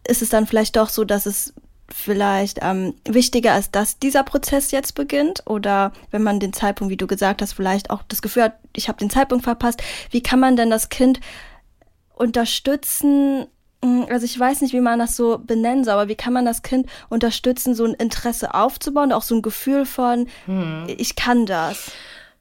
ist 0.08 0.22
es 0.22 0.30
dann 0.30 0.46
vielleicht 0.46 0.76
doch 0.76 0.89
so, 0.89 1.04
dass 1.04 1.26
es 1.26 1.56
vielleicht 1.89 2.60
ähm, 2.62 2.93
wichtiger 3.08 3.58
ist, 3.58 3.76
dass 3.76 4.00
dieser 4.00 4.24
Prozess 4.24 4.72
jetzt 4.72 4.96
beginnt 4.96 5.43
oder 5.46 5.91
wenn 6.12 6.24
man 6.24 6.39
den 6.39 6.54
Zeitpunkt, 6.54 6.91
wie 6.91 6.98
du 6.98 7.08
gesagt 7.08 7.41
hast, 7.41 7.54
vielleicht 7.54 7.89
auch 7.89 8.04
das 8.08 8.22
Gefühl 8.22 8.43
hat, 8.43 8.56
ich 8.76 8.88
habe 8.88 9.00
den 9.00 9.10
Zeitpunkt 9.10 9.43
verpasst, 9.43 9.84
wie 10.12 10.24
kann 10.24 10.39
man 10.39 10.56
denn 10.56 10.69
das 10.69 10.89
Kind 10.89 11.19
unterstützen? 12.15 13.48
Hm, 13.84 14.06
also 14.10 14.26
ich 14.26 14.39
weiß 14.39 14.62
nicht, 14.62 14.74
wie 14.74 14.80
man 14.80 15.00
das 15.00 15.15
so 15.15 15.39
benennen 15.39 15.84
soll, 15.84 15.93
aber 15.96 16.08
wie 16.08 16.15
kann 16.15 16.34
man 16.34 16.46
das 16.46 16.62
Kind 16.62 16.88
unterstützen, 17.10 17.76
so 17.76 17.86
ein 17.86 17.93
Interesse 17.93 18.54
aufzubauen, 18.54 19.12
auch 19.12 19.24
so 19.24 19.36
ein 19.36 19.41
Gefühl 19.41 19.86
von, 19.86 20.28
hm. 20.46 20.86
ich 20.88 21.15
kann 21.15 21.46
das. 21.46 21.91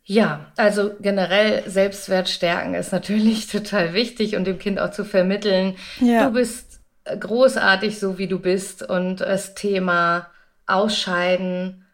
Ja, 0.05 0.53
also 0.57 0.91
generell 1.01 1.69
Selbstwert 1.69 2.29
stärken 2.29 2.75
ist 2.75 2.93
natürlich 2.93 3.47
total 3.51 3.95
wichtig 3.95 4.37
und 4.37 4.45
dem 4.45 4.59
Kind 4.59 4.79
auch 4.79 4.91
zu 4.91 5.05
vermitteln, 5.05 5.77
ja. 6.01 6.27
du 6.27 6.33
bist 6.33 6.72
großartig, 7.05 7.99
so 7.99 8.19
wie 8.19 8.29
du 8.29 8.39
bist. 8.39 8.83
Und 8.83 9.21
das 9.21 9.55
Thema 9.55 10.29
Ausscheiden 10.67 11.85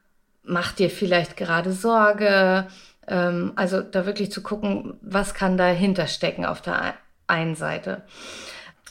macht 0.42 0.78
dir 0.78 0.90
vielleicht 0.90 1.36
gerade 1.36 1.72
Sorge. 1.72 2.66
Ähm, 3.06 3.52
also 3.56 3.80
da 3.80 4.06
wirklich 4.06 4.32
zu 4.32 4.42
gucken, 4.42 4.94
was 5.00 5.34
kann 5.34 5.56
dahinter 5.56 6.06
stecken 6.06 6.44
auf 6.44 6.60
der 6.60 6.94
einen 7.26 7.54
Seite. 7.54 8.02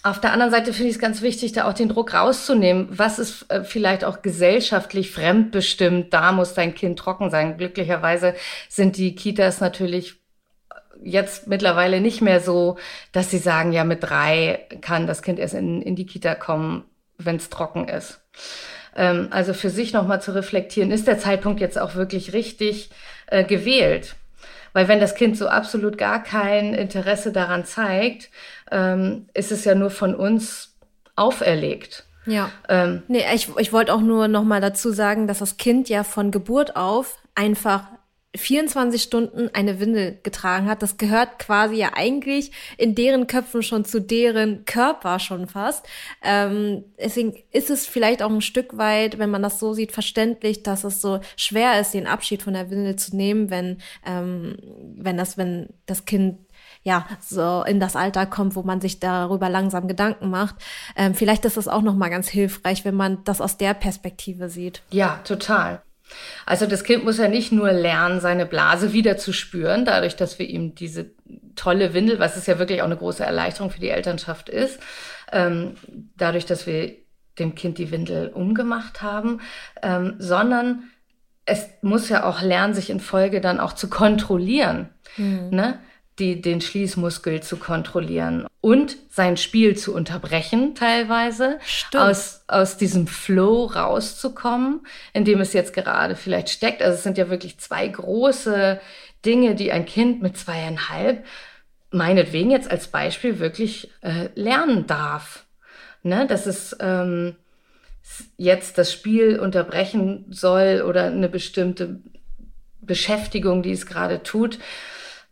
Auf 0.04 0.22
der 0.22 0.32
anderen 0.32 0.52
Seite 0.52 0.74
finde 0.74 0.90
ich 0.90 0.96
es 0.96 1.02
ganz 1.02 1.22
wichtig, 1.22 1.52
da 1.52 1.68
auch 1.68 1.74
den 1.74 1.90
Druck 1.90 2.14
rauszunehmen. 2.14 2.88
Was 2.92 3.20
ist 3.20 3.52
äh, 3.52 3.64
vielleicht 3.64 4.06
auch 4.06 4.22
gesellschaftlich 4.22 5.12
fremdbestimmt? 5.12 6.14
Da 6.14 6.32
muss 6.32 6.54
dein 6.54 6.76
Kind 6.76 7.00
trocken 7.00 7.30
sein. 7.30 7.58
Glücklicherweise 7.58 8.36
sind 8.70 8.98
die 8.98 9.16
Kitas 9.16 9.60
natürlich 9.60 10.20
jetzt 11.04 11.48
mittlerweile 11.48 12.02
nicht 12.02 12.22
mehr 12.22 12.40
so, 12.40 12.78
dass 13.12 13.32
sie 13.32 13.38
sagen, 13.38 13.72
ja, 13.72 13.84
mit 13.84 14.04
drei 14.04 14.66
kann 14.82 15.08
das 15.08 15.22
Kind 15.22 15.40
erst 15.40 15.54
in, 15.54 15.82
in 15.82 15.96
die 15.96 16.06
Kita 16.06 16.36
kommen, 16.36 16.86
wenn 17.18 17.38
es 17.38 17.50
trocken 17.50 17.88
ist. 17.88 18.22
Ähm, 18.96 19.28
also 19.32 19.54
für 19.54 19.70
sich 19.70 19.94
nochmal 19.94 20.22
zu 20.22 20.34
reflektieren, 20.34 20.92
ist 20.92 21.08
der 21.08 21.20
Zeitpunkt 21.20 21.60
jetzt 21.60 21.80
auch 21.80 21.96
wirklich 21.96 22.34
richtig 22.34 22.90
äh, 23.28 23.44
gewählt? 23.44 24.16
Weil 24.74 24.88
wenn 24.88 25.00
das 25.00 25.16
Kind 25.16 25.38
so 25.38 25.48
absolut 25.48 25.98
gar 25.98 26.22
kein 26.22 26.74
Interesse 26.74 27.32
daran 27.32 27.66
zeigt, 27.66 28.30
ähm, 28.72 29.28
ist 29.34 29.52
es 29.52 29.66
ja 29.66 29.74
nur 29.74 29.90
von 29.90 30.14
uns 30.14 30.76
auferlegt. 31.16 32.06
Ja. 32.28 32.52
Ähm, 32.68 33.04
nee, 33.08 33.24
ich, 33.34 33.50
ich 33.58 33.74
wollte 33.74 33.94
auch 33.94 34.02
nur 34.02 34.28
noch 34.28 34.44
mal 34.44 34.62
dazu 34.62 34.92
sagen, 34.92 35.28
dass 35.28 35.40
das 35.40 35.58
Kind 35.58 35.90
ja 35.90 36.04
von 36.04 36.30
Geburt 36.30 36.76
auf 36.76 37.18
einfach 37.36 37.84
24 38.36 39.02
Stunden 39.02 39.50
eine 39.54 39.80
Windel 39.80 40.20
getragen 40.22 40.68
hat. 40.68 40.82
Das 40.82 40.98
gehört 40.98 41.40
quasi 41.40 41.76
ja 41.76 41.92
eigentlich 41.96 42.52
in 42.78 42.94
deren 42.94 43.28
Köpfen 43.28 43.64
schon 43.64 43.86
zu 43.86 44.00
deren 44.02 44.66
Körper 44.66 45.20
schon 45.20 45.48
fast. 45.48 45.86
Ähm, 46.22 46.84
deswegen 47.00 47.36
ist 47.52 47.70
es 47.70 47.88
vielleicht 47.88 48.22
auch 48.22 48.30
ein 48.30 48.42
Stück 48.42 48.78
weit, 48.78 49.18
wenn 49.18 49.30
man 49.30 49.42
das 49.42 49.60
so 49.60 49.74
sieht, 49.74 49.92
verständlich, 49.92 50.64
dass 50.64 50.84
es 50.84 51.02
so 51.02 51.20
schwer 51.36 51.80
ist, 51.80 51.94
den 51.94 52.08
Abschied 52.08 52.44
von 52.44 52.54
der 52.54 52.70
Windel 52.70 52.96
zu 52.98 53.16
nehmen, 53.16 53.50
wenn, 53.50 53.78
ähm, 54.06 54.58
wenn 54.96 55.18
das, 55.18 55.38
wenn 55.38 55.70
das 55.86 56.06
Kind 56.06 56.38
ja, 56.84 57.06
so 57.22 57.64
in 57.64 57.80
das 57.80 57.96
Alter 57.96 58.26
kommt, 58.26 58.56
wo 58.56 58.64
man 58.64 58.82
sich 58.82 59.00
darüber 59.00 59.50
langsam 59.50 59.88
Gedanken 59.88 60.30
macht. 60.30 60.56
Ähm, 60.96 61.16
vielleicht 61.16 61.46
ist 61.46 61.58
es 61.58 61.68
auch 61.68 61.82
nochmal 61.82 62.10
ganz 62.10 62.28
hilfreich, 62.28 62.86
wenn 62.86 62.96
man 62.96 63.24
das 63.24 63.42
aus 63.42 63.58
der 63.58 63.74
Perspektive 63.74 64.50
sieht. 64.50 64.84
Ja, 64.90 65.20
total. 65.24 65.82
Also 66.46 66.66
das 66.66 66.84
Kind 66.84 67.04
muss 67.04 67.18
ja 67.18 67.28
nicht 67.28 67.52
nur 67.52 67.72
lernen, 67.72 68.20
seine 68.20 68.46
Blase 68.46 68.94
wieder 68.94 69.18
zu 69.18 69.34
spüren, 69.34 69.86
dadurch, 69.86 70.16
dass 70.16 70.40
wir 70.40 70.48
ihm 70.48 70.76
diese 70.76 71.12
tolle 71.56 71.94
Windel, 71.94 72.20
was 72.20 72.38
es 72.38 72.46
ja 72.46 72.60
wirklich 72.60 72.82
auch 72.82 72.86
eine 72.86 72.98
große 72.98 73.24
Erleichterung 73.24 73.70
für 73.70 73.80
die 73.80 73.90
Elternschaft 73.90 74.50
ist, 74.50 74.80
ähm, 75.32 75.76
dadurch, 76.16 76.46
dass 76.46 76.68
wir 76.68 76.94
dem 77.40 77.56
Kind 77.56 77.78
die 77.78 77.92
Windel 77.92 78.30
umgemacht 78.30 79.02
haben, 79.02 79.42
ähm, 79.84 80.16
sondern 80.20 80.84
es 81.46 81.68
muss 81.82 82.10
ja 82.10 82.26
auch 82.26 82.42
lernen, 82.42 82.74
sich 82.74 82.90
in 82.90 83.00
Folge 83.00 83.42
dann 83.42 83.60
auch 83.60 83.74
zu 83.74 83.90
kontrollieren. 83.90 84.90
Mhm. 85.16 85.50
Ne? 85.52 85.80
Die, 86.20 86.42
den 86.42 86.62
Schließmuskel 86.62 87.42
zu 87.42 87.58
kontrollieren 87.58 88.48
und 88.62 88.98
sein 89.10 89.38
Spiel 89.38 89.78
zu 89.78 89.94
unterbrechen 89.94 90.76
teilweise, 90.76 91.60
aus, 91.94 92.44
aus 92.48 92.78
diesem 92.78 93.08
Flow 93.08 93.66
rauszukommen, 93.66 94.82
in 95.14 95.26
dem 95.26 95.42
es 95.42 95.54
jetzt 95.54 95.74
gerade 95.74 96.16
vielleicht 96.16 96.50
steckt. 96.50 96.82
Also 96.82 96.96
es 96.96 97.04
sind 97.04 97.18
ja 97.18 97.30
wirklich 97.30 97.60
zwei 97.60 97.88
große 97.88 98.80
Dinge, 99.26 99.56
die 99.56 99.72
ein 99.72 99.86
Kind 99.86 100.22
mit 100.22 100.38
zweieinhalb 100.38 101.24
meinetwegen 101.92 102.52
jetzt 102.52 102.70
als 102.70 102.88
Beispiel 102.88 103.40
wirklich 103.40 103.92
äh, 104.02 104.30
lernen 104.36 104.88
darf. 104.88 105.46
Ne? 106.04 106.28
Dass 106.28 106.46
es 106.46 106.76
ähm, 106.80 107.36
jetzt 108.38 108.78
das 108.78 108.92
Spiel 108.92 109.40
unterbrechen 109.40 110.26
soll 110.30 110.84
oder 110.86 111.06
eine 111.06 111.30
bestimmte 111.30 112.00
Beschäftigung, 112.82 113.64
die 113.64 113.72
es 113.72 113.86
gerade 113.86 114.24
tut. 114.24 114.60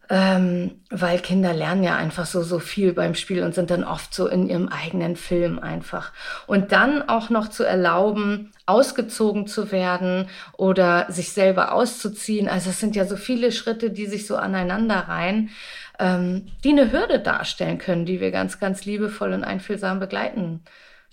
Ähm, 0.07 0.81
weil 0.91 1.19
Kinder 1.19 1.53
lernen 1.53 1.83
ja 1.83 1.95
einfach 1.95 2.27
so, 2.27 2.43
so 2.43 2.59
viel 2.59 2.93
beim 2.93 3.15
Spiel 3.15 3.41
und 3.43 3.55
sind 3.55 3.71
dann 3.71 3.83
oft 3.83 4.13
so 4.13 4.27
in 4.27 4.47
ihrem 4.47 4.67
eigenen 4.67 5.15
Film 5.15 5.57
einfach. 5.57 6.11
Und 6.45 6.71
dann 6.71 7.09
auch 7.09 7.31
noch 7.31 7.47
zu 7.47 7.63
erlauben, 7.63 8.51
ausgezogen 8.67 9.47
zu 9.47 9.71
werden 9.71 10.27
oder 10.57 11.07
sich 11.09 11.31
selber 11.31 11.73
auszuziehen. 11.73 12.47
Also 12.47 12.69
es 12.69 12.79
sind 12.79 12.95
ja 12.95 13.05
so 13.05 13.15
viele 13.15 13.51
Schritte, 13.51 13.89
die 13.89 14.05
sich 14.05 14.27
so 14.27 14.35
aneinander 14.35 15.07
reihen, 15.07 15.49
ähm, 15.99 16.47
die 16.63 16.69
eine 16.69 16.91
Hürde 16.91 17.19
darstellen 17.19 17.79
können, 17.79 18.05
die 18.05 18.19
wir 18.19 18.29
ganz, 18.29 18.59
ganz 18.59 18.85
liebevoll 18.85 19.33
und 19.33 19.43
einfühlsam 19.43 19.99
begleiten 19.99 20.61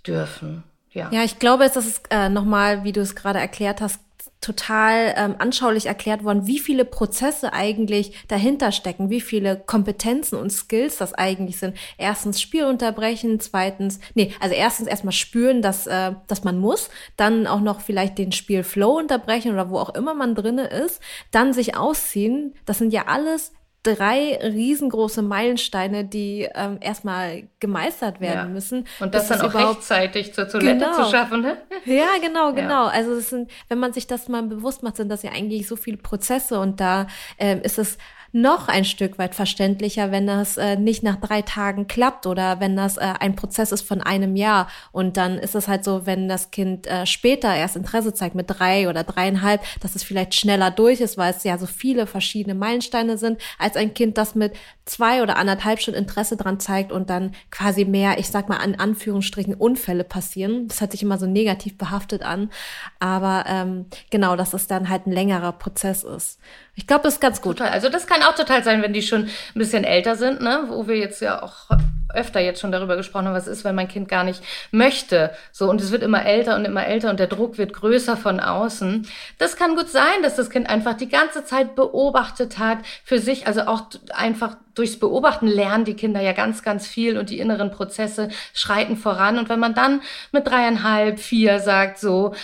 dürfen. 0.06 0.64
Ja, 0.90 1.08
ja 1.10 1.22
ich 1.22 1.38
glaube, 1.38 1.64
es 1.64 1.76
ist 1.76 2.06
äh, 2.10 2.28
nochmal, 2.28 2.84
wie 2.84 2.92
du 2.92 3.00
es 3.00 3.14
gerade 3.14 3.38
erklärt 3.38 3.80
hast, 3.80 4.00
total 4.42 5.14
ähm, 5.16 5.36
anschaulich 5.38 5.86
erklärt 5.86 6.24
worden, 6.24 6.46
wie 6.46 6.58
viele 6.58 6.84
Prozesse 6.84 7.52
eigentlich 7.54 8.26
dahinter 8.28 8.72
stecken, 8.72 9.08
wie 9.08 9.22
viele 9.22 9.56
Kompetenzen 9.56 10.36
und 10.36 10.50
Skills 10.50 10.98
das 10.98 11.14
eigentlich 11.14 11.58
sind. 11.58 11.76
Erstens 11.96 12.40
Spiel 12.40 12.64
unterbrechen, 12.64 13.40
zweitens, 13.40 14.00
nee, 14.14 14.32
also 14.40 14.54
erstens 14.54 14.88
erstmal 14.88 15.12
spüren, 15.12 15.62
dass, 15.62 15.86
äh, 15.86 16.12
dass 16.26 16.44
man 16.44 16.58
muss, 16.58 16.90
dann 17.16 17.46
auch 17.46 17.60
noch 17.60 17.80
vielleicht 17.80 18.18
den 18.18 18.32
Spielflow 18.32 18.98
unterbrechen 18.98 19.52
oder 19.52 19.70
wo 19.70 19.78
auch 19.78 19.94
immer 19.94 20.12
man 20.12 20.34
drinne 20.34 20.66
ist, 20.66 21.00
dann 21.30 21.54
sich 21.54 21.76
ausziehen. 21.76 22.54
Das 22.66 22.78
sind 22.78 22.92
ja 22.92 23.06
alles 23.06 23.52
drei 23.82 24.38
riesengroße 24.42 25.22
Meilensteine, 25.22 26.04
die 26.04 26.48
ähm, 26.54 26.78
erstmal 26.80 27.44
gemeistert 27.58 28.20
werden 28.20 28.36
ja. 28.36 28.44
müssen. 28.44 28.86
Und 29.00 29.14
das 29.14 29.28
dann 29.28 29.40
auch 29.40 29.54
rechtzeitig 29.54 30.34
zur 30.34 30.48
Toilette 30.48 30.84
genau. 30.84 31.04
zu 31.04 31.10
schaffen. 31.10 31.42
Ne? 31.42 31.56
Ja, 31.84 32.08
genau, 32.20 32.52
genau. 32.52 32.86
Ja. 32.86 32.92
Also 32.92 33.18
sind, 33.18 33.50
wenn 33.68 33.78
man 33.78 33.92
sich 33.92 34.06
das 34.06 34.28
mal 34.28 34.42
bewusst 34.44 34.82
macht, 34.82 34.96
sind 34.96 35.08
das 35.08 35.22
ja 35.22 35.32
eigentlich 35.32 35.66
so 35.66 35.76
viele 35.76 35.96
Prozesse 35.96 36.60
und 36.60 36.80
da 36.80 37.08
ähm, 37.38 37.60
ist 37.62 37.78
es 37.78 37.98
noch 38.32 38.68
ein 38.68 38.86
Stück 38.86 39.18
weit 39.18 39.34
verständlicher, 39.34 40.10
wenn 40.10 40.26
das 40.26 40.56
äh, 40.56 40.76
nicht 40.76 41.02
nach 41.02 41.16
drei 41.16 41.42
Tagen 41.42 41.86
klappt 41.86 42.26
oder 42.26 42.60
wenn 42.60 42.76
das 42.76 42.96
äh, 42.96 43.12
ein 43.20 43.36
Prozess 43.36 43.72
ist 43.72 43.82
von 43.82 44.00
einem 44.00 44.36
Jahr. 44.36 44.68
Und 44.90 45.18
dann 45.18 45.38
ist 45.38 45.54
es 45.54 45.68
halt 45.68 45.84
so, 45.84 46.06
wenn 46.06 46.28
das 46.28 46.50
Kind 46.50 46.86
äh, 46.86 47.04
später 47.04 47.54
erst 47.54 47.76
Interesse 47.76 48.14
zeigt 48.14 48.34
mit 48.34 48.46
drei 48.48 48.88
oder 48.88 49.04
dreieinhalb, 49.04 49.62
dass 49.80 49.94
es 49.94 50.02
vielleicht 50.02 50.34
schneller 50.34 50.70
durch 50.70 51.00
ist, 51.00 51.18
weil 51.18 51.32
es 51.32 51.44
ja 51.44 51.58
so 51.58 51.66
viele 51.66 52.06
verschiedene 52.06 52.54
Meilensteine 52.54 53.18
sind, 53.18 53.40
als 53.58 53.76
ein 53.76 53.92
Kind, 53.92 54.16
das 54.16 54.34
mit 54.34 54.54
zwei 54.86 55.22
oder 55.22 55.36
anderthalb 55.36 55.80
Stunden 55.80 56.00
Interesse 56.00 56.36
dran 56.36 56.58
zeigt 56.58 56.90
und 56.90 57.10
dann 57.10 57.34
quasi 57.50 57.84
mehr, 57.84 58.18
ich 58.18 58.28
sag 58.28 58.48
mal, 58.48 58.56
an 58.56 58.74
Anführungsstrichen 58.74 59.54
Unfälle 59.54 60.04
passieren. 60.04 60.68
Das 60.68 60.80
hört 60.80 60.92
sich 60.92 61.02
immer 61.02 61.18
so 61.18 61.26
negativ 61.26 61.76
behaftet 61.76 62.22
an. 62.22 62.50
Aber 62.98 63.44
ähm, 63.46 63.86
genau, 64.10 64.36
dass 64.36 64.54
es 64.54 64.66
dann 64.66 64.88
halt 64.88 65.06
ein 65.06 65.12
längerer 65.12 65.52
Prozess 65.52 66.02
ist. 66.02 66.38
Ich 66.74 66.86
glaube, 66.86 67.02
das 67.04 67.14
ist 67.14 67.20
ganz 67.20 67.42
gut. 67.42 67.58
Total. 67.58 67.72
Also 67.72 67.88
das 67.88 68.06
kann 68.06 68.22
auch 68.22 68.34
total 68.34 68.64
sein, 68.64 68.82
wenn 68.82 68.92
die 68.92 69.02
schon 69.02 69.24
ein 69.24 69.30
bisschen 69.54 69.84
älter 69.84 70.16
sind, 70.16 70.40
ne? 70.40 70.64
wo 70.68 70.88
wir 70.88 70.96
jetzt 70.96 71.20
ja 71.20 71.42
auch 71.42 71.68
öfter 72.14 72.40
jetzt 72.40 72.60
schon 72.60 72.72
darüber 72.72 72.96
gesprochen 72.96 73.26
haben, 73.26 73.34
was 73.34 73.46
ist, 73.46 73.64
wenn 73.64 73.74
mein 73.74 73.88
Kind 73.88 74.08
gar 74.08 74.24
nicht 74.24 74.42
möchte. 74.70 75.30
So, 75.50 75.68
und 75.68 75.80
es 75.80 75.90
wird 75.90 76.02
immer 76.02 76.24
älter 76.24 76.56
und 76.56 76.64
immer 76.64 76.86
älter 76.86 77.10
und 77.10 77.20
der 77.20 77.26
Druck 77.26 77.58
wird 77.58 77.72
größer 77.72 78.16
von 78.16 78.40
außen. 78.40 79.06
Das 79.38 79.56
kann 79.56 79.76
gut 79.76 79.88
sein, 79.88 80.22
dass 80.22 80.36
das 80.36 80.50
Kind 80.50 80.68
einfach 80.68 80.94
die 80.94 81.08
ganze 81.08 81.44
Zeit 81.44 81.74
beobachtet 81.74 82.58
hat 82.58 82.78
für 83.04 83.18
sich, 83.18 83.46
also 83.46 83.62
auch 83.62 83.84
einfach 84.14 84.56
durchs 84.74 84.98
Beobachten 84.98 85.46
lernen 85.46 85.84
die 85.84 85.94
Kinder 85.94 86.20
ja 86.20 86.32
ganz, 86.32 86.62
ganz 86.62 86.86
viel 86.86 87.18
und 87.18 87.30
die 87.30 87.38
inneren 87.38 87.70
Prozesse 87.70 88.28
schreiten 88.54 88.96
voran. 88.96 89.38
Und 89.38 89.48
wenn 89.48 89.60
man 89.60 89.74
dann 89.74 90.00
mit 90.32 90.46
dreieinhalb, 90.46 91.18
vier 91.18 91.60
sagt, 91.60 91.98
so, 91.98 92.34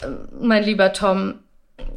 äh, 0.00 0.06
mein 0.38 0.62
lieber 0.62 0.92
Tom, 0.92 1.40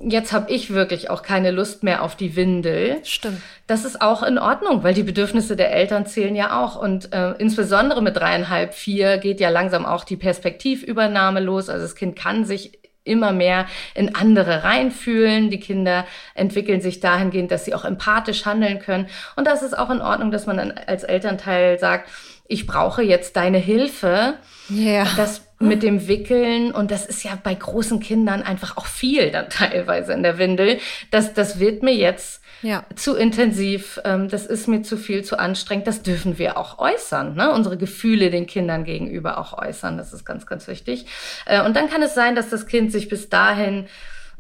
jetzt 0.02 0.34
habe 0.34 0.52
ich 0.52 0.74
wirklich 0.74 1.10
auch 1.10 1.24
keine 1.24 1.52
Lust 1.52 1.84
mehr 1.84 2.04
auf 2.04 2.16
die 2.16 2.36
Windel. 2.36 3.00
Stimmt. 3.04 3.42
Das 3.68 3.86
ist 3.86 4.02
auch 4.02 4.24
in 4.24 4.38
Ordnung, 4.38 4.84
weil 4.84 4.94
die 4.94 5.04
Bedürfnisse 5.04 5.56
der 5.56 5.72
Eltern 5.72 6.06
zählen 6.06 6.36
ja 6.36 6.64
auch. 6.64 6.76
Und 6.76 7.14
äh, 7.14 7.32
insbesondere 7.34 8.02
mit 8.02 8.16
dreieinhalb, 8.16 8.74
vier 8.74 9.18
geht 9.18 9.40
ja 9.40 9.50
langsam 9.50 9.86
auch 9.86 10.04
die 10.04 10.18
Perspektivübernahme 10.18 11.40
los. 11.40 11.70
Also 11.70 11.84
das 11.84 11.96
Kind 11.96 12.16
kann 12.16 12.46
sich 12.46 12.80
immer 13.04 13.32
mehr 13.32 13.66
in 13.96 14.16
andere 14.16 14.64
reinfühlen. 14.64 15.50
Die 15.50 15.60
Kinder 15.60 16.06
entwickeln 16.36 16.82
sich 16.82 17.00
dahingehend, 17.00 17.52
dass 17.52 17.66
sie 17.66 17.74
auch 17.74 17.86
empathisch 17.86 18.46
handeln 18.46 18.80
können. 18.80 19.08
Und 19.36 19.48
das 19.48 19.64
ist 19.64 19.78
auch 19.78 19.90
in 19.90 20.02
Ordnung, 20.02 20.32
dass 20.32 20.46
man 20.46 20.58
dann 20.58 20.72
als 20.72 21.04
Elternteil 21.04 21.80
sagt, 21.80 22.10
ich 22.48 22.68
brauche 22.68 23.04
jetzt 23.04 23.36
deine 23.36 23.60
Hilfe. 23.60 24.36
Ja. 24.70 25.06
Das 25.16 25.49
mit 25.60 25.84
dem 25.84 26.08
Wickeln 26.08 26.72
und 26.72 26.90
das 26.90 27.06
ist 27.06 27.24
ja 27.24 27.38
bei 27.42 27.54
großen 27.54 28.00
Kindern 28.00 28.42
einfach 28.42 28.78
auch 28.78 28.86
viel 28.86 29.30
dann 29.30 29.50
teilweise 29.50 30.14
in 30.14 30.24
der 30.24 30.38
Windel. 30.38 30.80
Das, 31.12 31.34
das 31.34 31.60
wird 31.60 31.84
mir 31.84 31.94
jetzt 31.94 32.42
ja. 32.62 32.86
zu 32.96 33.16
intensiv, 33.16 34.00
ähm, 34.06 34.30
das 34.30 34.46
ist 34.46 34.68
mir 34.68 34.82
zu 34.84 34.98
viel, 34.98 35.24
zu 35.24 35.38
anstrengend. 35.38 35.88
Das 35.88 36.02
dürfen 36.02 36.38
wir 36.38 36.58
auch 36.58 36.80
äußern, 36.80 37.36
ne? 37.36 37.52
unsere 37.52 37.78
Gefühle 37.78 38.30
den 38.30 38.48
Kindern 38.48 38.86
gegenüber 38.86 39.38
auch 39.38 39.58
äußern. 39.58 39.98
Das 39.98 40.14
ist 40.14 40.26
ganz, 40.26 40.46
ganz 40.46 40.68
wichtig. 40.68 41.06
Äh, 41.46 41.62
und 41.64 41.76
dann 41.76 41.90
kann 41.90 42.02
es 42.02 42.14
sein, 42.14 42.36
dass 42.36 42.50
das 42.50 42.66
Kind 42.66 42.92
sich 42.92 43.10
bis 43.10 43.30
dahin 43.30 43.88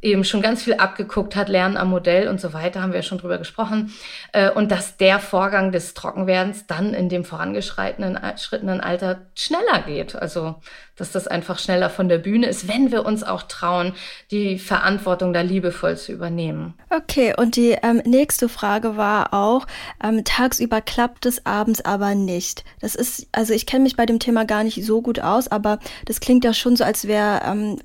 eben 0.01 0.23
schon 0.23 0.41
ganz 0.41 0.63
viel 0.63 0.75
abgeguckt 0.75 1.35
hat, 1.35 1.49
Lernen 1.49 1.77
am 1.77 1.89
Modell 1.89 2.27
und 2.27 2.39
so 2.39 2.53
weiter, 2.53 2.81
haben 2.81 2.91
wir 2.91 2.99
ja 2.99 3.03
schon 3.03 3.17
drüber 3.17 3.37
gesprochen. 3.37 3.93
Äh, 4.31 4.51
und 4.51 4.71
dass 4.71 4.97
der 4.97 5.19
Vorgang 5.19 5.71
des 5.71 5.93
Trockenwerdens 5.93 6.67
dann 6.67 6.93
in 6.93 7.09
dem 7.09 7.23
vorangeschrittenen 7.23 8.19
schrittenden 8.37 8.81
Alter 8.81 9.21
schneller 9.35 9.83
geht. 9.85 10.15
Also, 10.15 10.55
dass 10.95 11.11
das 11.11 11.27
einfach 11.27 11.59
schneller 11.59 11.89
von 11.89 12.09
der 12.09 12.17
Bühne 12.17 12.47
ist, 12.47 12.67
wenn 12.67 12.91
wir 12.91 13.05
uns 13.05 13.23
auch 13.23 13.43
trauen, 13.43 13.93
die 14.31 14.59
Verantwortung 14.59 15.33
da 15.33 15.41
liebevoll 15.41 15.97
zu 15.97 16.11
übernehmen. 16.11 16.73
Okay, 16.89 17.33
und 17.37 17.55
die 17.55 17.77
ähm, 17.81 18.01
nächste 18.05 18.49
Frage 18.49 18.97
war 18.97 19.33
auch, 19.33 19.65
ähm, 20.03 20.23
tagsüber 20.25 20.81
klappt 20.81 21.25
es, 21.25 21.45
abends 21.45 21.81
aber 21.81 22.15
nicht. 22.15 22.63
Das 22.81 22.95
ist, 22.95 23.27
also 23.31 23.53
ich 23.53 23.65
kenne 23.65 23.83
mich 23.83 23.95
bei 23.95 24.05
dem 24.05 24.19
Thema 24.19 24.45
gar 24.45 24.63
nicht 24.63 24.85
so 24.85 25.01
gut 25.01 25.19
aus, 25.19 25.47
aber 25.47 25.79
das 26.05 26.19
klingt 26.19 26.43
ja 26.43 26.53
schon 26.53 26.75
so, 26.75 26.83
als 26.83 27.07
wäre 27.07 27.41
ähm, 27.45 27.79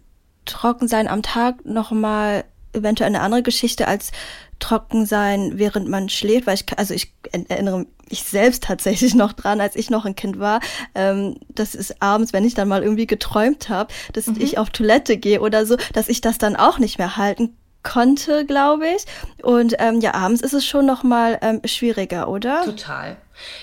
trocken 0.45 0.89
sein 0.89 1.09
am 1.09 1.23
Tag 1.23 1.65
nochmal 1.65 2.45
eventuell 2.73 3.09
eine 3.09 3.21
andere 3.21 3.43
Geschichte 3.43 3.87
als 3.87 4.11
trocken 4.59 5.07
sein, 5.07 5.53
während 5.57 5.89
man 5.89 6.09
schläft, 6.09 6.47
weil 6.47 6.55
ich, 6.55 6.65
also 6.77 6.95
ich 6.95 7.13
erinnere 7.33 7.87
mich 8.11 8.25
selbst 8.25 8.65
tatsächlich 8.65 9.15
noch 9.15 9.33
dran, 9.33 9.61
als 9.61 9.77
ich 9.77 9.91
noch 9.91 10.05
ein 10.05 10.17
Kind 10.17 10.39
war. 10.39 10.61
Ähm, 10.95 11.37
das 11.49 11.75
ist 11.75 12.03
abends, 12.03 12.33
wenn 12.33 12.45
ich 12.45 12.55
dann 12.55 12.69
mal 12.69 12.83
irgendwie 12.83 13.07
geträumt 13.07 13.69
habe, 13.69 13.93
dass 14.13 14.27
mhm. 14.27 14.41
ich 14.41 14.59
auf 14.59 14.71
Toilette 14.71 15.17
gehe 15.17 15.41
oder 15.41 15.67
so, 15.67 15.77
dass 15.93 16.09
ich 16.09 16.21
das 16.21 16.39
dann 16.39 16.57
auch 16.57 16.79
nicht 16.79 16.99
mehr 16.99 17.17
halten 17.17 17.57
konnte, 17.85 18.45
glaube 18.45 18.89
ich. 18.89 19.05
Und 19.45 19.77
ähm, 19.79 20.01
ja, 20.01 20.15
abends 20.15 20.41
ist 20.43 20.55
es 20.55 20.67
schon 20.67 20.87
noch 20.87 21.05
mal 21.05 21.39
ähm, 21.43 21.61
schwieriger, 21.65 22.29
oder? 22.29 22.65
Total. 22.65 23.17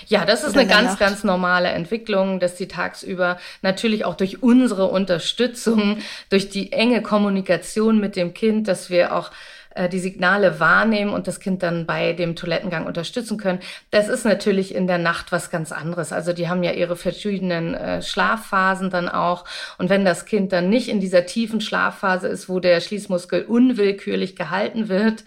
Ja, 0.06 0.24
das 0.24 0.44
ist 0.44 0.56
eine 0.56 0.66
ganz, 0.66 0.90
Nacht. 0.90 0.98
ganz 0.98 1.24
normale 1.24 1.68
Entwicklung, 1.68 2.40
dass 2.40 2.58
sie 2.58 2.68
tagsüber 2.68 3.38
natürlich 3.62 4.04
auch 4.04 4.14
durch 4.14 4.42
unsere 4.42 4.86
Unterstützung, 4.86 5.98
durch 6.28 6.50
die 6.50 6.72
enge 6.72 7.02
Kommunikation 7.02 7.98
mit 7.98 8.16
dem 8.16 8.34
Kind, 8.34 8.68
dass 8.68 8.90
wir 8.90 9.14
auch 9.14 9.30
äh, 9.74 9.88
die 9.88 9.98
Signale 9.98 10.60
wahrnehmen 10.60 11.12
und 11.12 11.26
das 11.26 11.40
Kind 11.40 11.62
dann 11.62 11.86
bei 11.86 12.12
dem 12.12 12.36
Toilettengang 12.36 12.86
unterstützen 12.86 13.38
können. 13.38 13.60
Das 13.90 14.08
ist 14.08 14.24
natürlich 14.24 14.74
in 14.74 14.86
der 14.86 14.98
Nacht 14.98 15.32
was 15.32 15.50
ganz 15.50 15.72
anderes. 15.72 16.12
Also 16.12 16.32
die 16.32 16.48
haben 16.48 16.62
ja 16.62 16.72
ihre 16.72 16.96
verschiedenen 16.96 17.74
äh, 17.74 18.02
Schlafphasen 18.02 18.90
dann 18.90 19.08
auch. 19.08 19.44
Und 19.78 19.90
wenn 19.90 20.04
das 20.04 20.26
Kind 20.26 20.52
dann 20.52 20.68
nicht 20.68 20.88
in 20.88 21.00
dieser 21.00 21.26
tiefen 21.26 21.60
Schlafphase 21.60 22.28
ist, 22.28 22.48
wo 22.48 22.60
der 22.60 22.80
Schließmuskel 22.80 23.44
unwillkürlich 23.44 24.36
gehalten 24.36 24.88
wird, 24.88 25.24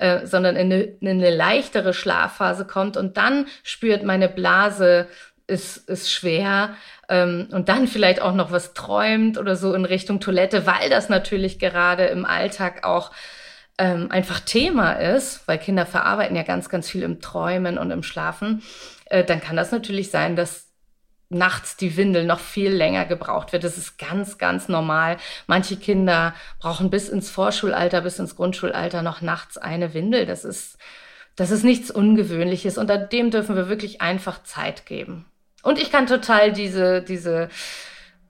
äh, 0.00 0.26
sondern 0.26 0.56
in 0.56 0.72
eine, 0.72 0.82
in 0.82 1.08
eine 1.08 1.30
leichtere 1.30 1.94
Schlafphase 1.94 2.64
kommt 2.64 2.96
und 2.96 3.16
dann 3.16 3.46
spürt 3.62 4.02
meine 4.02 4.28
Blase, 4.28 5.06
ist, 5.48 5.88
ist 5.88 6.10
schwer, 6.10 6.74
ähm, 7.08 7.48
und 7.52 7.68
dann 7.68 7.86
vielleicht 7.86 8.20
auch 8.20 8.34
noch 8.34 8.50
was 8.50 8.74
träumt 8.74 9.38
oder 9.38 9.56
so 9.56 9.74
in 9.74 9.84
Richtung 9.84 10.20
Toilette, 10.20 10.66
weil 10.66 10.90
das 10.90 11.08
natürlich 11.08 11.58
gerade 11.58 12.06
im 12.06 12.24
Alltag 12.24 12.84
auch 12.84 13.12
ähm, 13.78 14.10
einfach 14.10 14.40
Thema 14.40 14.92
ist, 14.92 15.46
weil 15.46 15.58
Kinder 15.58 15.86
verarbeiten 15.86 16.36
ja 16.36 16.42
ganz, 16.42 16.68
ganz 16.68 16.88
viel 16.88 17.02
im 17.02 17.20
Träumen 17.20 17.78
und 17.78 17.90
im 17.90 18.02
Schlafen, 18.02 18.62
äh, 19.06 19.24
dann 19.24 19.40
kann 19.40 19.56
das 19.56 19.72
natürlich 19.72 20.10
sein, 20.10 20.36
dass 20.36 20.66
nachts 21.28 21.76
die 21.76 21.96
Windel 21.96 22.24
noch 22.24 22.38
viel 22.38 22.70
länger 22.70 23.04
gebraucht 23.04 23.52
wird. 23.52 23.64
Das 23.64 23.76
ist 23.76 23.98
ganz, 23.98 24.38
ganz 24.38 24.68
normal. 24.68 25.16
Manche 25.46 25.76
Kinder 25.76 26.34
brauchen 26.60 26.88
bis 26.88 27.08
ins 27.08 27.30
Vorschulalter, 27.30 28.00
bis 28.00 28.18
ins 28.18 28.36
Grundschulalter 28.36 29.02
noch 29.02 29.20
nachts 29.22 29.58
eine 29.58 29.92
Windel. 29.92 30.24
Das 30.26 30.44
ist 30.44 30.78
Das 31.34 31.50
ist 31.50 31.64
nichts 31.64 31.90
Ungewöhnliches 31.90 32.78
und 32.78 32.90
dem 33.12 33.30
dürfen 33.30 33.56
wir 33.56 33.68
wirklich 33.68 34.00
einfach 34.00 34.42
Zeit 34.44 34.86
geben. 34.86 35.26
Und 35.62 35.78
ich 35.78 35.90
kann 35.90 36.06
total 36.06 36.52
diese, 36.52 37.02
diese 37.02 37.50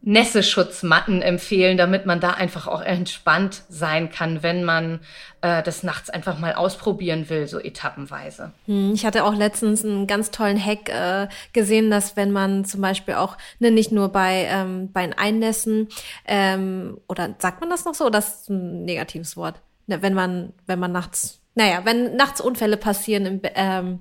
Nässeschutzmatten 0.03 1.21
empfehlen, 1.21 1.77
damit 1.77 2.07
man 2.07 2.21
da 2.21 2.31
einfach 2.31 2.69
auch 2.69 2.81
entspannt 2.81 3.63
sein 3.69 4.11
kann, 4.11 4.43
wenn 4.43 4.63
man 4.63 5.01
äh, 5.41 5.63
das 5.63 5.83
nachts 5.83 6.11
einfach 6.11 6.39
mal 6.39 6.55
ausprobieren 6.55 7.29
will, 7.29 7.49
so 7.49 7.59
etappenweise. 7.59 8.53
Hm, 8.67 8.93
ich 8.95 9.05
hatte 9.05 9.25
auch 9.25 9.35
letztens 9.35 9.85
einen 9.85 10.07
ganz 10.07 10.31
tollen 10.31 10.65
Hack 10.65 10.89
äh, 10.89 11.29
gesehen, 11.53 11.91
dass 11.91 12.17
wenn 12.17 12.31
man 12.31 12.65
zum 12.65 12.81
Beispiel 12.81 13.15
auch 13.15 13.37
ne, 13.59 13.71
nicht 13.71 13.91
nur 13.91 14.09
bei 14.11 14.47
ähm, 14.49 14.93
bei 14.93 15.11
Einnässen 15.17 15.89
ähm, 16.27 16.99
oder 17.09 17.35
sagt 17.39 17.61
man 17.61 17.71
das 17.71 17.85
noch 17.85 17.95
so, 17.95 18.07
oder 18.07 18.19
ist 18.19 18.49
ein 18.49 18.85
negatives 18.85 19.37
Wort, 19.37 19.61
ne, 19.87 20.03
wenn 20.03 20.15
man 20.15 20.53
wenn 20.67 20.79
man 20.79 20.93
nachts 20.93 21.41
naja, 21.57 21.81
wenn 21.85 22.17
nachts 22.17 22.43
Unfälle 22.43 22.77
passieren, 22.77 23.25
im, 23.25 23.41
ähm, 23.55 24.01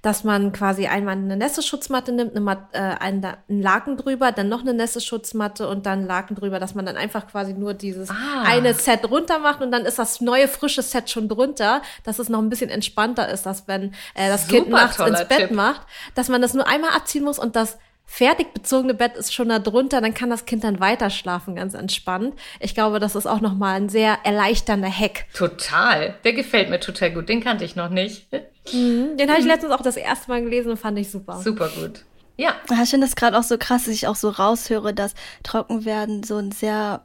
dass 0.00 0.24
man 0.24 0.52
quasi 0.52 0.86
einmal 0.86 1.16
eine 1.16 1.36
Nässeschutzmatte 1.36 2.12
nimmt, 2.12 2.30
eine 2.30 2.40
Mat 2.40 2.70
äh, 2.72 2.78
einen, 2.78 3.22
einen 3.22 3.60
Laken 3.60 3.98
drüber, 3.98 4.32
dann 4.32 4.48
noch 4.48 4.62
eine 4.62 4.72
Nässeschutzmatte 4.72 5.68
und 5.68 5.84
dann 5.84 6.06
Laken 6.06 6.34
drüber, 6.34 6.58
dass 6.58 6.74
man 6.74 6.86
dann 6.86 6.96
einfach 6.96 7.26
quasi 7.26 7.52
nur 7.52 7.74
dieses 7.74 8.08
ah. 8.08 8.44
eine 8.46 8.72
Set 8.72 9.04
runter 9.10 9.38
macht 9.38 9.60
und 9.60 9.70
dann 9.70 9.84
ist 9.84 9.98
das 9.98 10.22
neue 10.22 10.48
frische 10.48 10.80
Set 10.80 11.10
schon 11.10 11.28
drunter, 11.28 11.82
dass 12.04 12.18
es 12.18 12.30
noch 12.30 12.38
ein 12.38 12.48
bisschen 12.48 12.70
entspannter 12.70 13.28
ist, 13.28 13.44
dass 13.44 13.68
wenn 13.68 13.92
äh, 14.14 14.30
das 14.30 14.48
Super 14.48 14.62
Kind 14.62 14.70
nachts 14.70 14.98
ins 14.98 15.28
Bett 15.28 15.38
Tipp. 15.38 15.50
macht, 15.50 15.82
dass 16.14 16.30
man 16.30 16.40
das 16.40 16.54
nur 16.54 16.66
einmal 16.66 16.92
abziehen 16.92 17.22
muss 17.24 17.38
und 17.38 17.54
das 17.54 17.76
fertig 18.06 18.52
bezogene 18.52 18.94
Bett 18.94 19.16
ist 19.16 19.34
schon 19.34 19.48
da 19.48 19.58
drunter, 19.58 20.00
dann 20.00 20.14
kann 20.14 20.30
das 20.30 20.46
Kind 20.46 20.64
dann 20.64 20.80
weiter 20.80 21.10
schlafen, 21.10 21.56
ganz 21.56 21.74
entspannt. 21.74 22.34
Ich 22.60 22.74
glaube, 22.74 23.00
das 23.00 23.16
ist 23.16 23.26
auch 23.26 23.40
nochmal 23.40 23.76
ein 23.76 23.88
sehr 23.88 24.18
erleichternder 24.24 24.90
Hack. 24.90 25.26
Total. 25.34 26.14
Der 26.24 26.32
gefällt 26.32 26.70
mir 26.70 26.80
total 26.80 27.12
gut. 27.12 27.28
Den 27.28 27.42
kannte 27.42 27.64
ich 27.64 27.76
noch 27.76 27.88
nicht. 27.88 28.26
Mhm, 28.72 29.16
den 29.16 29.28
habe 29.30 29.40
ich 29.40 29.46
letztens 29.46 29.72
auch 29.72 29.82
das 29.82 29.96
erste 29.96 30.30
Mal 30.30 30.42
gelesen 30.42 30.70
und 30.70 30.76
fand 30.76 30.98
ich 30.98 31.10
super. 31.10 31.40
Super 31.42 31.68
gut. 31.68 32.04
Ja. 32.36 32.54
Ich 32.82 32.90
finde 32.90 33.06
das 33.06 33.16
gerade 33.16 33.38
auch 33.38 33.42
so 33.42 33.58
krass, 33.58 33.84
dass 33.84 33.94
ich 33.94 34.06
auch 34.06 34.16
so 34.16 34.28
raushöre, 34.28 34.92
dass 34.92 35.14
Trockenwerden 35.42 36.22
so 36.22 36.36
ein 36.36 36.52
sehr 36.52 37.04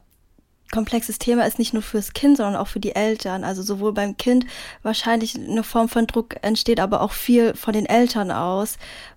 komplexes 0.72 1.18
Thema 1.18 1.46
ist, 1.46 1.58
nicht 1.58 1.72
nur 1.72 1.82
fürs 1.82 2.12
Kind, 2.12 2.36
sondern 2.36 2.56
auch 2.56 2.68
für 2.68 2.80
die 2.80 2.94
Eltern. 2.94 3.44
Also 3.44 3.62
sowohl 3.62 3.92
beim 3.92 4.16
Kind 4.16 4.46
wahrscheinlich 4.82 5.34
eine 5.36 5.64
Form 5.64 5.88
von 5.88 6.06
Druck 6.06 6.36
entsteht, 6.42 6.80
aber 6.80 7.00
auch 7.00 7.12
viel 7.12 7.54
von 7.54 7.72
den 7.72 7.86
Eltern 7.86 8.30
aus, 8.30 8.76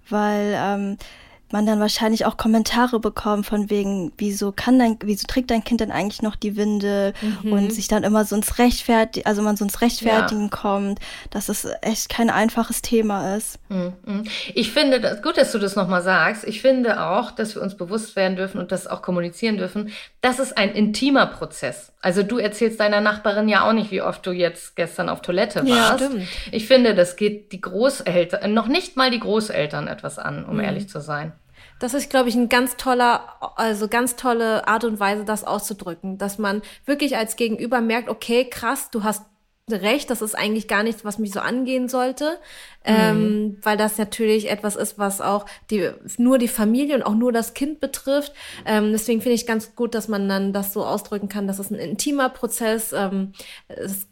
weil 0.10 0.56
ähm, 0.58 0.98
man 1.54 1.66
dann 1.66 1.80
wahrscheinlich 1.80 2.26
auch 2.26 2.36
Kommentare 2.36 2.99
bekommt 2.99 3.45
von 3.45 3.70
wegen, 3.70 4.12
wieso 4.18 4.51
kann 4.51 4.80
dein, 4.80 4.97
wieso 5.04 5.26
trägt 5.28 5.51
dein 5.51 5.64
Kind 5.64 5.80
denn 5.80 5.91
eigentlich 5.91 6.22
noch 6.22 6.36
die 6.36 6.58
Windel 6.58 7.14
mhm. 7.43 7.54
und 7.54 7.74
sich 7.74 7.88
dann 7.88 8.04
immer 8.04 8.26
so 8.26 8.36
ins 8.36 8.58
Rechtfertigen, 8.58 9.26
also 9.26 9.41
man 9.41 9.56
so 9.56 9.64
ins 9.64 9.80
Rechtfertigen 9.80 10.43
ja. 10.43 10.49
kommt, 10.49 10.99
dass 11.30 11.47
es 11.47 11.66
echt 11.82 12.10
kein 12.10 12.30
einfaches 12.30 12.82
Thema 12.82 13.36
ist. 13.36 13.60
Mhm. 13.70 14.24
Ich 14.54 14.72
finde, 14.72 14.99
das, 14.99 15.22
gut, 15.22 15.38
dass 15.38 15.51
du 15.51 15.60
das 15.60 15.76
nochmal 15.76 16.01
sagst. 16.01 16.43
Ich 16.43 16.62
finde 16.62 17.01
auch, 17.01 17.32
dass 17.32 17.56
wir 17.56 17.62
uns 17.62 17.78
bewusst 17.78 18.16
werden 18.16 18.36
dürfen 18.36 18.60
und 18.60 18.72
das 18.72 18.88
auch 18.88 19.01
kommunizieren 19.01 19.58
dürfen. 19.58 19.91
Das 20.22 20.39
ist 20.39 20.58
ein 20.58 20.72
intimer 20.72 21.28
Prozess. 21.28 21.93
Also 22.01 22.24
du 22.24 22.38
erzählst 22.38 22.80
deiner 22.80 22.99
Nachbarin 22.99 23.47
ja 23.47 23.68
auch 23.68 23.74
nicht, 23.74 23.91
wie 23.91 24.01
oft 24.01 24.26
du 24.26 24.32
jetzt 24.32 24.76
gestern 24.76 25.08
auf 25.08 25.22
Toilette 25.22 25.60
warst. 25.68 26.01
Ja, 26.01 26.08
stimmt. 26.08 26.28
Ich 26.51 26.68
finde, 26.68 26.95
das 26.95 27.16
geht 27.16 27.51
die 27.51 27.62
Großeltern, 27.62 28.54
noch 28.54 28.68
nicht 28.68 28.97
mal 28.97 29.12
die 29.12 29.20
Großeltern 29.20 29.88
etwas 29.88 30.20
an, 30.20 30.43
um 30.43 30.56
mhm. 30.56 30.64
ehrlich 30.64 30.89
zu 30.89 30.99
sein. 30.99 31.34
Das 31.84 31.94
ist, 31.94 32.10
glaube 32.10 32.30
ich, 32.30 32.36
ein 32.36 32.48
ganz 32.48 32.78
toller, 32.78 33.36
also 33.58 33.90
ganz 33.90 34.16
tolle 34.16 34.70
Art 34.70 34.86
und 34.86 35.02
Weise, 35.02 35.26
das 35.26 35.44
auszudrücken, 35.44 36.18
dass 36.18 36.38
man 36.38 36.62
wirklich 36.86 37.18
als 37.18 37.36
Gegenüber 37.36 37.82
merkt, 37.82 38.08
okay, 38.08 38.48
krass, 38.50 38.90
du 38.90 39.04
hast 39.04 39.24
recht, 39.70 40.10
das 40.10 40.22
ist 40.22 40.34
eigentlich 40.34 40.70
gar 40.70 40.84
nichts, 40.84 41.04
was 41.04 41.20
mich 41.20 41.34
so 41.34 41.42
angehen 41.42 41.90
sollte, 41.90 42.40
mhm. 42.86 42.94
ähm, 42.96 43.58
weil 43.64 43.76
das 43.76 43.98
natürlich 43.98 44.50
etwas 44.50 44.78
ist, 44.78 44.98
was 44.98 45.20
auch 45.20 45.46
die, 45.72 45.90
nur 46.18 46.38
die 46.38 46.48
Familie 46.48 46.96
und 46.96 47.04
auch 47.04 47.16
nur 47.16 47.34
das 47.34 47.54
Kind 47.54 47.82
betrifft. 47.82 48.32
Ähm, 48.66 48.94
deswegen 48.94 49.20
finde 49.20 49.36
ich 49.36 49.46
ganz 49.46 49.76
gut, 49.76 49.94
dass 49.94 50.08
man 50.08 50.30
dann 50.30 50.54
das 50.54 50.72
so 50.72 50.86
ausdrücken 50.86 51.28
kann, 51.28 51.48
dass 51.48 51.60
es 51.60 51.70
ein 51.70 51.76
intimer 51.76 52.30
Prozess. 52.30 52.94
Ähm, 52.94 53.34
es 53.68 54.08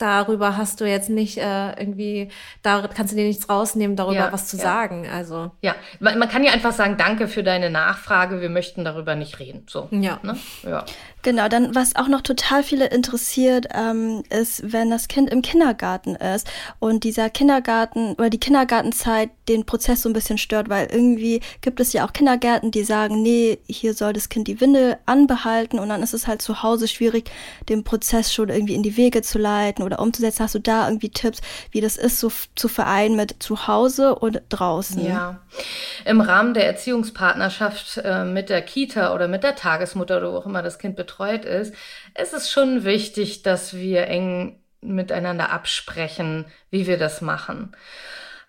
darüber 0.00 0.56
hast 0.56 0.80
du 0.80 0.86
jetzt 0.86 1.10
nicht 1.10 1.38
äh, 1.38 1.70
irgendwie, 1.78 2.30
da 2.62 2.88
kannst 2.88 3.12
du 3.12 3.16
dir 3.16 3.26
nichts 3.26 3.48
rausnehmen, 3.48 3.96
darüber 3.96 4.14
ja, 4.14 4.32
was 4.32 4.48
zu 4.48 4.56
ja. 4.56 4.62
sagen. 4.62 5.06
Also 5.08 5.50
ja, 5.60 5.74
man, 5.98 6.18
man, 6.18 6.28
kann 6.28 6.42
ja 6.42 6.52
einfach 6.52 6.72
sagen, 6.72 6.96
danke 6.96 7.28
für 7.28 7.42
deine 7.42 7.70
Nachfrage, 7.70 8.40
wir 8.40 8.50
möchten 8.50 8.84
darüber 8.84 9.14
nicht 9.14 9.38
reden. 9.38 9.64
So. 9.68 9.88
Ja. 9.90 10.18
Ne? 10.22 10.36
ja. 10.64 10.84
Genau, 11.22 11.48
dann 11.48 11.74
was 11.74 11.96
auch 11.96 12.08
noch 12.08 12.22
total 12.22 12.62
viele 12.62 12.86
interessiert, 12.86 13.66
ähm, 13.74 14.22
ist, 14.30 14.72
wenn 14.72 14.88
das 14.88 15.06
Kind 15.06 15.28
im 15.28 15.42
Kindergarten 15.42 16.16
ist 16.16 16.50
und 16.78 17.04
dieser 17.04 17.28
Kindergarten 17.28 18.14
oder 18.14 18.30
die 18.30 18.40
Kindergartenzeit 18.40 19.28
den 19.48 19.66
Prozess 19.66 20.00
so 20.00 20.08
ein 20.08 20.14
bisschen 20.14 20.38
stört, 20.38 20.70
weil 20.70 20.88
irgendwie 20.90 21.40
gibt 21.60 21.78
es 21.80 21.92
ja 21.92 22.06
auch 22.06 22.14
Kindergärten, 22.14 22.70
die 22.70 22.84
sagen, 22.84 23.20
nee, 23.20 23.58
hier 23.66 23.92
soll 23.92 24.14
das 24.14 24.30
Kind 24.30 24.48
die 24.48 24.62
Windel 24.62 24.96
anbehalten 25.04 25.78
und 25.78 25.90
dann 25.90 26.02
ist 26.02 26.14
es 26.14 26.26
halt 26.26 26.40
zu 26.40 26.62
Hause 26.62 26.88
schwierig, 26.88 27.30
den 27.68 27.84
Prozess 27.84 28.32
schon 28.32 28.48
irgendwie 28.48 28.74
in 28.74 28.82
die 28.82 28.96
Wege 28.96 29.20
zu 29.20 29.38
leiten 29.38 29.82
oder 29.92 30.00
umzusetzen. 30.00 30.42
Hast 30.42 30.54
du 30.54 30.58
da 30.58 30.88
irgendwie 30.88 31.10
Tipps, 31.10 31.40
wie 31.70 31.80
das 31.80 31.96
ist, 31.96 32.18
so 32.18 32.32
zu 32.54 32.68
vereinen 32.68 33.16
mit 33.16 33.42
zu 33.42 33.66
Hause 33.66 34.14
und 34.14 34.42
draußen? 34.48 35.04
Ja, 35.04 35.40
im 36.04 36.20
Rahmen 36.20 36.54
der 36.54 36.66
Erziehungspartnerschaft 36.66 37.98
äh, 38.04 38.24
mit 38.24 38.48
der 38.48 38.62
Kita 38.62 39.14
oder 39.14 39.28
mit 39.28 39.42
der 39.42 39.54
Tagesmutter 39.54 40.18
oder 40.18 40.32
wo 40.32 40.36
auch 40.38 40.46
immer 40.46 40.62
das 40.62 40.78
Kind 40.78 40.96
betreut, 40.96 41.10
betreut 41.20 41.44
ist, 41.44 41.74
es 42.14 42.32
ist 42.32 42.50
schon 42.50 42.84
wichtig, 42.84 43.42
dass 43.42 43.74
wir 43.74 44.06
eng 44.06 44.60
miteinander 44.80 45.50
absprechen, 45.50 46.46
wie 46.70 46.86
wir 46.86 46.98
das 46.98 47.20
machen. 47.20 47.72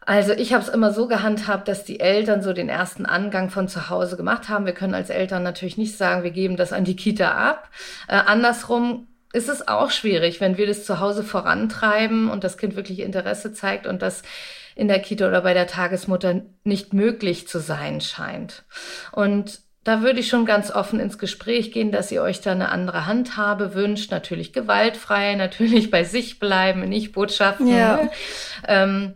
Also 0.04 0.34
ich 0.34 0.54
habe 0.54 0.64
es 0.64 0.70
immer 0.70 0.92
so 0.92 1.08
gehandhabt, 1.08 1.68
dass 1.68 1.84
die 1.84 2.00
Eltern 2.00 2.42
so 2.42 2.54
den 2.54 2.70
ersten 2.70 3.06
Angang 3.06 3.50
von 3.50 3.68
zu 3.68 3.90
Hause 3.90 4.18
gemacht 4.18 4.50
haben. 4.50 4.66
Wir 4.66 4.74
können 4.74 4.96
als 4.96 5.10
Eltern 5.10 5.44
natürlich 5.44 5.78
nicht 5.78 5.96
sagen, 5.96 6.24
wir 6.24 6.32
geben 6.32 6.58
das 6.58 6.74
an 6.74 6.86
die 6.86 6.96
Kita 6.96 7.32
ab. 7.32 7.70
Äh, 8.08 8.16
andersrum 8.16 9.08
ist 9.34 9.50
es 9.50 9.68
auch 9.68 9.92
schwierig, 9.92 10.42
wenn 10.42 10.58
wir 10.58 10.68
das 10.68 10.86
zu 10.86 11.00
Hause 11.00 11.24
vorantreiben 11.24 12.30
und 12.30 12.44
das 12.44 12.58
Kind 12.58 12.76
wirklich 12.76 13.00
Interesse 13.00 13.54
zeigt 13.54 13.88
und 13.88 14.02
das 14.02 14.24
in 14.76 14.88
der 14.88 15.00
Kita 15.00 15.28
oder 15.28 15.42
bei 15.42 15.54
der 15.54 15.68
Tagesmutter 15.68 16.42
nicht 16.64 16.94
möglich 16.94 17.48
zu 17.48 17.60
sein 17.60 18.02
scheint. 18.02 18.64
Und 19.12 19.60
da 19.84 20.02
würde 20.02 20.20
ich 20.20 20.28
schon 20.28 20.46
ganz 20.46 20.70
offen 20.72 21.00
ins 21.00 21.18
Gespräch 21.18 21.72
gehen, 21.72 21.92
dass 21.92 22.12
ihr 22.12 22.22
euch 22.22 22.42
da 22.42 22.52
eine 22.52 22.70
andere 22.70 23.08
Handhabe 23.08 23.74
wünscht. 23.74 24.12
Natürlich 24.12 24.54
gewaltfrei, 24.54 25.36
natürlich 25.38 25.90
bei 25.90 26.04
sich 26.04 26.40
bleiben, 26.40 26.82
nicht 26.88 27.14
Botschaften. 27.14 27.68
Ja. 27.68 27.96
Ne? 27.98 28.12
Ähm, 28.68 29.14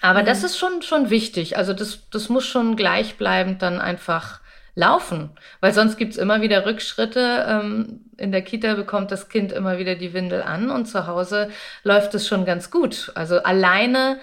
aber 0.00 0.22
mhm. 0.22 0.26
das 0.26 0.44
ist 0.44 0.58
schon, 0.58 0.82
schon 0.82 1.10
wichtig. 1.10 1.56
Also 1.56 1.72
das, 1.72 2.00
das 2.10 2.28
muss 2.28 2.46
schon 2.46 2.76
gleichbleibend 2.76 3.62
dann 3.62 3.80
einfach 3.80 4.40
laufen, 4.74 5.30
weil 5.60 5.72
sonst 5.72 5.96
gibt's 5.96 6.16
immer 6.16 6.40
wieder 6.40 6.64
Rückschritte. 6.64 7.46
Ähm, 7.48 8.00
in 8.16 8.32
der 8.32 8.42
Kita 8.42 8.74
bekommt 8.74 9.10
das 9.10 9.28
Kind 9.28 9.52
immer 9.52 9.78
wieder 9.78 9.94
die 9.96 10.12
Windel 10.14 10.42
an 10.42 10.70
und 10.70 10.86
zu 10.86 11.06
Hause 11.06 11.50
läuft 11.82 12.14
es 12.14 12.26
schon 12.26 12.44
ganz 12.44 12.70
gut. 12.70 13.12
Also 13.14 13.42
alleine, 13.42 14.18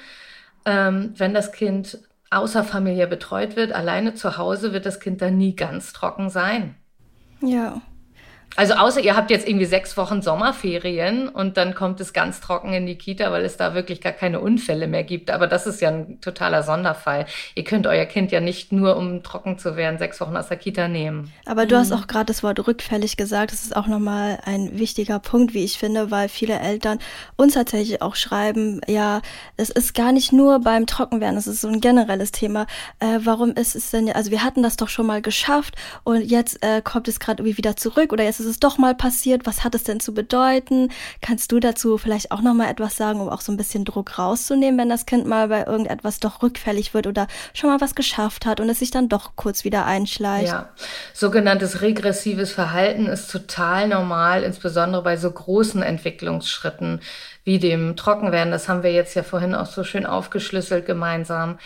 ähm, 0.66 1.14
wenn 1.18 1.34
das 1.34 1.52
Kind 1.52 2.00
außerfamiliär 2.32 3.08
betreut 3.08 3.56
wird, 3.56 3.74
alleine 3.74 4.14
zu 4.14 4.38
Hause 4.38 4.74
wird 4.74 4.86
das 4.86 5.00
Kind 5.00 5.22
dann 5.22 5.38
nie 5.38 5.56
ganz 5.56 5.94
trocken 5.94 6.30
sein. 6.30 6.76
Ja. 7.42 7.82
Also 8.56 8.74
außer 8.74 9.00
ihr 9.02 9.16
habt 9.16 9.32
jetzt 9.32 9.48
irgendwie 9.48 9.66
sechs 9.66 9.96
Wochen 9.96 10.22
Sommerferien 10.22 11.30
und 11.30 11.58
dann 11.58 11.76
kommt 11.76 12.02
es 12.02 12.14
ganz 12.14 12.42
trocken 12.42 12.74
in 12.74 12.86
die 12.86 12.96
Kita, 12.96 13.32
weil 13.32 13.46
es 13.46 13.58
da 13.58 13.74
wirklich 13.74 14.02
gar 14.02 14.12
keine 14.12 14.40
Unfälle 14.40 14.88
mehr 14.88 15.04
gibt. 15.04 15.32
Aber 15.32 15.48
das 15.48 15.68
ist 15.68 15.82
ja 15.82 15.90
ein 15.90 16.20
totaler 16.20 16.64
Sonderfall. 16.64 17.26
Ihr 17.56 17.64
könnt 17.64 17.88
euer 17.88 18.06
Kind 18.06 18.32
ja 18.32 18.42
nicht 18.42 18.72
nur, 18.72 18.98
um 18.98 19.24
trocken 19.24 19.58
zu 19.58 19.76
werden, 19.76 19.98
sechs 20.00 20.20
Wochen 20.20 20.36
aus 20.36 20.48
der 20.48 20.58
Kita 20.58 20.88
nehmen. 20.88 21.32
Aber 21.46 21.66
du 21.66 21.76
mhm. 21.76 21.80
hast 21.80 21.92
auch 21.92 22.08
gerade 22.08 22.26
das 22.26 22.44
Wort 22.44 22.66
rückfällig 22.68 23.18
gesagt. 23.18 23.52
Das 23.52 23.64
ist 23.64 23.76
auch 23.76 23.88
nochmal 23.88 24.40
ein 24.46 24.78
wichtiger 24.78 25.20
Punkt, 25.20 25.54
wie 25.54 25.64
ich 25.64 25.78
finde, 25.78 26.12
weil 26.12 26.28
viele 26.28 26.60
Eltern 26.60 27.00
uns 27.38 27.54
tatsächlich 27.54 28.02
auch 28.02 28.16
schreiben, 28.16 28.82
ja, 28.88 29.22
es 29.58 29.70
ist 29.70 29.94
gar 29.94 30.12
nicht 30.12 30.34
nur 30.34 30.60
beim 30.60 30.88
Trockenwerden, 30.88 31.38
es 31.38 31.48
ist 31.48 31.62
so 31.62 31.68
ein 31.68 31.82
generelles 31.82 32.32
Thema. 32.32 32.66
Äh, 33.00 33.20
warum 33.24 33.52
ist 33.52 33.76
es 33.76 33.92
denn, 33.92 34.12
also 34.12 34.32
wir 34.32 34.44
hatten 34.44 34.64
das 34.64 34.76
doch 34.76 34.90
schon 34.90 35.06
mal 35.06 35.22
geschafft 35.22 35.76
und 36.04 36.22
jetzt 36.22 36.64
äh, 36.64 36.82
kommt 36.82 37.08
es 37.08 37.20
gerade 37.20 37.42
irgendwie 37.42 37.58
wieder 37.58 37.76
zurück 37.76 38.12
oder 38.12 38.24
jetzt 38.24 38.39
ist 38.40 38.46
es 38.46 38.60
doch 38.60 38.78
mal 38.78 38.96
passiert, 38.96 39.46
was 39.46 39.64
hat 39.64 39.76
es 39.76 39.84
denn 39.84 40.00
zu 40.00 40.14
bedeuten? 40.14 40.90
Kannst 41.22 41.52
du 41.52 41.60
dazu 41.60 41.98
vielleicht 41.98 42.32
auch 42.32 42.42
noch 42.42 42.54
mal 42.54 42.70
etwas 42.70 42.98
sagen, 42.98 43.20
um 43.20 43.30
auch 43.30 43.42
so 43.42 43.52
ein 43.52 43.58
bisschen 43.58 43.86
Druck 43.86 44.18
rauszunehmen, 44.18 44.80
wenn 44.80 44.90
das 44.90 45.06
Kind 45.06 45.26
mal 45.26 45.48
bei 45.48 45.66
irgendetwas 45.66 46.20
doch 46.20 46.42
rückfällig 46.42 46.94
wird 46.94 47.08
oder 47.08 47.28
schon 47.54 47.70
mal 47.70 47.82
was 47.82 47.96
geschafft 47.96 48.46
hat 48.46 48.60
und 48.60 48.70
es 48.70 48.80
sich 48.80 48.92
dann 48.92 49.10
doch 49.10 49.36
kurz 49.36 49.64
wieder 49.64 49.86
einschleicht? 49.86 50.48
Ja, 50.48 50.70
sogenanntes 51.14 51.82
regressives 51.82 52.52
Verhalten 52.52 53.08
ist 53.08 53.32
total 53.32 53.88
normal, 53.88 54.44
insbesondere 54.44 55.04
bei 55.04 55.18
so 55.18 55.32
großen 55.32 55.82
Entwicklungsschritten 55.82 57.02
wie 57.44 57.60
dem 57.60 57.96
Trockenwerden. 57.96 58.52
Das 58.52 58.70
haben 58.70 58.84
wir 58.84 58.92
jetzt 58.92 59.16
ja 59.16 59.24
vorhin 59.24 59.56
auch 59.56 59.66
so 59.66 59.84
schön 59.84 60.06
aufgeschlüsselt 60.06 60.86
gemeinsam 60.86 61.58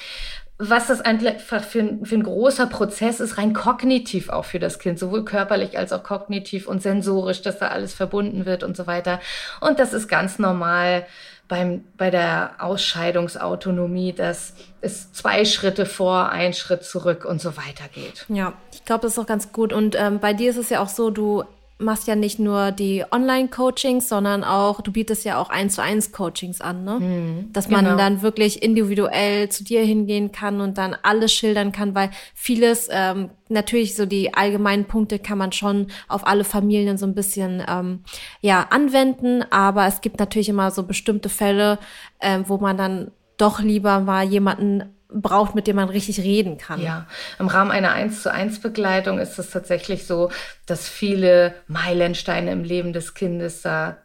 was 0.58 0.88
das 0.88 1.02
einfach 1.02 1.64
für 1.64 1.80
ein, 1.80 2.06
für 2.06 2.16
ein 2.16 2.24
großer 2.24 2.68
Prozess 2.68 3.20
ist, 3.20 3.38
rein 3.38 3.54
kognitiv 3.54 4.30
auch 4.30 4.46
für 4.46 4.60
das 4.60 4.80
Kind, 4.80 5.00
sowohl 5.00 5.26
körperlich 5.26 5.78
als 5.78 5.92
auch 5.92 6.04
kognitiv 6.04 6.68
und 6.68 6.82
sensorisch, 6.82 7.42
dass 7.42 7.60
da 7.60 7.70
alles 7.70 7.94
verbunden 7.94 8.46
wird 8.46 8.64
und 8.64 8.78
so 8.78 8.88
weiter. 8.88 9.20
Und 9.62 9.80
das 9.80 9.94
ist 9.94 10.08
ganz 10.08 10.40
normal 10.40 11.06
beim, 11.48 11.84
bei 11.98 12.10
der 12.10 12.52
Ausscheidungsautonomie, 12.60 14.14
dass 14.14 14.54
es 14.82 15.12
zwei 15.12 15.44
Schritte 15.46 15.86
vor, 15.86 16.30
ein 16.30 16.54
Schritt 16.54 16.84
zurück 16.84 17.26
und 17.26 17.42
so 17.42 17.58
weiter 17.58 17.86
geht. 17.94 18.26
Ja, 18.30 18.54
ich 18.72 18.86
glaube, 18.86 19.02
das 19.02 19.14
ist 19.14 19.20
auch 19.20 19.28
ganz 19.28 19.52
gut. 19.52 19.74
Und 19.74 19.96
ähm, 20.00 20.20
bei 20.20 20.34
dir 20.34 20.52
ist 20.52 20.58
es 20.58 20.70
ja 20.70 20.82
auch 20.82 20.90
so, 20.90 21.10
du 21.10 21.44
machst 21.80 22.08
ja 22.08 22.16
nicht 22.16 22.40
nur 22.40 22.72
die 22.72 23.04
Online-Coachings, 23.12 24.08
sondern 24.08 24.44
auch, 24.44 24.82
du 24.82 24.92
bietest 24.92 25.26
ja 25.26 25.40
auch 25.40 25.50
eins 25.50 25.76
zu 25.76 25.82
eins 25.82 26.12
Coachings 26.12 26.62
an, 26.62 26.84
ne? 26.84 27.00
Mhm, 27.00 27.54
Dass 27.54 27.70
man 27.70 27.86
genau. 27.86 27.98
dann 27.98 28.22
wirklich 28.22 28.64
individuell 28.64 29.50
zu 29.50 29.64
dir 29.64 29.82
hingehen 29.82 30.32
kann 30.32 30.62
und 30.62 30.78
dann 30.78 30.96
alles 31.04 31.34
schildern 31.34 31.72
kann, 31.72 31.96
weil 31.96 32.12
vieles, 32.34 32.88
ähm, 32.92 33.30
natürlich 33.50 33.96
so 33.96 34.06
die 34.06 34.34
allgemeinen 34.34 34.86
Punkte 34.86 35.20
kann 35.20 35.38
man 35.38 35.52
schon 35.52 35.88
auf 36.08 36.26
alle 36.26 36.44
Familien 36.44 36.98
so 36.98 37.06
ein 37.06 37.16
bisschen 37.16 37.64
ähm, 37.68 38.04
ja 38.42 38.68
anwenden, 38.70 39.44
aber 39.50 39.88
es 39.88 40.02
gibt 40.02 40.20
natürlich 40.20 40.50
immer 40.50 40.72
so 40.72 40.84
bestimmte 40.84 41.30
Fälle, 41.30 41.80
ähm, 42.20 42.46
wo 42.48 42.58
man 42.58 42.78
dann 42.78 43.12
doch 43.38 43.60
lieber 43.60 44.00
mal 44.00 44.24
jemanden 44.24 44.84
braucht, 45.14 45.56
mit 45.56 45.68
dem 45.68 45.76
man 45.76 45.90
richtig 45.90 46.20
reden 46.20 46.58
kann. 46.58 46.82
Ja, 46.82 47.08
im 47.40 47.48
Rahmen 47.48 47.72
einer 47.72 47.92
1 47.92 48.24
zu 48.24 48.32
1 48.32 48.62
Begleitung 48.62 49.20
ist 49.20 49.38
es 49.40 49.50
tatsächlich 49.50 50.06
so, 50.06 50.32
dass 50.66 50.88
viele 50.88 51.54
Meilensteine 51.68 52.52
im 52.52 52.64
Leben 52.64 52.94
des 52.94 53.14
Kindes 53.14 53.62
da 53.62 53.98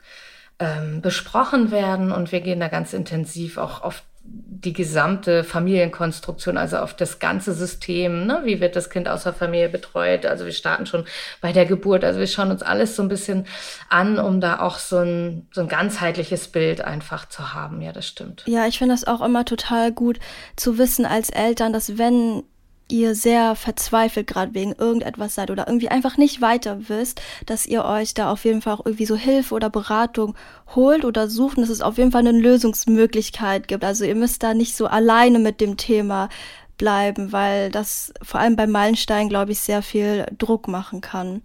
ähm, 0.59 1.01
besprochen 1.01 1.71
werden 1.71 2.13
und 2.13 2.33
wir 2.33 2.41
gehen 2.41 2.61
da 2.61 2.69
ganz 2.69 2.93
intensiv 2.93 3.59
auch 3.59 3.83
auf 3.83 4.03
die 4.65 4.73
gesamte 4.73 5.45
Familienkonstruktion, 5.45 6.57
also 6.57 6.79
auf 6.79 6.95
das 6.95 7.21
ganze 7.21 7.55
System, 7.55 8.27
ne? 8.27 8.41
wie 8.45 8.61
wird 8.61 8.75
das 8.75 8.91
Kind 8.91 9.09
aus 9.09 9.23
der 9.23 9.33
Familie 9.33 9.69
betreut. 9.69 10.27
Also 10.27 10.45
wir 10.45 10.53
starten 10.53 10.85
schon 10.87 11.05
bei 11.41 11.53
der 11.53 11.65
Geburt. 11.65 12.05
Also 12.05 12.19
wir 12.19 12.27
schauen 12.27 12.51
uns 12.51 12.63
alles 12.63 12.97
so 12.97 13.03
ein 13.03 13.09
bisschen 13.09 13.47
an, 13.89 14.19
um 14.19 14.41
da 14.41 14.61
auch 14.61 14.79
so 14.79 14.99
ein, 14.99 15.47
so 15.53 15.61
ein 15.61 15.69
ganzheitliches 15.69 16.49
Bild 16.49 16.81
einfach 16.81 17.29
zu 17.29 17.55
haben. 17.55 17.81
Ja, 17.81 17.93
das 17.93 18.07
stimmt. 18.07 18.45
Ja, 18.47 18.67
ich 18.67 18.79
finde 18.79 18.95
das 18.95 19.07
auch 19.07 19.23
immer 19.23 19.45
total 19.45 19.93
gut 19.93 20.19
zu 20.57 20.77
wissen 20.77 21.07
als 21.07 21.31
Eltern, 21.31 21.73
dass 21.73 21.97
wenn 21.97 22.43
ihr 22.91 23.15
sehr 23.15 23.55
verzweifelt 23.55 24.27
gerade 24.27 24.55
wegen 24.55 24.73
irgendetwas 24.73 25.35
seid 25.35 25.51
oder 25.51 25.67
irgendwie 25.67 25.89
einfach 25.89 26.17
nicht 26.17 26.41
weiter 26.41 26.89
wisst, 26.89 27.21
dass 27.47 27.67
ihr 27.67 27.85
euch 27.85 28.15
da 28.15 28.31
auf 28.31 28.45
jeden 28.45 28.63
Fall 28.63 28.75
auch 28.75 28.87
irgendwie 28.87 29.07
so 29.07 29.17
Hilfe 29.17 29.55
oder 29.55 29.71
Beratung 29.71 30.35
holt 30.75 31.05
oder 31.05 31.29
sucht 31.29 31.57
und 31.57 31.63
dass 31.63 31.71
es 31.71 31.83
auf 31.83 31.99
jeden 31.99 32.13
Fall 32.13 32.27
eine 32.27 32.39
Lösungsmöglichkeit 32.39 33.69
gibt. 33.69 33.85
Also 33.85 34.05
ihr 34.05 34.15
müsst 34.15 34.43
da 34.43 34.55
nicht 34.55 34.77
so 34.77 34.87
alleine 34.87 35.39
mit 35.39 35.61
dem 35.61 35.77
Thema 35.77 36.29
bleiben, 36.79 37.33
weil 37.33 37.71
das 37.71 38.13
vor 38.23 38.41
allem 38.41 38.57
bei 38.57 38.67
Meilenstein, 38.67 39.29
glaube 39.29 39.53
ich, 39.53 39.61
sehr 39.61 39.83
viel 39.83 40.27
Druck 40.39 40.69
machen 40.69 41.01
kann. 41.01 41.43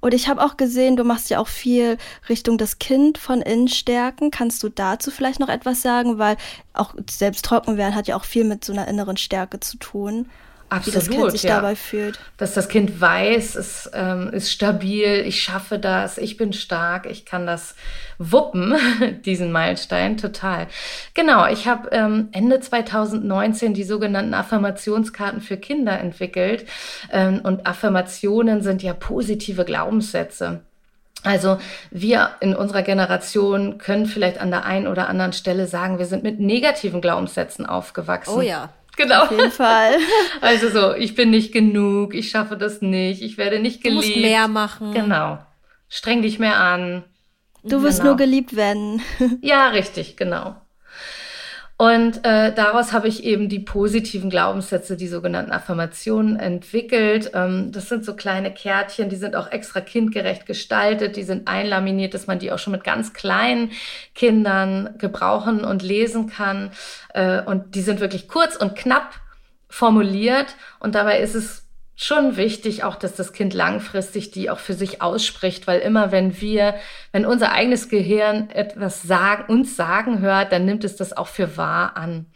Und 0.00 0.12
ich 0.12 0.28
habe 0.28 0.44
auch 0.44 0.58
gesehen, 0.58 0.96
du 0.96 1.04
machst 1.04 1.30
ja 1.30 1.38
auch 1.38 1.48
viel 1.48 1.96
Richtung 2.28 2.58
das 2.58 2.78
Kind 2.78 3.16
von 3.16 3.40
innen 3.40 3.68
stärken. 3.68 4.30
Kannst 4.30 4.62
du 4.62 4.68
dazu 4.68 5.10
vielleicht 5.10 5.40
noch 5.40 5.48
etwas 5.48 5.80
sagen? 5.80 6.18
Weil 6.18 6.36
auch 6.74 6.94
selbst 7.08 7.46
trocken 7.46 7.78
werden 7.78 7.94
hat 7.94 8.06
ja 8.06 8.16
auch 8.16 8.24
viel 8.24 8.44
mit 8.44 8.64
so 8.64 8.72
einer 8.74 8.86
inneren 8.88 9.16
Stärke 9.16 9.60
zu 9.60 9.78
tun. 9.78 10.28
Absolut, 10.74 10.86
wie 10.86 10.98
das 10.98 11.10
Kind 11.10 11.30
sich 11.32 11.42
ja. 11.44 11.56
dabei 11.56 11.76
fühlt. 11.76 12.18
Dass 12.36 12.54
das 12.54 12.68
Kind 12.68 13.00
weiß, 13.00 13.54
es 13.54 13.90
ähm, 13.94 14.30
ist 14.32 14.50
stabil, 14.50 15.24
ich 15.26 15.42
schaffe 15.42 15.78
das, 15.78 16.18
ich 16.18 16.36
bin 16.36 16.52
stark, 16.52 17.06
ich 17.06 17.24
kann 17.24 17.46
das 17.46 17.74
wuppen, 18.18 18.74
diesen 19.24 19.52
Meilenstein, 19.52 20.16
total. 20.16 20.66
Genau, 21.14 21.46
ich 21.46 21.66
habe 21.68 21.90
ähm, 21.92 22.28
Ende 22.32 22.60
2019 22.60 23.74
die 23.74 23.84
sogenannten 23.84 24.34
Affirmationskarten 24.34 25.40
für 25.40 25.56
Kinder 25.56 25.98
entwickelt. 25.98 26.66
Ähm, 27.12 27.40
und 27.42 27.66
Affirmationen 27.66 28.62
sind 28.62 28.82
ja 28.82 28.92
positive 28.92 29.64
Glaubenssätze. 29.64 30.60
Also 31.22 31.58
wir 31.90 32.30
in 32.40 32.54
unserer 32.54 32.82
Generation 32.82 33.78
können 33.78 34.06
vielleicht 34.06 34.38
an 34.38 34.50
der 34.50 34.64
einen 34.66 34.86
oder 34.86 35.08
anderen 35.08 35.32
Stelle 35.32 35.66
sagen, 35.66 35.98
wir 35.98 36.06
sind 36.06 36.22
mit 36.22 36.38
negativen 36.38 37.00
Glaubenssätzen 37.00 37.64
aufgewachsen. 37.64 38.34
Oh 38.36 38.42
ja. 38.42 38.70
Genau. 38.96 39.22
Auf 39.22 39.30
jeden 39.30 39.50
Fall. 39.50 39.98
Also 40.40 40.68
so, 40.68 40.94
ich 40.94 41.14
bin 41.14 41.30
nicht 41.30 41.52
genug, 41.52 42.14
ich 42.14 42.30
schaffe 42.30 42.56
das 42.56 42.82
nicht, 42.82 43.22
ich 43.22 43.38
werde 43.38 43.58
nicht 43.58 43.82
geliebt. 43.82 44.04
Du 44.04 44.08
musst 44.08 44.20
mehr 44.20 44.48
machen. 44.48 44.92
Genau. 44.92 45.38
Streng 45.88 46.22
dich 46.22 46.38
mehr 46.38 46.58
an. 46.58 47.04
Du 47.62 47.82
wirst 47.82 48.00
genau. 48.00 48.10
nur 48.10 48.16
geliebt 48.18 48.56
werden. 48.56 49.00
ja, 49.40 49.68
richtig, 49.68 50.16
genau. 50.16 50.56
Und 51.76 52.24
äh, 52.24 52.54
daraus 52.54 52.92
habe 52.92 53.08
ich 53.08 53.24
eben 53.24 53.48
die 53.48 53.58
positiven 53.58 54.30
Glaubenssätze, 54.30 54.96
die 54.96 55.08
sogenannten 55.08 55.50
Affirmationen 55.50 56.38
entwickelt. 56.38 57.32
Ähm, 57.34 57.72
das 57.72 57.88
sind 57.88 58.04
so 58.04 58.14
kleine 58.14 58.54
Kärtchen, 58.54 59.08
die 59.08 59.16
sind 59.16 59.34
auch 59.34 59.50
extra 59.50 59.80
kindgerecht 59.80 60.46
gestaltet, 60.46 61.16
die 61.16 61.24
sind 61.24 61.48
einlaminiert, 61.48 62.14
dass 62.14 62.28
man 62.28 62.38
die 62.38 62.52
auch 62.52 62.60
schon 62.60 62.70
mit 62.70 62.84
ganz 62.84 63.12
kleinen 63.12 63.72
Kindern 64.14 64.94
gebrauchen 64.98 65.64
und 65.64 65.82
lesen 65.82 66.28
kann. 66.28 66.70
Äh, 67.12 67.42
und 67.42 67.74
die 67.74 67.82
sind 67.82 67.98
wirklich 67.98 68.28
kurz 68.28 68.54
und 68.54 68.76
knapp 68.76 69.14
formuliert 69.68 70.54
und 70.78 70.94
dabei 70.94 71.18
ist 71.18 71.34
es 71.34 71.63
schon 71.96 72.36
wichtig 72.36 72.82
auch, 72.82 72.96
dass 72.96 73.14
das 73.14 73.32
Kind 73.32 73.54
langfristig 73.54 74.32
die 74.32 74.50
auch 74.50 74.58
für 74.58 74.74
sich 74.74 75.00
ausspricht, 75.00 75.66
weil 75.66 75.80
immer 75.80 76.10
wenn 76.10 76.40
wir, 76.40 76.74
wenn 77.12 77.24
unser 77.24 77.52
eigenes 77.52 77.88
Gehirn 77.88 78.50
etwas 78.50 79.02
sagen, 79.02 79.44
uns 79.52 79.76
sagen 79.76 80.20
hört, 80.20 80.52
dann 80.52 80.64
nimmt 80.64 80.84
es 80.84 80.96
das 80.96 81.16
auch 81.16 81.28
für 81.28 81.56
wahr 81.56 81.96
an. 81.96 82.26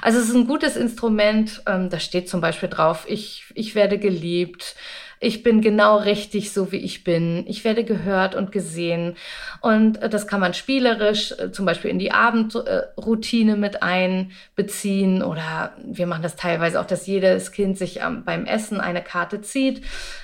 Also 0.00 0.18
es 0.18 0.28
ist 0.28 0.34
ein 0.34 0.46
gutes 0.46 0.76
Instrument, 0.76 1.62
ähm, 1.66 1.90
da 1.90 1.98
steht 1.98 2.28
zum 2.28 2.40
Beispiel 2.40 2.68
drauf, 2.68 3.04
ich, 3.08 3.44
ich 3.54 3.74
werde 3.74 3.98
geliebt, 3.98 4.76
ich 5.22 5.42
bin 5.42 5.60
genau 5.60 5.98
richtig 5.98 6.50
so, 6.50 6.72
wie 6.72 6.78
ich 6.78 7.04
bin. 7.04 7.44
Ich 7.46 7.62
werde 7.62 7.84
gehört 7.84 8.34
und 8.34 8.52
gesehen. 8.52 9.16
Und 9.60 10.00
äh, 10.02 10.08
das 10.08 10.26
kann 10.26 10.40
man 10.40 10.54
spielerisch 10.54 11.32
äh, 11.32 11.52
zum 11.52 11.66
Beispiel 11.66 11.90
in 11.90 11.98
die 11.98 12.10
Abendroutine 12.10 13.56
mit 13.56 13.82
einbeziehen. 13.82 15.22
Oder 15.22 15.76
wir 15.84 16.06
machen 16.06 16.22
das 16.22 16.36
teilweise 16.36 16.80
auch, 16.80 16.86
dass 16.86 17.06
jedes 17.06 17.52
Kind 17.52 17.76
sich 17.76 18.00
beim 18.24 18.46
Essen 18.46 18.80
eine 18.80 19.02
Karte 19.02 19.42
zieht. 19.42 19.82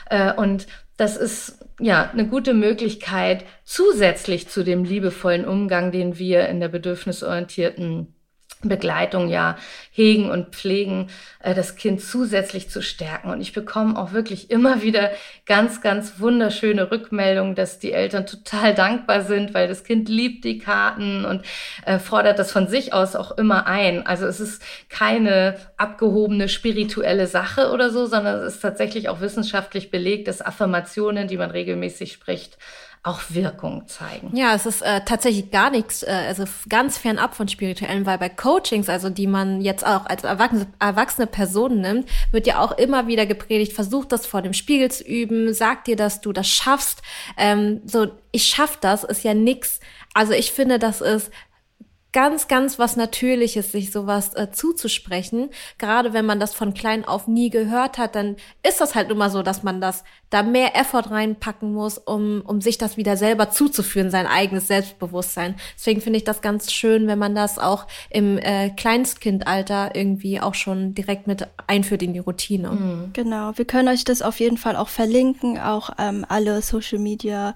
Äh, 0.09 0.32
und 0.32 0.66
das 0.97 1.18
ist 1.18 1.59
ja 1.78 2.11
eine 2.11 2.26
gute 2.26 2.55
Möglichkeit, 2.55 3.44
zusätzlich 3.64 4.49
zu 4.49 4.64
dem 4.64 4.84
liebevollen 4.84 5.44
Umgang, 5.44 5.92
den 5.92 6.18
wir 6.18 6.49
in 6.49 6.59
der 6.59 6.68
bedürfnisorientierten 6.68 8.15
Begleitung 8.68 9.28
ja 9.28 9.56
hegen 9.90 10.30
und 10.30 10.54
pflegen, 10.54 11.08
äh, 11.40 11.54
das 11.54 11.76
Kind 11.76 12.00
zusätzlich 12.02 12.68
zu 12.68 12.82
stärken. 12.82 13.30
Und 13.30 13.40
ich 13.40 13.52
bekomme 13.52 13.98
auch 13.98 14.12
wirklich 14.12 14.50
immer 14.50 14.82
wieder 14.82 15.10
ganz, 15.46 15.80
ganz 15.80 16.20
wunderschöne 16.20 16.90
Rückmeldungen, 16.90 17.54
dass 17.54 17.78
die 17.78 17.92
Eltern 17.92 18.26
total 18.26 18.74
dankbar 18.74 19.22
sind, 19.22 19.54
weil 19.54 19.68
das 19.68 19.84
Kind 19.84 20.08
liebt 20.08 20.44
die 20.44 20.58
Karten 20.58 21.24
und 21.24 21.42
äh, 21.84 21.98
fordert 21.98 22.38
das 22.38 22.52
von 22.52 22.68
sich 22.68 22.92
aus 22.92 23.16
auch 23.16 23.38
immer 23.38 23.66
ein. 23.66 24.06
Also 24.06 24.26
es 24.26 24.40
ist 24.40 24.62
keine 24.88 25.56
abgehobene 25.76 26.48
spirituelle 26.48 27.26
Sache 27.26 27.70
oder 27.70 27.90
so, 27.90 28.06
sondern 28.06 28.40
es 28.40 28.56
ist 28.56 28.60
tatsächlich 28.60 29.08
auch 29.08 29.20
wissenschaftlich 29.20 29.90
belegt, 29.90 30.28
dass 30.28 30.42
Affirmationen, 30.42 31.28
die 31.28 31.36
man 31.36 31.50
regelmäßig 31.50 32.12
spricht, 32.12 32.58
auch 33.07 33.20
Wirkung 33.28 33.86
zeigen. 33.86 34.36
Ja, 34.36 34.54
es 34.54 34.66
ist 34.66 34.82
äh, 34.82 35.00
tatsächlich 35.04 35.50
gar 35.50 35.70
nichts, 35.70 36.02
äh, 36.02 36.11
also 36.11 36.44
ganz 36.68 36.98
fernab 36.98 37.34
von 37.34 37.46
spirituellen, 37.48 38.04
weil 38.04 38.18
bei 38.18 38.28
Coachings, 38.28 38.88
also 38.88 39.11
die 39.11 39.26
man 39.26 39.61
jetzt 39.61 39.86
auch 39.86 40.07
als 40.07 40.24
erwachsene, 40.24 40.66
erwachsene 40.80 41.26
Person 41.26 41.80
nimmt, 41.80 42.09
wird 42.32 42.46
ja 42.46 42.59
auch 42.61 42.72
immer 42.78 43.07
wieder 43.07 43.24
gepredigt, 43.24 43.72
versuch 43.72 44.04
das 44.04 44.26
vor 44.26 44.42
dem 44.42 44.52
Spiegel 44.52 44.90
zu 44.90 45.04
üben, 45.04 45.54
sag 45.54 45.84
dir, 45.84 45.96
dass 45.96 46.20
du 46.20 46.32
das 46.32 46.48
schaffst. 46.48 47.02
Ähm, 47.36 47.80
so, 47.84 48.09
ich 48.32 48.46
schaff 48.46 48.76
das, 48.78 49.04
ist 49.04 49.22
ja 49.22 49.34
nix. 49.34 49.80
Also 50.12 50.32
ich 50.32 50.50
finde, 50.50 50.78
das 50.78 51.00
ist 51.00 51.30
ganz, 52.16 52.48
ganz 52.48 52.78
was 52.78 52.96
Natürliches, 52.96 53.72
sich 53.72 53.92
sowas 53.92 54.32
äh, 54.32 54.50
zuzusprechen. 54.50 55.50
Gerade 55.76 56.14
wenn 56.14 56.24
man 56.24 56.40
das 56.40 56.54
von 56.54 56.72
klein 56.72 57.04
auf 57.04 57.28
nie 57.28 57.50
gehört 57.50 57.98
hat, 57.98 58.14
dann 58.14 58.36
ist 58.66 58.80
das 58.80 58.94
halt 58.94 59.10
immer 59.10 59.28
so, 59.28 59.42
dass 59.42 59.62
man 59.62 59.82
das 59.82 60.02
da 60.30 60.42
mehr 60.42 60.74
Effort 60.74 61.10
reinpacken 61.10 61.74
muss, 61.74 61.98
um, 61.98 62.40
um 62.46 62.62
sich 62.62 62.78
das 62.78 62.96
wieder 62.96 63.18
selber 63.18 63.50
zuzuführen, 63.50 64.10
sein 64.10 64.26
eigenes 64.26 64.66
Selbstbewusstsein. 64.66 65.56
Deswegen 65.76 66.00
finde 66.00 66.16
ich 66.16 66.24
das 66.24 66.40
ganz 66.40 66.72
schön, 66.72 67.06
wenn 67.06 67.18
man 67.18 67.34
das 67.34 67.58
auch 67.58 67.86
im 68.08 68.38
äh, 68.38 68.70
Kleinstkindalter 68.70 69.94
irgendwie 69.94 70.40
auch 70.40 70.54
schon 70.54 70.94
direkt 70.94 71.26
mit 71.26 71.46
einführt 71.66 72.02
in 72.02 72.14
die 72.14 72.20
Routine. 72.20 72.70
Mhm. 72.70 73.10
Genau, 73.12 73.52
wir 73.56 73.66
können 73.66 73.88
euch 73.88 74.04
das 74.04 74.22
auf 74.22 74.40
jeden 74.40 74.56
Fall 74.56 74.76
auch 74.76 74.88
verlinken, 74.88 75.60
auch 75.60 75.90
ähm, 75.98 76.24
alle 76.26 76.62
Social 76.62 76.98
Media 76.98 77.54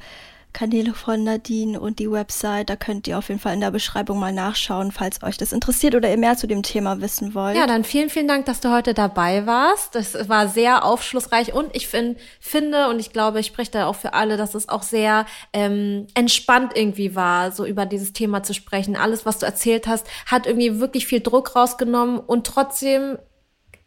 Kanäle 0.53 0.95
von 0.95 1.25
Nadine 1.25 1.81
und 1.81 1.99
die 1.99 2.11
Website. 2.11 2.71
Da 2.71 2.77
könnt 2.77 3.07
ihr 3.07 3.19
auf 3.19 3.29
jeden 3.29 3.41
Fall 3.41 3.55
in 3.55 3.61
der 3.61 3.71
Beschreibung 3.71 4.19
mal 4.19 4.33
nachschauen, 4.33 4.93
falls 4.93 5.23
euch 5.23 5.37
das 5.37 5.53
interessiert 5.53 5.95
oder 5.95 6.11
ihr 6.11 6.17
mehr 6.17 6.37
zu 6.37 6.47
dem 6.47 6.63
Thema 6.63 7.01
wissen 7.01 7.35
wollt. 7.35 7.57
Ja, 7.57 7.67
dann 7.67 7.85
vielen, 7.85 8.11
vielen 8.11 8.29
Dank, 8.29 8.47
dass 8.47 8.61
du 8.61 8.71
heute 8.71 8.95
dabei 8.95 9.47
warst. 9.47 9.95
Das 9.95 10.29
war 10.29 10.49
sehr 10.49 10.85
aufschlussreich 10.85 11.55
und 11.55 11.75
ich 11.75 11.89
find, 11.89 12.19
finde 12.41 12.89
und 12.89 12.99
ich 13.01 13.13
glaube, 13.13 13.41
ich 13.41 13.47
spreche 13.47 13.71
da 13.71 13.87
auch 13.87 13.97
für 13.97 14.15
alle, 14.15 14.37
dass 14.37 14.55
es 14.55 14.69
auch 14.69 14.83
sehr 14.83 15.27
ähm, 15.53 16.07
entspannt 16.15 16.73
irgendwie 16.75 17.15
war, 17.15 17.53
so 17.53 17.65
über 17.65 17.87
dieses 17.87 18.13
Thema 18.13 18.43
zu 18.43 18.55
sprechen. 18.55 18.97
Alles, 18.97 19.27
was 19.27 19.39
du 19.39 19.47
erzählt 19.47 19.87
hast, 19.87 20.07
hat 20.27 20.47
irgendwie 20.47 20.81
wirklich 20.81 21.07
viel 21.07 21.21
Druck 21.21 21.57
rausgenommen 21.57 22.19
und 22.19 22.47
trotzdem 22.47 23.19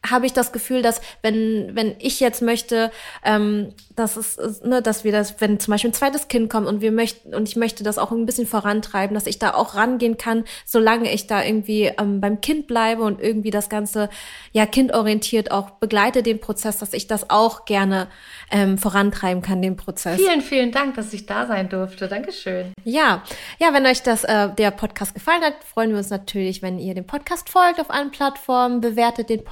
habe 0.08 0.26
ich 0.26 0.34
das 0.34 0.52
Gefühl, 0.52 0.82
dass 0.82 1.02
wenn, 1.22 1.72
wenn 1.74 1.96
ich 2.00 2.20
jetzt 2.20 2.42
möchte, 2.42 2.92
ähm, 3.24 3.74
dass 3.96 4.18
es, 4.18 4.62
ne, 4.64 4.82
dass 4.82 5.04
wir 5.04 5.12
das, 5.12 5.40
wenn 5.40 5.60
zum 5.60 5.72
Beispiel 5.72 5.92
ein 5.92 5.94
zweites 5.94 6.28
Kind 6.28 6.50
kommt 6.50 6.68
und 6.68 6.82
wir 6.82 6.92
möchten, 6.92 7.34
und 7.34 7.48
ich 7.48 7.56
möchte 7.56 7.84
das 7.84 7.98
auch 7.98 8.12
ein 8.12 8.26
bisschen 8.26 8.48
vorantreiben, 8.48 9.14
dass 9.14 9.28
ich 9.28 9.40
da 9.40 9.54
auch 9.54 9.76
rangehen 9.76 10.18
kann, 10.18 10.44
solange 10.66 11.12
ich 11.12 11.28
da 11.28 11.44
irgendwie 11.44 11.92
ähm, 11.98 12.20
beim 12.20 12.42
Kind 12.42 12.68
bleibe 12.68 13.04
und 13.04 13.22
irgendwie 13.22 13.52
das 13.52 13.70
Ganze 13.70 14.10
ja 14.52 14.66
kindorientiert 14.66 15.52
auch 15.52 15.72
begleite 15.72 16.24
den 16.24 16.40
Prozess, 16.40 16.78
dass 16.78 16.94
ich 16.94 17.08
das 17.08 17.30
auch 17.30 17.66
gerne 17.66 18.08
ähm, 18.52 18.78
vorantreiben 18.78 19.42
kann, 19.42 19.62
den 19.62 19.78
Prozess. 19.78 20.20
Vielen, 20.20 20.42
vielen 20.42 20.72
Dank, 20.72 20.96
dass 20.96 21.14
ich 21.14 21.26
da 21.26 21.46
sein 21.46 21.70
durfte. 21.70 22.08
Dankeschön. 22.08 22.74
Ja, 22.84 23.24
ja, 23.60 23.74
wenn 23.74 23.86
euch 23.86 24.04
das 24.04 24.24
äh, 24.24 24.50
der 24.50 24.72
Podcast 24.72 25.14
gefallen 25.14 25.42
hat, 25.44 25.56
freuen 25.64 25.92
wir 25.92 25.98
uns 25.98 26.10
natürlich, 26.10 26.62
wenn 26.62 26.80
ihr 26.80 26.94
dem 26.94 27.06
Podcast 27.06 27.50
folgt 27.50 27.80
auf 27.80 27.90
allen 27.90 28.12
Plattformen, 28.12 28.82
bewertet 28.82 29.30
den 29.30 29.44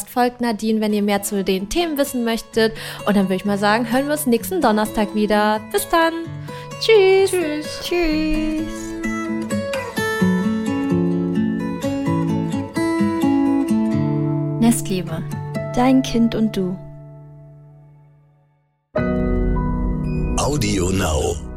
Podcast, 0.00 0.10
folgt 0.10 0.40
Nadine, 0.40 0.80
wenn 0.80 0.92
ihr 0.92 1.02
mehr 1.02 1.22
zu 1.22 1.44
den 1.44 1.68
Themen 1.68 1.98
wissen 1.98 2.24
möchtet. 2.24 2.72
Und 3.06 3.16
dann 3.16 3.26
würde 3.26 3.36
ich 3.36 3.44
mal 3.44 3.58
sagen, 3.58 3.90
hören 3.90 4.06
wir 4.06 4.12
uns 4.12 4.26
nächsten 4.26 4.60
Donnerstag 4.60 5.14
wieder. 5.14 5.60
Bis 5.72 5.88
dann. 5.88 6.12
Tschüss. 6.80 7.30
Tschüss. 7.30 7.80
Tschüss. 7.82 8.90
Nestliebe. 14.60 15.22
Dein 15.74 16.02
Kind 16.02 16.34
und 16.34 16.56
du. 16.56 16.76
Audio 20.38 20.90
Now. 20.90 21.49